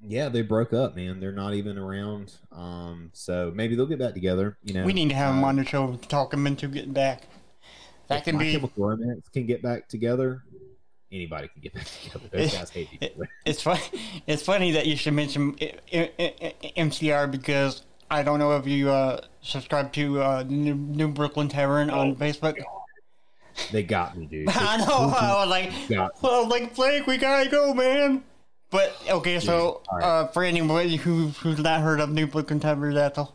Yeah, 0.06 0.28
they 0.28 0.42
broke 0.42 0.72
up, 0.72 0.96
man. 0.96 1.20
They're 1.20 1.32
not 1.32 1.54
even 1.54 1.78
around. 1.78 2.34
Um, 2.52 3.10
so 3.14 3.50
maybe 3.54 3.74
they'll 3.74 3.86
get 3.86 3.98
back 3.98 4.14
together. 4.14 4.56
You 4.62 4.74
know, 4.74 4.84
We 4.84 4.92
need 4.92 5.08
to 5.10 5.14
have 5.14 5.34
them 5.34 5.44
Uh, 5.44 5.48
on 5.48 5.56
the 5.56 5.64
show 5.64 5.92
to 5.96 6.08
talk 6.08 6.30
them 6.30 6.46
into 6.46 6.68
getting 6.68 6.92
back. 6.92 7.22
That 8.08 8.18
if 8.18 8.24
can 8.24 8.38
be- 8.38 8.70
Romance 8.76 9.28
can 9.32 9.46
get 9.46 9.62
back 9.62 9.88
together. 9.88 10.42
Anybody 11.10 11.48
can 11.48 11.62
get 11.62 11.74
back 11.74 11.86
together. 12.02 12.28
Those 12.32 12.52
guys 12.54 12.70
hate 12.70 12.88
each 12.92 13.12
other. 13.14 13.28
it's 13.46 13.62
funny. 13.62 13.80
It's 14.26 14.42
funny 14.42 14.72
that 14.72 14.86
you 14.86 14.96
should 14.96 15.14
mention 15.14 15.56
I- 15.60 15.72
I- 15.92 16.10
I- 16.18 16.72
MCR 16.76 17.30
because 17.30 17.82
I 18.10 18.22
don't 18.22 18.38
know 18.38 18.56
if 18.56 18.66
you 18.66 18.90
uh, 18.90 19.20
subscribe 19.40 19.92
to 19.94 20.20
uh, 20.22 20.44
New, 20.46 20.74
New 20.74 21.08
Brooklyn 21.08 21.48
Tavern 21.48 21.90
Oh 21.90 22.00
on 22.00 22.16
Facebook. 22.16 22.56
They 23.72 23.84
got 23.84 24.18
me, 24.18 24.26
dude. 24.26 24.48
I 24.52 24.76
know. 24.78 25.14
I 25.16 25.44
was 25.44 25.48
like, 25.48 26.20
well, 26.22 26.48
like 26.48 26.74
Blake, 26.74 27.06
we 27.06 27.16
gotta 27.16 27.48
go, 27.48 27.72
man. 27.72 28.24
But 28.74 28.96
okay, 29.08 29.38
so 29.38 29.82
uh, 29.88 30.26
for 30.26 30.42
anybody 30.42 30.96
who 30.96 31.28
who's 31.28 31.60
not 31.60 31.80
heard 31.80 32.00
of 32.00 32.10
New 32.10 32.26
Brooklyn 32.26 32.58
Tavern, 32.58 32.92
that's 32.94 33.16
a 33.18 33.28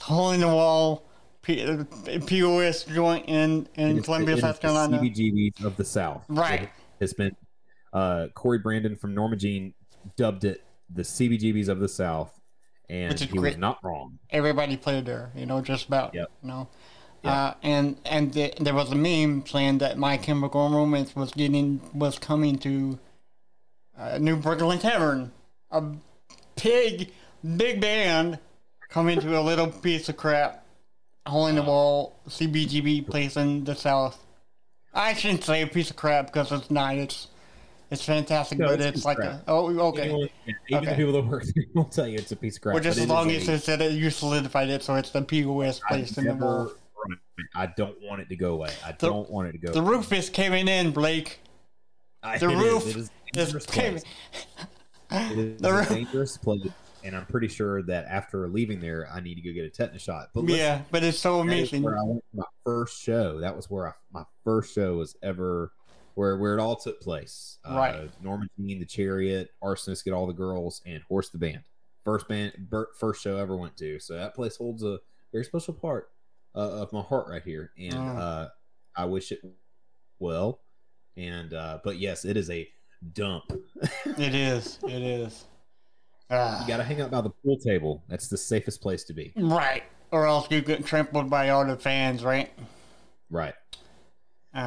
hole 0.00 0.32
in 0.32 0.40
the 0.40 0.48
wall 0.48 1.04
P- 1.42 1.64
uh, 1.64 1.84
POS 2.26 2.82
joint 2.84 3.24
in 3.28 3.68
in 3.76 3.90
It's- 3.90 4.04
Columbia, 4.04 4.34
it 4.34 4.40
South 4.40 4.56
the 4.56 4.62
Carolina. 4.62 4.98
CBGBs 4.98 5.64
of 5.64 5.76
the 5.76 5.84
South. 5.84 6.24
Right. 6.28 6.62
It 6.62 6.70
has 6.98 7.12
been 7.12 7.36
uh, 7.92 8.26
Cory 8.34 8.58
Brandon 8.58 8.96
from 8.96 9.14
Norma 9.14 9.36
Jean 9.36 9.74
dubbed 10.16 10.42
it 10.44 10.64
the 10.92 11.02
CBGBs 11.02 11.68
of 11.68 11.78
the 11.78 11.88
South, 11.88 12.32
and 12.88 13.16
he 13.16 13.38
was 13.38 13.56
not 13.58 13.78
wrong. 13.84 14.18
everybody 14.30 14.76
played 14.76 15.06
there, 15.06 15.30
you 15.36 15.46
know, 15.46 15.60
just 15.60 15.86
about. 15.86 16.14
Yep. 16.16 16.30
You 16.42 16.48
know. 16.48 16.68
Yeah. 17.22 17.30
Uh, 17.32 17.54
and 17.62 17.96
and 18.04 18.32
th- 18.32 18.56
there 18.56 18.74
was 18.74 18.90
a 18.90 18.96
meme 18.96 19.46
saying 19.46 19.78
that 19.78 19.98
My 19.98 20.16
Chemical 20.16 20.68
Romance 20.68 21.14
was 21.14 21.30
getting 21.30 21.80
was 21.94 22.18
coming 22.18 22.58
to 22.58 22.98
uh, 23.98 24.18
New 24.18 24.36
Brooklyn 24.36 24.78
Tavern, 24.78 25.32
a 25.70 25.82
big 26.62 27.10
big 27.56 27.80
band 27.80 28.38
coming 28.88 29.20
to 29.20 29.38
a 29.38 29.40
little 29.40 29.68
piece 29.68 30.08
of 30.08 30.16
crap, 30.16 30.64
hole 31.26 31.46
in 31.46 31.54
the 31.56 31.62
wall 31.62 32.14
CBGB 32.28 33.06
place 33.06 33.36
in 33.36 33.64
the 33.64 33.74
South. 33.74 34.18
I 34.92 35.14
shouldn't 35.14 35.44
say 35.44 35.62
a 35.62 35.66
piece 35.66 35.90
of 35.90 35.96
crap 35.96 36.26
because 36.26 36.50
it's 36.52 36.70
not. 36.70 36.96
It's 36.96 37.28
it's 37.90 38.04
fantastic, 38.04 38.58
No, 38.58 38.68
but 38.68 38.80
it's 38.80 38.98
it's, 38.98 39.04
like 39.04 39.18
a 39.18 39.42
oh 39.48 39.76
okay. 39.88 40.02
Anyone- 40.02 40.28
even 40.68 40.78
Okay. 40.78 40.86
the 40.90 40.96
people 40.96 41.12
that 41.12 41.26
work 41.26 41.44
there 41.44 41.64
will 41.74 41.84
tell 41.84 42.06
you 42.06 42.18
it's 42.18 42.32
a 42.32 42.36
piece 42.36 42.56
of 42.56 42.62
crap. 42.62 42.74
Well, 42.74 42.82
just 42.82 42.98
but 42.98 43.02
as 43.04 43.08
long 43.08 43.30
as 43.30 43.48
a- 43.48 43.54
it 43.54 43.62
said 43.62 43.80
it, 43.82 43.92
you 43.92 44.10
solidified 44.10 44.68
it, 44.68 44.82
so 44.82 44.94
it's 44.94 45.10
the 45.10 45.22
POS 45.22 45.80
I 45.84 45.88
place 45.88 46.16
in 46.18 46.24
the 46.24 46.32
never- 46.32 46.44
wall. 46.44 46.72
I 47.54 47.66
don't 47.66 47.96
want 48.02 48.20
it 48.20 48.28
to 48.28 48.36
go 48.36 48.52
away. 48.52 48.68
I 48.84 48.92
The- 48.92 49.06
don't 49.08 49.30
want 49.30 49.48
it 49.48 49.52
to 49.52 49.58
go. 49.58 49.72
The 49.72 49.82
roof 49.82 50.12
is 50.12 50.28
caving 50.28 50.68
in, 50.68 50.90
Blake. 50.92 51.40
I- 52.22 52.38
The 52.38 52.48
roof 52.64 52.86
is 52.86 52.96
a 52.96 52.98
is 52.98 53.10
dangerous 53.32 53.66
place. 53.66 54.02
It 55.12 55.38
is 55.38 55.60
The 55.60 55.78
a 55.78 55.86
dangerous 55.86 56.36
place, 56.36 56.68
and 57.02 57.16
I'm 57.16 57.26
pretty 57.26 57.48
sure 57.48 57.82
that 57.82 58.06
after 58.06 58.46
leaving 58.48 58.80
there, 58.80 59.08
I 59.12 59.20
need 59.20 59.34
to 59.36 59.40
go 59.42 59.52
get 59.52 59.64
a 59.64 59.70
tetanus 59.70 60.02
shot. 60.02 60.28
But 60.34 60.44
listen, 60.44 60.58
Yeah, 60.58 60.82
but 60.90 61.02
it's 61.02 61.18
so 61.18 61.40
amazing. 61.40 61.82
where 61.82 61.98
I 61.98 62.02
went 62.02 62.24
to 62.32 62.36
my 62.38 62.44
first 62.64 63.02
show. 63.02 63.40
That 63.40 63.56
was 63.56 63.68
where 63.68 63.88
I, 63.88 63.92
my 64.12 64.24
first 64.44 64.72
show 64.74 64.96
was 64.98 65.16
ever, 65.22 65.72
where 66.14 66.36
where 66.38 66.56
it 66.56 66.60
all 66.60 66.76
took 66.76 67.00
place. 67.00 67.58
Right. 67.68 67.94
Uh, 67.94 68.06
Norma 68.22 68.46
Jean, 68.56 68.78
the 68.78 68.86
Chariot, 68.86 69.50
Arsonist, 69.62 70.04
get 70.04 70.12
all 70.14 70.26
the 70.28 70.32
girls, 70.32 70.80
and 70.86 71.02
Horse 71.08 71.30
the 71.30 71.38
band. 71.38 71.62
First 72.04 72.28
band, 72.28 72.52
first 72.98 73.20
show 73.22 73.36
I 73.36 73.40
ever 73.40 73.56
went 73.56 73.76
to. 73.78 73.98
So 73.98 74.14
that 74.14 74.34
place 74.34 74.56
holds 74.56 74.82
a 74.84 75.00
very 75.32 75.44
special 75.44 75.74
part 75.74 76.10
uh, 76.54 76.82
of 76.82 76.92
my 76.92 77.02
heart 77.02 77.26
right 77.28 77.42
here, 77.42 77.72
and 77.76 77.92
Mm. 77.94 78.16
uh, 78.18 78.48
I 78.96 79.04
wish 79.06 79.32
it 79.32 79.40
well. 80.20 80.60
And 81.16 81.52
uh, 81.52 81.80
but 81.82 81.98
yes, 81.98 82.24
it 82.24 82.36
is 82.36 82.48
a 82.48 82.68
dump. 83.12 83.52
It 84.18 84.34
is. 84.34 84.78
It 84.84 85.02
is. 85.02 85.44
Ah, 86.30 86.62
You 86.62 86.68
got 86.68 86.76
to 86.78 86.84
hang 86.84 87.00
out 87.00 87.10
by 87.10 87.20
the 87.20 87.30
pool 87.30 87.58
table. 87.58 88.02
That's 88.08 88.28
the 88.28 88.36
safest 88.36 88.80
place 88.80 89.04
to 89.04 89.12
be. 89.12 89.32
right. 89.36 89.82
Or 90.12 90.26
else 90.26 90.48
you 90.50 90.60
get 90.60 90.84
trampled 90.84 91.30
by 91.30 91.50
all 91.50 91.64
the 91.64 91.76
fans, 91.76 92.24
right? 92.24 92.50
Right. 93.30 93.54
Uh, 94.54 94.58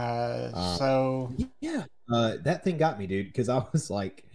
Uh, 0.53 0.75
so 0.77 1.33
Yeah. 1.59 1.83
Uh, 2.11 2.37
that 2.43 2.63
thing 2.63 2.77
got 2.77 2.99
me, 2.99 3.07
dude, 3.07 3.27
because 3.27 3.49
I 3.49 3.63
was 3.71 3.89
like, 3.89 4.25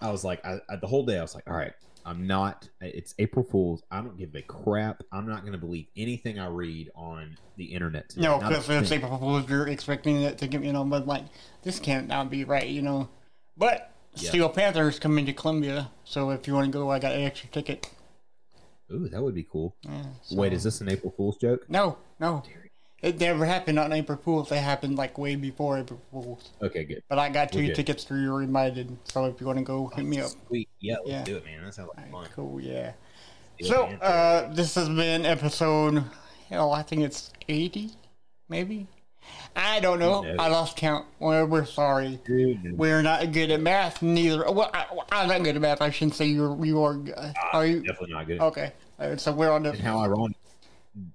I 0.00 0.10
was 0.10 0.24
like, 0.24 0.44
I, 0.44 0.58
I, 0.68 0.76
the 0.76 0.86
whole 0.86 1.04
day 1.04 1.18
I 1.18 1.22
was 1.22 1.34
like, 1.34 1.48
all 1.48 1.56
right, 1.56 1.72
I'm 2.06 2.26
not. 2.26 2.68
It's 2.80 3.14
April 3.18 3.44
Fools. 3.44 3.82
I 3.90 4.00
don't 4.00 4.16
give 4.16 4.34
a 4.34 4.40
crap. 4.42 5.02
I'm 5.12 5.28
not 5.28 5.42
going 5.42 5.52
to 5.52 5.58
believe 5.58 5.86
anything 5.96 6.38
I 6.38 6.46
read 6.48 6.90
on 6.94 7.36
the 7.56 7.64
internet. 7.64 8.08
Today. 8.08 8.22
no, 8.22 8.38
because 8.38 8.66
thing. 8.66 8.84
April 9.02 9.18
Fools, 9.18 9.48
you're 9.48 9.68
expecting 9.68 10.22
it 10.22 10.38
to 10.38 10.46
get 10.46 10.62
you 10.62 10.72
know, 10.72 10.84
but 10.84 11.06
like 11.06 11.24
this 11.62 11.78
can't 11.78 12.08
not 12.08 12.30
be 12.30 12.44
right, 12.44 12.66
you 12.66 12.80
know. 12.82 13.08
But 13.60 13.92
Yeah. 14.14 14.30
Steel 14.30 14.48
Panther's 14.48 14.98
coming 14.98 15.24
to 15.26 15.32
Columbia, 15.32 15.90
so 16.02 16.30
if 16.30 16.48
you 16.48 16.54
want 16.54 16.66
to 16.66 16.72
go, 16.72 16.90
I 16.90 16.98
got 16.98 17.12
an 17.12 17.20
extra 17.22 17.48
ticket. 17.50 17.88
Ooh, 18.90 19.06
that 19.08 19.22
would 19.22 19.34
be 19.36 19.44
cool. 19.44 19.76
Yeah, 19.82 20.02
Wait, 20.32 20.52
is 20.52 20.64
this 20.64 20.80
an 20.80 20.88
April 20.88 21.12
Fool's 21.16 21.36
joke? 21.36 21.66
No, 21.68 21.98
no. 22.18 22.42
It 23.02 23.20
never 23.20 23.44
happened 23.46 23.78
on 23.78 23.92
April 23.92 24.18
Fools. 24.18 24.50
It 24.50 24.56
happened 24.56 24.96
like 24.96 25.16
way 25.16 25.36
before 25.36 25.78
April 25.78 26.00
Fools. 26.10 26.50
Okay, 26.60 26.84
good. 26.84 27.02
But 27.08 27.18
I 27.18 27.28
got 27.28 27.52
two 27.52 27.60
We're 27.60 27.74
tickets 27.74 28.02
for 28.02 28.16
you 28.16 28.34
reminded. 28.34 28.96
So 29.04 29.26
if 29.26 29.40
you 29.40 29.46
want 29.46 29.58
to 29.58 29.64
go, 29.64 29.86
hit 29.94 30.04
me 30.04 30.20
up. 30.20 30.30
Sweet. 30.48 30.68
Yeah, 30.80 30.96
let's 31.04 31.24
do 31.24 31.36
it, 31.36 31.44
man. 31.44 31.64
That 31.64 31.74
sounds 31.74 31.90
like 31.96 32.06
fun. 32.06 32.14
Alright, 32.14 32.32
cool, 32.34 32.60
yeah. 32.60 32.92
Steel 33.60 33.68
So 33.68 33.86
Panther. 33.86 34.04
uh, 34.04 34.54
this 34.54 34.74
has 34.74 34.88
been 34.88 35.24
episode. 35.24 36.02
Hell, 36.48 36.72
I 36.72 36.82
think 36.82 37.02
it's 37.02 37.30
eighty, 37.48 37.92
maybe. 38.48 38.88
I 39.56 39.80
don't 39.80 39.98
know. 39.98 40.22
knows? 40.22 40.36
I 40.38 40.48
lost 40.48 40.76
count. 40.76 41.06
Well, 41.18 41.46
we're 41.46 41.64
sorry. 41.64 42.20
We're 42.28 43.02
not 43.02 43.32
good 43.32 43.50
at 43.50 43.60
math. 43.60 44.00
Neither. 44.02 44.50
Well, 44.50 44.70
I, 44.72 44.86
I'm 45.10 45.28
not 45.28 45.42
good 45.42 45.56
at 45.56 45.62
math. 45.62 45.80
I 45.82 45.90
shouldn't 45.90 46.14
say 46.14 46.26
you're. 46.26 46.64
You 46.64 46.82
are. 46.82 47.00
uh, 47.16 47.32
Are 47.52 47.66
you? 47.66 47.80
definitely 47.80 48.14
not 48.14 48.26
good. 48.26 48.40
Okay. 48.40 48.72
Uh, 48.98 49.16
so 49.16 49.32
we're 49.32 49.50
on 49.50 49.62
the. 49.64 49.70
And 49.70 49.80
how 49.80 49.98
ironic, 50.00 50.36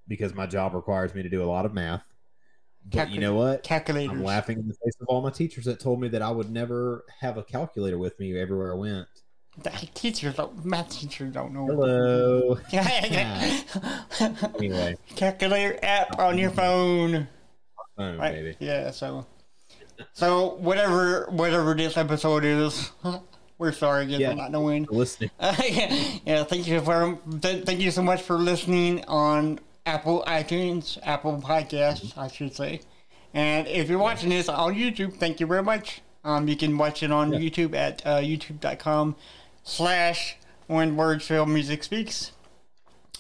because 0.08 0.34
my 0.34 0.46
job 0.46 0.74
requires 0.74 1.14
me 1.16 1.24
to 1.24 1.30
do 1.30 1.44
a 1.44 1.46
lot 1.46 1.66
of 1.66 1.74
math. 1.74 2.04
But 2.92 3.10
you 3.10 3.20
know 3.20 3.34
what? 3.34 3.64
Calculators. 3.64 4.12
I'm 4.12 4.24
laughing 4.24 4.60
in 4.60 4.68
the 4.68 4.76
face 4.76 4.94
of 5.02 5.08
all 5.08 5.22
my 5.22 5.32
teachers 5.32 5.66
that 5.66 5.80
told 5.80 6.00
me 6.00 6.08
that 6.10 6.22
I 6.22 6.30
would 6.30 6.52
never 6.52 7.04
have 7.22 7.38
a 7.38 7.44
calculator 7.44 7.98
with 7.98 8.20
me 8.20 8.38
everywhere 8.38 8.74
I 8.74 8.76
went. 8.76 9.08
The 9.64 9.70
teachers, 9.94 10.36
don't, 10.36 10.66
math 10.66 10.90
teachers 10.92 11.34
don't 11.34 11.54
know. 11.54 11.66
Hello. 11.66 12.60
Anyway, 14.60 14.98
Calculator 15.16 15.80
app 15.82 16.20
on 16.20 16.38
your 16.38 16.52
phone. 16.52 17.28
Phone, 17.96 18.18
Right? 18.18 18.34
baby. 18.34 18.56
Yeah. 18.60 18.92
So, 18.92 19.26
so 20.14 20.56
whatever 20.56 21.28
whatever 21.30 21.74
this 21.74 21.98
episode 21.98 22.44
is, 22.46 22.92
we're 23.58 23.72
sorry 23.72 24.04
again 24.06 24.20
Yeah. 24.22 24.30
for 24.32 24.36
not 24.38 24.52
knowing. 24.52 24.88
Listening. 24.90 25.30
yeah. 25.40 26.44
Thank 26.44 26.68
you 26.68 26.82
for 26.82 27.18
th- 27.42 27.66
thank 27.66 27.80
you 27.80 27.92
so 27.92 28.02
much 28.02 28.22
for 28.22 28.36
listening 28.38 29.04
on 29.06 29.60
Apple 29.86 30.24
iTunes, 30.28 30.98
Apple 31.04 31.42
Podcasts, 31.44 32.18
I 32.18 32.28
should 32.28 32.56
say. 32.56 32.82
And 33.34 33.68
if 33.68 33.90
you're 33.90 34.00
watching 34.00 34.30
this 34.30 34.48
on 34.50 34.74
YouTube, 34.76 35.14
thank 35.18 35.40
you 35.40 35.46
very 35.48 35.64
much. 35.64 36.02
Um, 36.24 36.48
you 36.48 36.56
can 36.56 36.78
watch 36.78 37.04
it 37.04 37.12
on 37.12 37.32
Yeah. 37.34 37.40
YouTube 37.40 37.76
at 37.76 38.02
uh, 38.06 38.18
youtube.com 38.18 39.16
slash 39.64 40.38
when 40.68 40.96
words 40.96 41.28
fail 41.28 41.46
music 41.46 41.84
speaks. 41.84 42.32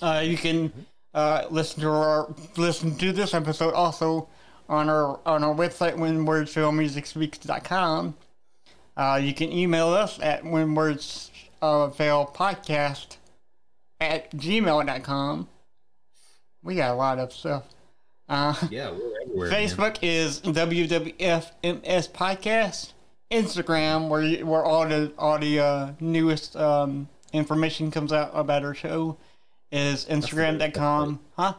Uh, 0.01 0.21
you 0.25 0.37
can 0.37 0.71
uh, 1.13 1.45
listen 1.49 1.81
to 1.81 1.89
our 1.89 2.33
listen 2.57 2.95
to 2.97 3.11
this 3.11 3.33
episode 3.33 3.73
also 3.73 4.27
on 4.69 4.89
our 4.89 5.19
on 5.25 5.43
our 5.43 5.53
website 5.53 5.97
when 5.97 6.25
words 6.25 6.53
fail 6.53 6.71
Uh, 8.97 9.19
you 9.21 9.33
can 9.33 9.51
email 9.51 9.89
us 9.89 10.19
at 10.21 10.43
when 10.45 10.73
words 10.75 11.31
uh, 11.61 11.89
fail 11.89 12.31
podcast 12.33 13.17
at 13.99 14.31
gmail.com. 14.31 15.47
We 16.63 16.75
got 16.75 16.91
a 16.91 16.95
lot 16.95 17.19
of 17.19 17.31
stuff. 17.33 17.63
Uh, 18.27 18.55
Yeah, 18.71 18.91
we're 18.91 19.21
everywhere. 19.21 19.49
man. 19.49 19.59
Facebook 19.67 19.97
is 20.01 20.41
WWFMS 20.41 22.09
Podcast. 22.11 22.93
Instagram, 23.31 24.07
where 24.07 24.21
you, 24.21 24.45
where 24.45 24.63
all 24.63 24.87
the 24.87 25.11
all 25.17 25.37
the 25.39 25.59
uh, 25.59 25.91
newest 25.99 26.55
um, 26.55 27.09
information 27.33 27.91
comes 27.91 28.13
out 28.13 28.31
about 28.33 28.63
our 28.63 28.73
show, 28.75 29.17
is 29.71 30.05
Instagram.com. 30.05 31.19
Huh? 31.35 31.55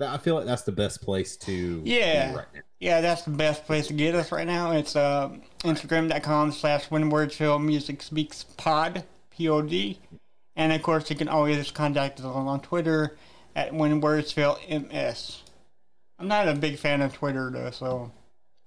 I 0.00 0.18
feel 0.18 0.34
like 0.34 0.44
that's 0.46 0.62
the 0.62 0.72
best 0.72 1.02
place 1.02 1.36
to 1.38 1.82
Yeah. 1.84 2.30
be 2.30 2.36
right 2.36 2.46
now. 2.54 2.60
Yeah, 2.80 3.00
that's 3.00 3.22
the 3.22 3.30
best 3.30 3.64
place 3.64 3.86
to 3.86 3.92
get 3.92 4.14
us 4.14 4.30
right 4.32 4.46
now. 4.46 4.72
It's 4.72 4.94
uh, 4.96 5.30
Instagram.com 5.60 6.52
slash 6.52 6.90
Words 6.90 7.40
Music 7.58 8.02
Speaks 8.02 8.44
Pod, 8.56 9.04
P 9.30 9.48
O 9.48 9.62
D. 9.62 9.98
And 10.56 10.72
of 10.72 10.82
course, 10.82 11.08
you 11.10 11.16
can 11.16 11.28
always 11.28 11.70
contact 11.70 12.20
us 12.20 12.26
on 12.26 12.60
Twitter 12.60 13.16
at 13.56 13.72
Fail 14.32 14.58
MS. 14.68 15.42
I'm 16.18 16.28
not 16.28 16.48
a 16.48 16.54
big 16.54 16.78
fan 16.78 17.00
of 17.02 17.12
Twitter 17.12 17.50
though, 17.50 17.70
so 17.70 18.12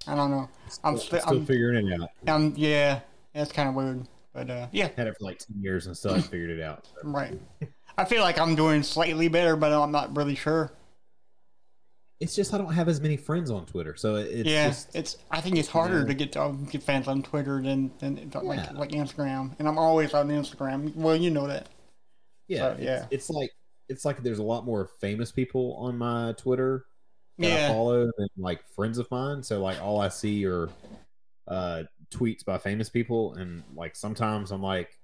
I 0.07 0.15
don't 0.15 0.31
know. 0.31 0.49
I'm, 0.83 0.97
Still, 0.97 1.19
sti- 1.19 1.19
still 1.27 1.37
I'm, 1.39 1.45
figuring 1.45 1.87
it 1.87 2.01
out. 2.01 2.09
I'm 2.27 2.53
yeah, 2.57 3.01
that's 3.33 3.51
kind 3.51 3.69
of 3.69 3.75
weird, 3.75 4.07
but 4.33 4.49
uh, 4.49 4.67
yeah, 4.71 4.89
Had 4.97 5.07
it 5.07 5.17
for 5.17 5.25
like 5.25 5.39
ten 5.39 5.61
years 5.61 5.87
and 5.87 5.95
still 5.95 6.13
haven't 6.13 6.29
figured 6.29 6.49
it 6.49 6.61
out. 6.61 6.85
So. 6.87 6.91
right. 7.09 7.39
I 7.97 8.05
feel 8.05 8.21
like 8.21 8.39
I'm 8.39 8.55
doing 8.55 8.83
slightly 8.83 9.27
better, 9.27 9.55
but 9.55 9.71
I'm 9.71 9.91
not 9.91 10.15
really 10.15 10.35
sure. 10.35 10.71
It's 12.19 12.35
just 12.35 12.53
I 12.53 12.57
don't 12.57 12.73
have 12.73 12.87
as 12.87 12.99
many 12.99 13.15
friends 13.15 13.51
on 13.51 13.65
Twitter, 13.67 13.95
so 13.95 14.15
it's 14.15 14.49
yeah, 14.49 14.69
just 14.69 14.95
it's. 14.95 15.17
I 15.29 15.39
think 15.39 15.57
it's 15.57 15.67
harder 15.69 15.99
Yeah. 15.99 16.05
to 16.05 16.13
get 16.15 16.31
to 16.31 16.57
get 16.71 16.81
fans 16.81 17.07
on 17.07 17.21
Twitter 17.21 17.61
than 17.61 17.91
than 17.99 18.31
like 18.43 18.57
Yeah. 18.59 18.71
like 18.73 18.89
Instagram, 18.89 19.55
and 19.59 19.67
I'm 19.67 19.77
always 19.77 20.13
on 20.15 20.29
Instagram. 20.29 20.95
Well, 20.95 21.15
you 21.15 21.29
know 21.29 21.45
that. 21.47 21.69
yeah, 22.47 22.75
so, 22.75 22.81
yeah. 22.81 23.05
It's 23.11 23.29
like 23.29 23.51
it's 23.87 24.03
like 24.03 24.23
there's 24.23 24.39
a 24.39 24.43
lot 24.43 24.65
more 24.65 24.89
famous 24.99 25.31
people 25.31 25.75
on 25.75 25.97
my 25.97 26.33
Twitter 26.37 26.85
that 27.37 27.47
Yeah. 27.47 27.65
I 27.67 27.73
follow 27.73 28.09
and 28.17 28.29
like 28.37 28.67
friends 28.75 28.97
of 28.97 29.09
mine. 29.11 29.43
So 29.43 29.61
like 29.61 29.79
all 29.79 30.01
I 30.01 30.09
see 30.09 30.43
are 30.47 30.69
uh, 31.47 31.83
tweets 32.11 32.43
by 32.43 32.57
famous 32.57 32.89
people, 32.89 33.35
and 33.35 33.63
like 33.75 33.95
sometimes 33.95 34.51
I'm 34.51 34.63
like, 34.63 34.96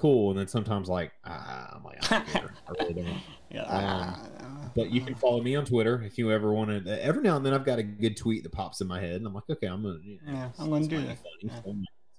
cool, 0.00 0.30
and 0.30 0.38
then 0.38 0.48
sometimes 0.48 0.88
like, 0.88 1.12
ah, 1.24 1.76
I'm 1.76 1.84
like, 1.84 2.10
I 2.10 2.18
don't 2.18 2.28
care. 2.28 2.54
I 2.68 2.72
really 2.82 2.94
don't. 2.94 3.06
Yeah. 3.52 3.62
Um, 3.64 4.70
But 4.76 4.92
you 4.92 5.00
can 5.00 5.16
follow 5.16 5.42
me 5.42 5.56
on 5.56 5.64
Twitter 5.64 6.02
if 6.04 6.16
you 6.18 6.30
ever 6.30 6.52
want 6.52 6.84
to. 6.86 7.04
Every 7.04 7.20
now 7.20 7.36
and 7.36 7.44
then 7.44 7.52
I've 7.52 7.64
got 7.64 7.80
a 7.80 7.82
good 7.82 8.16
tweet 8.16 8.44
that 8.44 8.52
pops 8.52 8.80
in 8.80 8.86
my 8.86 9.00
head, 9.00 9.16
and 9.16 9.26
I'm 9.26 9.34
like, 9.34 9.50
okay, 9.50 9.66
I'm 9.66 9.82
gonna. 9.82 9.98
You 10.04 10.18
know, 10.24 10.32
Yeah, 10.32 10.50
I'm 10.58 10.70
gonna 10.70 10.86
do 10.86 11.00
that. 11.04 11.18
Funny, 11.18 11.52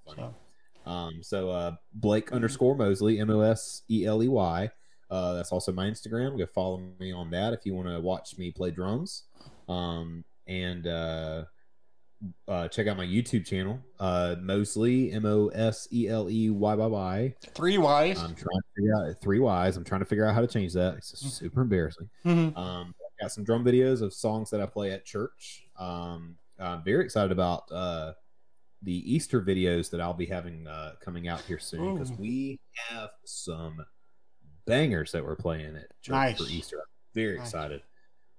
Yeah. 0.07 0.21
so 0.85 0.89
Um, 0.91 1.23
so 1.23 1.49
uh, 1.49 1.75
Blake 1.93 2.33
underscore 2.33 2.75
Moseley, 2.75 3.19
M 3.19 3.29
O 3.29 3.39
S 3.39 3.83
E 3.89 4.05
L 4.05 4.21
E 4.21 4.27
Y. 4.27 4.69
Uh, 5.09 5.33
that's 5.35 5.51
also 5.53 5.71
my 5.71 5.85
Instagram. 5.89 6.37
Go 6.37 6.45
follow 6.45 6.81
me 6.99 7.11
on 7.13 7.31
that 7.31 7.53
if 7.53 7.61
you 7.65 7.73
want 7.75 7.87
to 7.87 7.99
watch 8.01 8.37
me 8.37 8.51
play 8.51 8.71
drums. 8.71 9.23
Um, 9.69 10.25
and 10.47 10.87
uh, 10.87 11.43
uh, 12.47 12.67
check 12.67 12.87
out 12.87 12.97
my 12.97 13.05
YouTube 13.05 13.45
channel, 13.45 13.79
uh, 13.99 14.35
Moseley, 14.39 15.11
M 15.11 15.25
O 15.25 15.47
S 15.49 15.87
E 15.91 16.07
L 16.07 16.29
E 16.29 16.49
Y 16.49 16.73
Y 16.75 16.85
Y. 16.85 17.35
three 17.53 17.77
Y's. 17.77 18.19
I'm 18.19 18.35
trying 18.35 18.59
to 18.59 18.63
figure 18.75 18.95
out 18.95 19.21
three 19.21 19.39
Y's. 19.39 19.77
I'm 19.77 19.83
trying 19.83 20.01
to 20.01 20.05
figure 20.05 20.25
out 20.25 20.33
how 20.35 20.41
to 20.41 20.47
change 20.47 20.73
that. 20.73 20.95
It's 20.97 21.11
just 21.11 21.37
super 21.37 21.61
embarrassing. 21.61 22.09
Mhm. 22.25 22.55
Um, 22.57 22.93
I 22.99 23.23
got 23.23 23.31
some 23.31 23.43
drum 23.43 23.63
videos 23.63 24.01
of 24.01 24.13
songs 24.13 24.49
that 24.51 24.61
I 24.61 24.65
play 24.65 24.91
at 24.91 25.05
church. 25.05 25.65
Um, 25.77 26.37
I'm 26.59 26.83
very 26.83 27.03
excited 27.03 27.31
about 27.31 27.71
uh, 27.71 28.13
the 28.83 29.13
Easter 29.13 29.41
videos 29.41 29.89
that 29.91 30.01
I'll 30.01 30.13
be 30.13 30.25
having 30.27 30.67
uh, 30.67 30.93
coming 31.01 31.27
out 31.27 31.41
here 31.41 31.59
soon 31.59 31.93
because 31.95 32.11
we 32.11 32.59
have 32.89 33.09
some 33.25 33.83
bangers 34.65 35.11
that 35.11 35.23
we're 35.25 35.35
playing 35.35 35.75
at 35.75 35.87
church 36.01 36.11
Nice. 36.13 36.37
for 36.37 36.49
Easter. 36.49 36.77
I'm 36.77 36.83
very 37.15 37.37
Nice. 37.37 37.47
excited. 37.47 37.81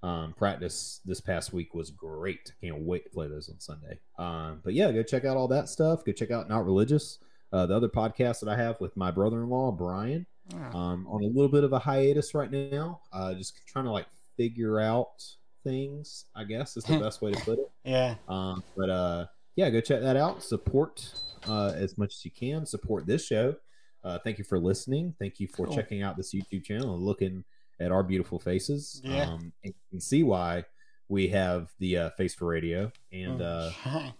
Um, 0.03 0.33
practice 0.37 1.01
this 1.05 1.21
past 1.21 1.53
week 1.53 1.75
was 1.75 1.91
great. 1.91 2.53
Can't 2.61 2.83
wait 2.83 3.05
to 3.05 3.11
play 3.11 3.29
those 3.29 3.49
on 3.49 3.61
Sunday. 3.61 4.01
Um, 4.19 4.61
but 4.65 4.75
yeah, 4.75 4.91
go 4.91 5.03
check 5.05 5.25
out 5.25 5.37
all 5.37 5.47
that 5.49 5.69
stuff. 5.69 6.05
Go 6.05 6.11
check 6.13 6.31
out 6.33 6.49
Not 6.49 6.65
Religious, 6.65 7.19
uh, 7.53 7.67
the 7.67 7.77
other 7.77 7.89
podcast 7.89 8.41
that 8.41 8.49
I 8.49 8.57
have 8.57 8.81
with 8.81 8.97
my 8.97 9.11
brother-in-law 9.13 9.73
Brian 9.73 10.27
Yeah. 10.51 10.71
um, 10.75 11.07
on 11.09 11.23
a 11.23 11.27
little 11.27 11.49
bit 11.51 11.63
of 11.63 11.73
a 11.73 11.79
hiatus 11.79 12.35
right 12.35 12.51
now. 12.51 13.01
Uh, 13.13 13.35
just 13.35 13.55
trying 13.67 13.85
to 13.85 13.93
like 13.93 14.07
figure 14.37 14.81
out 14.81 15.23
things. 15.63 16.25
I 16.35 16.45
guess 16.45 16.77
is 16.77 16.83
the 16.85 16.99
best 17.01 17.23
way 17.23 17.31
to 17.33 17.41
put 17.41 17.59
it. 17.61 17.71
yeah. 17.85 18.17
Um, 18.29 18.65
but 18.77 18.91
uh, 18.91 19.27
yeah, 19.55 19.71
go 19.71 19.81
check 19.81 20.01
that 20.01 20.17
out. 20.17 20.43
Support 20.43 21.13
uh, 21.47 21.73
as 21.77 21.97
much 21.97 22.15
as 22.17 22.25
you 22.25 22.31
can. 22.33 22.67
Support 22.67 23.07
this 23.07 23.25
show. 23.25 23.55
Uh, 24.03 24.19
thank 24.25 24.39
you 24.39 24.45
for 24.45 24.59
listening. 24.59 25.15
Thank 25.21 25.39
you 25.39 25.47
for 25.47 25.67
Cool. 25.67 25.77
checking 25.77 26.03
out 26.03 26.17
this 26.17 26.35
YouTube 26.35 26.65
channel 26.65 26.95
and 26.95 27.05
looking 27.05 27.45
at 27.83 27.93
our 27.93 28.03
beautiful 28.03 28.39
faces. 28.39 29.01
Yeah. 29.05 29.25
Um, 29.25 29.53
and 29.65 29.75
you 29.75 29.91
can 29.91 30.01
see 30.01 30.23
why 30.23 30.65
we 31.09 31.29
have 31.29 31.71
the 31.79 31.99
uh, 31.99 32.11
face 32.11 32.35
for 32.35 32.47
radio 32.47 32.91
and 33.13 33.43
uh, 33.43 33.71
Right, 33.85 34.15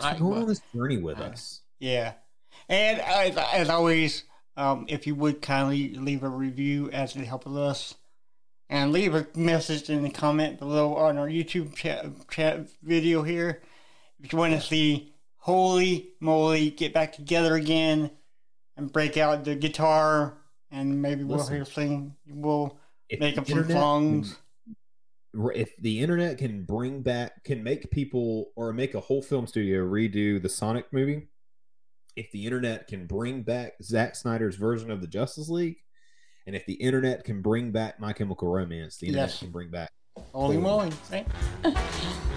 thanks 0.00 0.18
for 0.18 0.24
going 0.24 0.42
on 0.42 0.48
this 0.48 0.62
journey 0.74 0.96
with 0.98 1.18
Right. 1.18 1.32
us. 1.32 1.60
Yeah. 1.78 2.14
And 2.68 3.00
as, 3.00 3.36
as 3.36 3.68
always, 3.68 4.24
um, 4.56 4.86
if 4.88 5.06
you 5.06 5.14
would 5.14 5.42
kindly 5.42 5.94
leave 5.94 6.22
a 6.22 6.28
review 6.28 6.90
as 6.90 7.14
it 7.14 7.24
helps 7.24 7.46
us, 7.46 7.94
and 8.70 8.92
leave 8.92 9.14
a 9.14 9.26
message 9.36 9.90
in 9.90 10.02
the 10.02 10.10
comment 10.10 10.58
below 10.58 10.94
on 10.96 11.18
our 11.18 11.28
YouTube 11.28 11.74
chat, 11.74 12.06
chat 12.30 12.66
video 12.82 13.22
here. 13.22 13.60
If 14.22 14.32
you 14.32 14.38
want 14.38 14.54
to 14.54 14.60
see 14.60 15.12
Holy 15.36 16.08
Moly 16.18 16.70
get 16.70 16.94
back 16.94 17.12
together 17.12 17.54
again 17.56 18.10
and 18.76 18.90
break 18.90 19.18
out 19.18 19.44
the 19.44 19.54
guitar, 19.54 20.38
and 20.70 21.02
maybe 21.02 21.24
we'll 21.24 21.38
Listen. 21.38 21.54
hear 21.56 21.64
sing, 21.66 22.14
we'll 22.26 22.78
If 23.08 23.20
make 23.20 23.34
the 23.34 23.40
up 23.42 23.48
some 23.48 23.58
internet 23.58 23.80
songs. 23.82 24.28
can- 24.34 24.40
if 25.56 25.76
the 25.78 26.00
internet 26.00 26.38
can 26.38 26.64
bring 26.64 27.02
back 27.02 27.42
can 27.42 27.62
make 27.64 27.90
people 27.90 28.52
or 28.54 28.72
make 28.72 28.94
a 28.94 29.00
whole 29.00 29.20
film 29.20 29.46
studio 29.48 29.84
redo 29.84 30.40
the 30.40 30.48
Sonic 30.48 30.92
movie, 30.92 31.26
if 32.14 32.30
the 32.30 32.44
internet 32.44 32.86
can 32.86 33.06
bring 33.08 33.42
back 33.42 33.72
Zack 33.82 34.14
Snyder's 34.14 34.54
version 34.54 34.92
of 34.92 35.00
the 35.00 35.08
Justice 35.08 35.48
League, 35.48 35.78
and 36.46 36.54
if 36.54 36.64
the 36.66 36.74
internet 36.74 37.24
can 37.24 37.42
bring 37.42 37.72
back 37.72 37.98
My 37.98 38.12
Chemical 38.12 38.46
Romance, 38.48 38.96
the 38.98 39.08
internet 39.08 39.30
Yes. 39.30 39.38
can 39.40 39.50
bring 39.50 39.70
back. 39.70 39.90
Holy 40.32 40.56
moly, 40.56 40.92
right? 41.10 41.26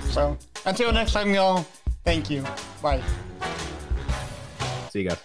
so, 0.09 0.36
until 0.65 0.91
next 0.91 1.11
time, 1.11 1.32
y'all, 1.36 1.68
thank 2.03 2.32
you. 2.32 2.43
Bye. 2.82 3.03
See 4.89 5.01
you 5.03 5.09
guys. 5.09 5.20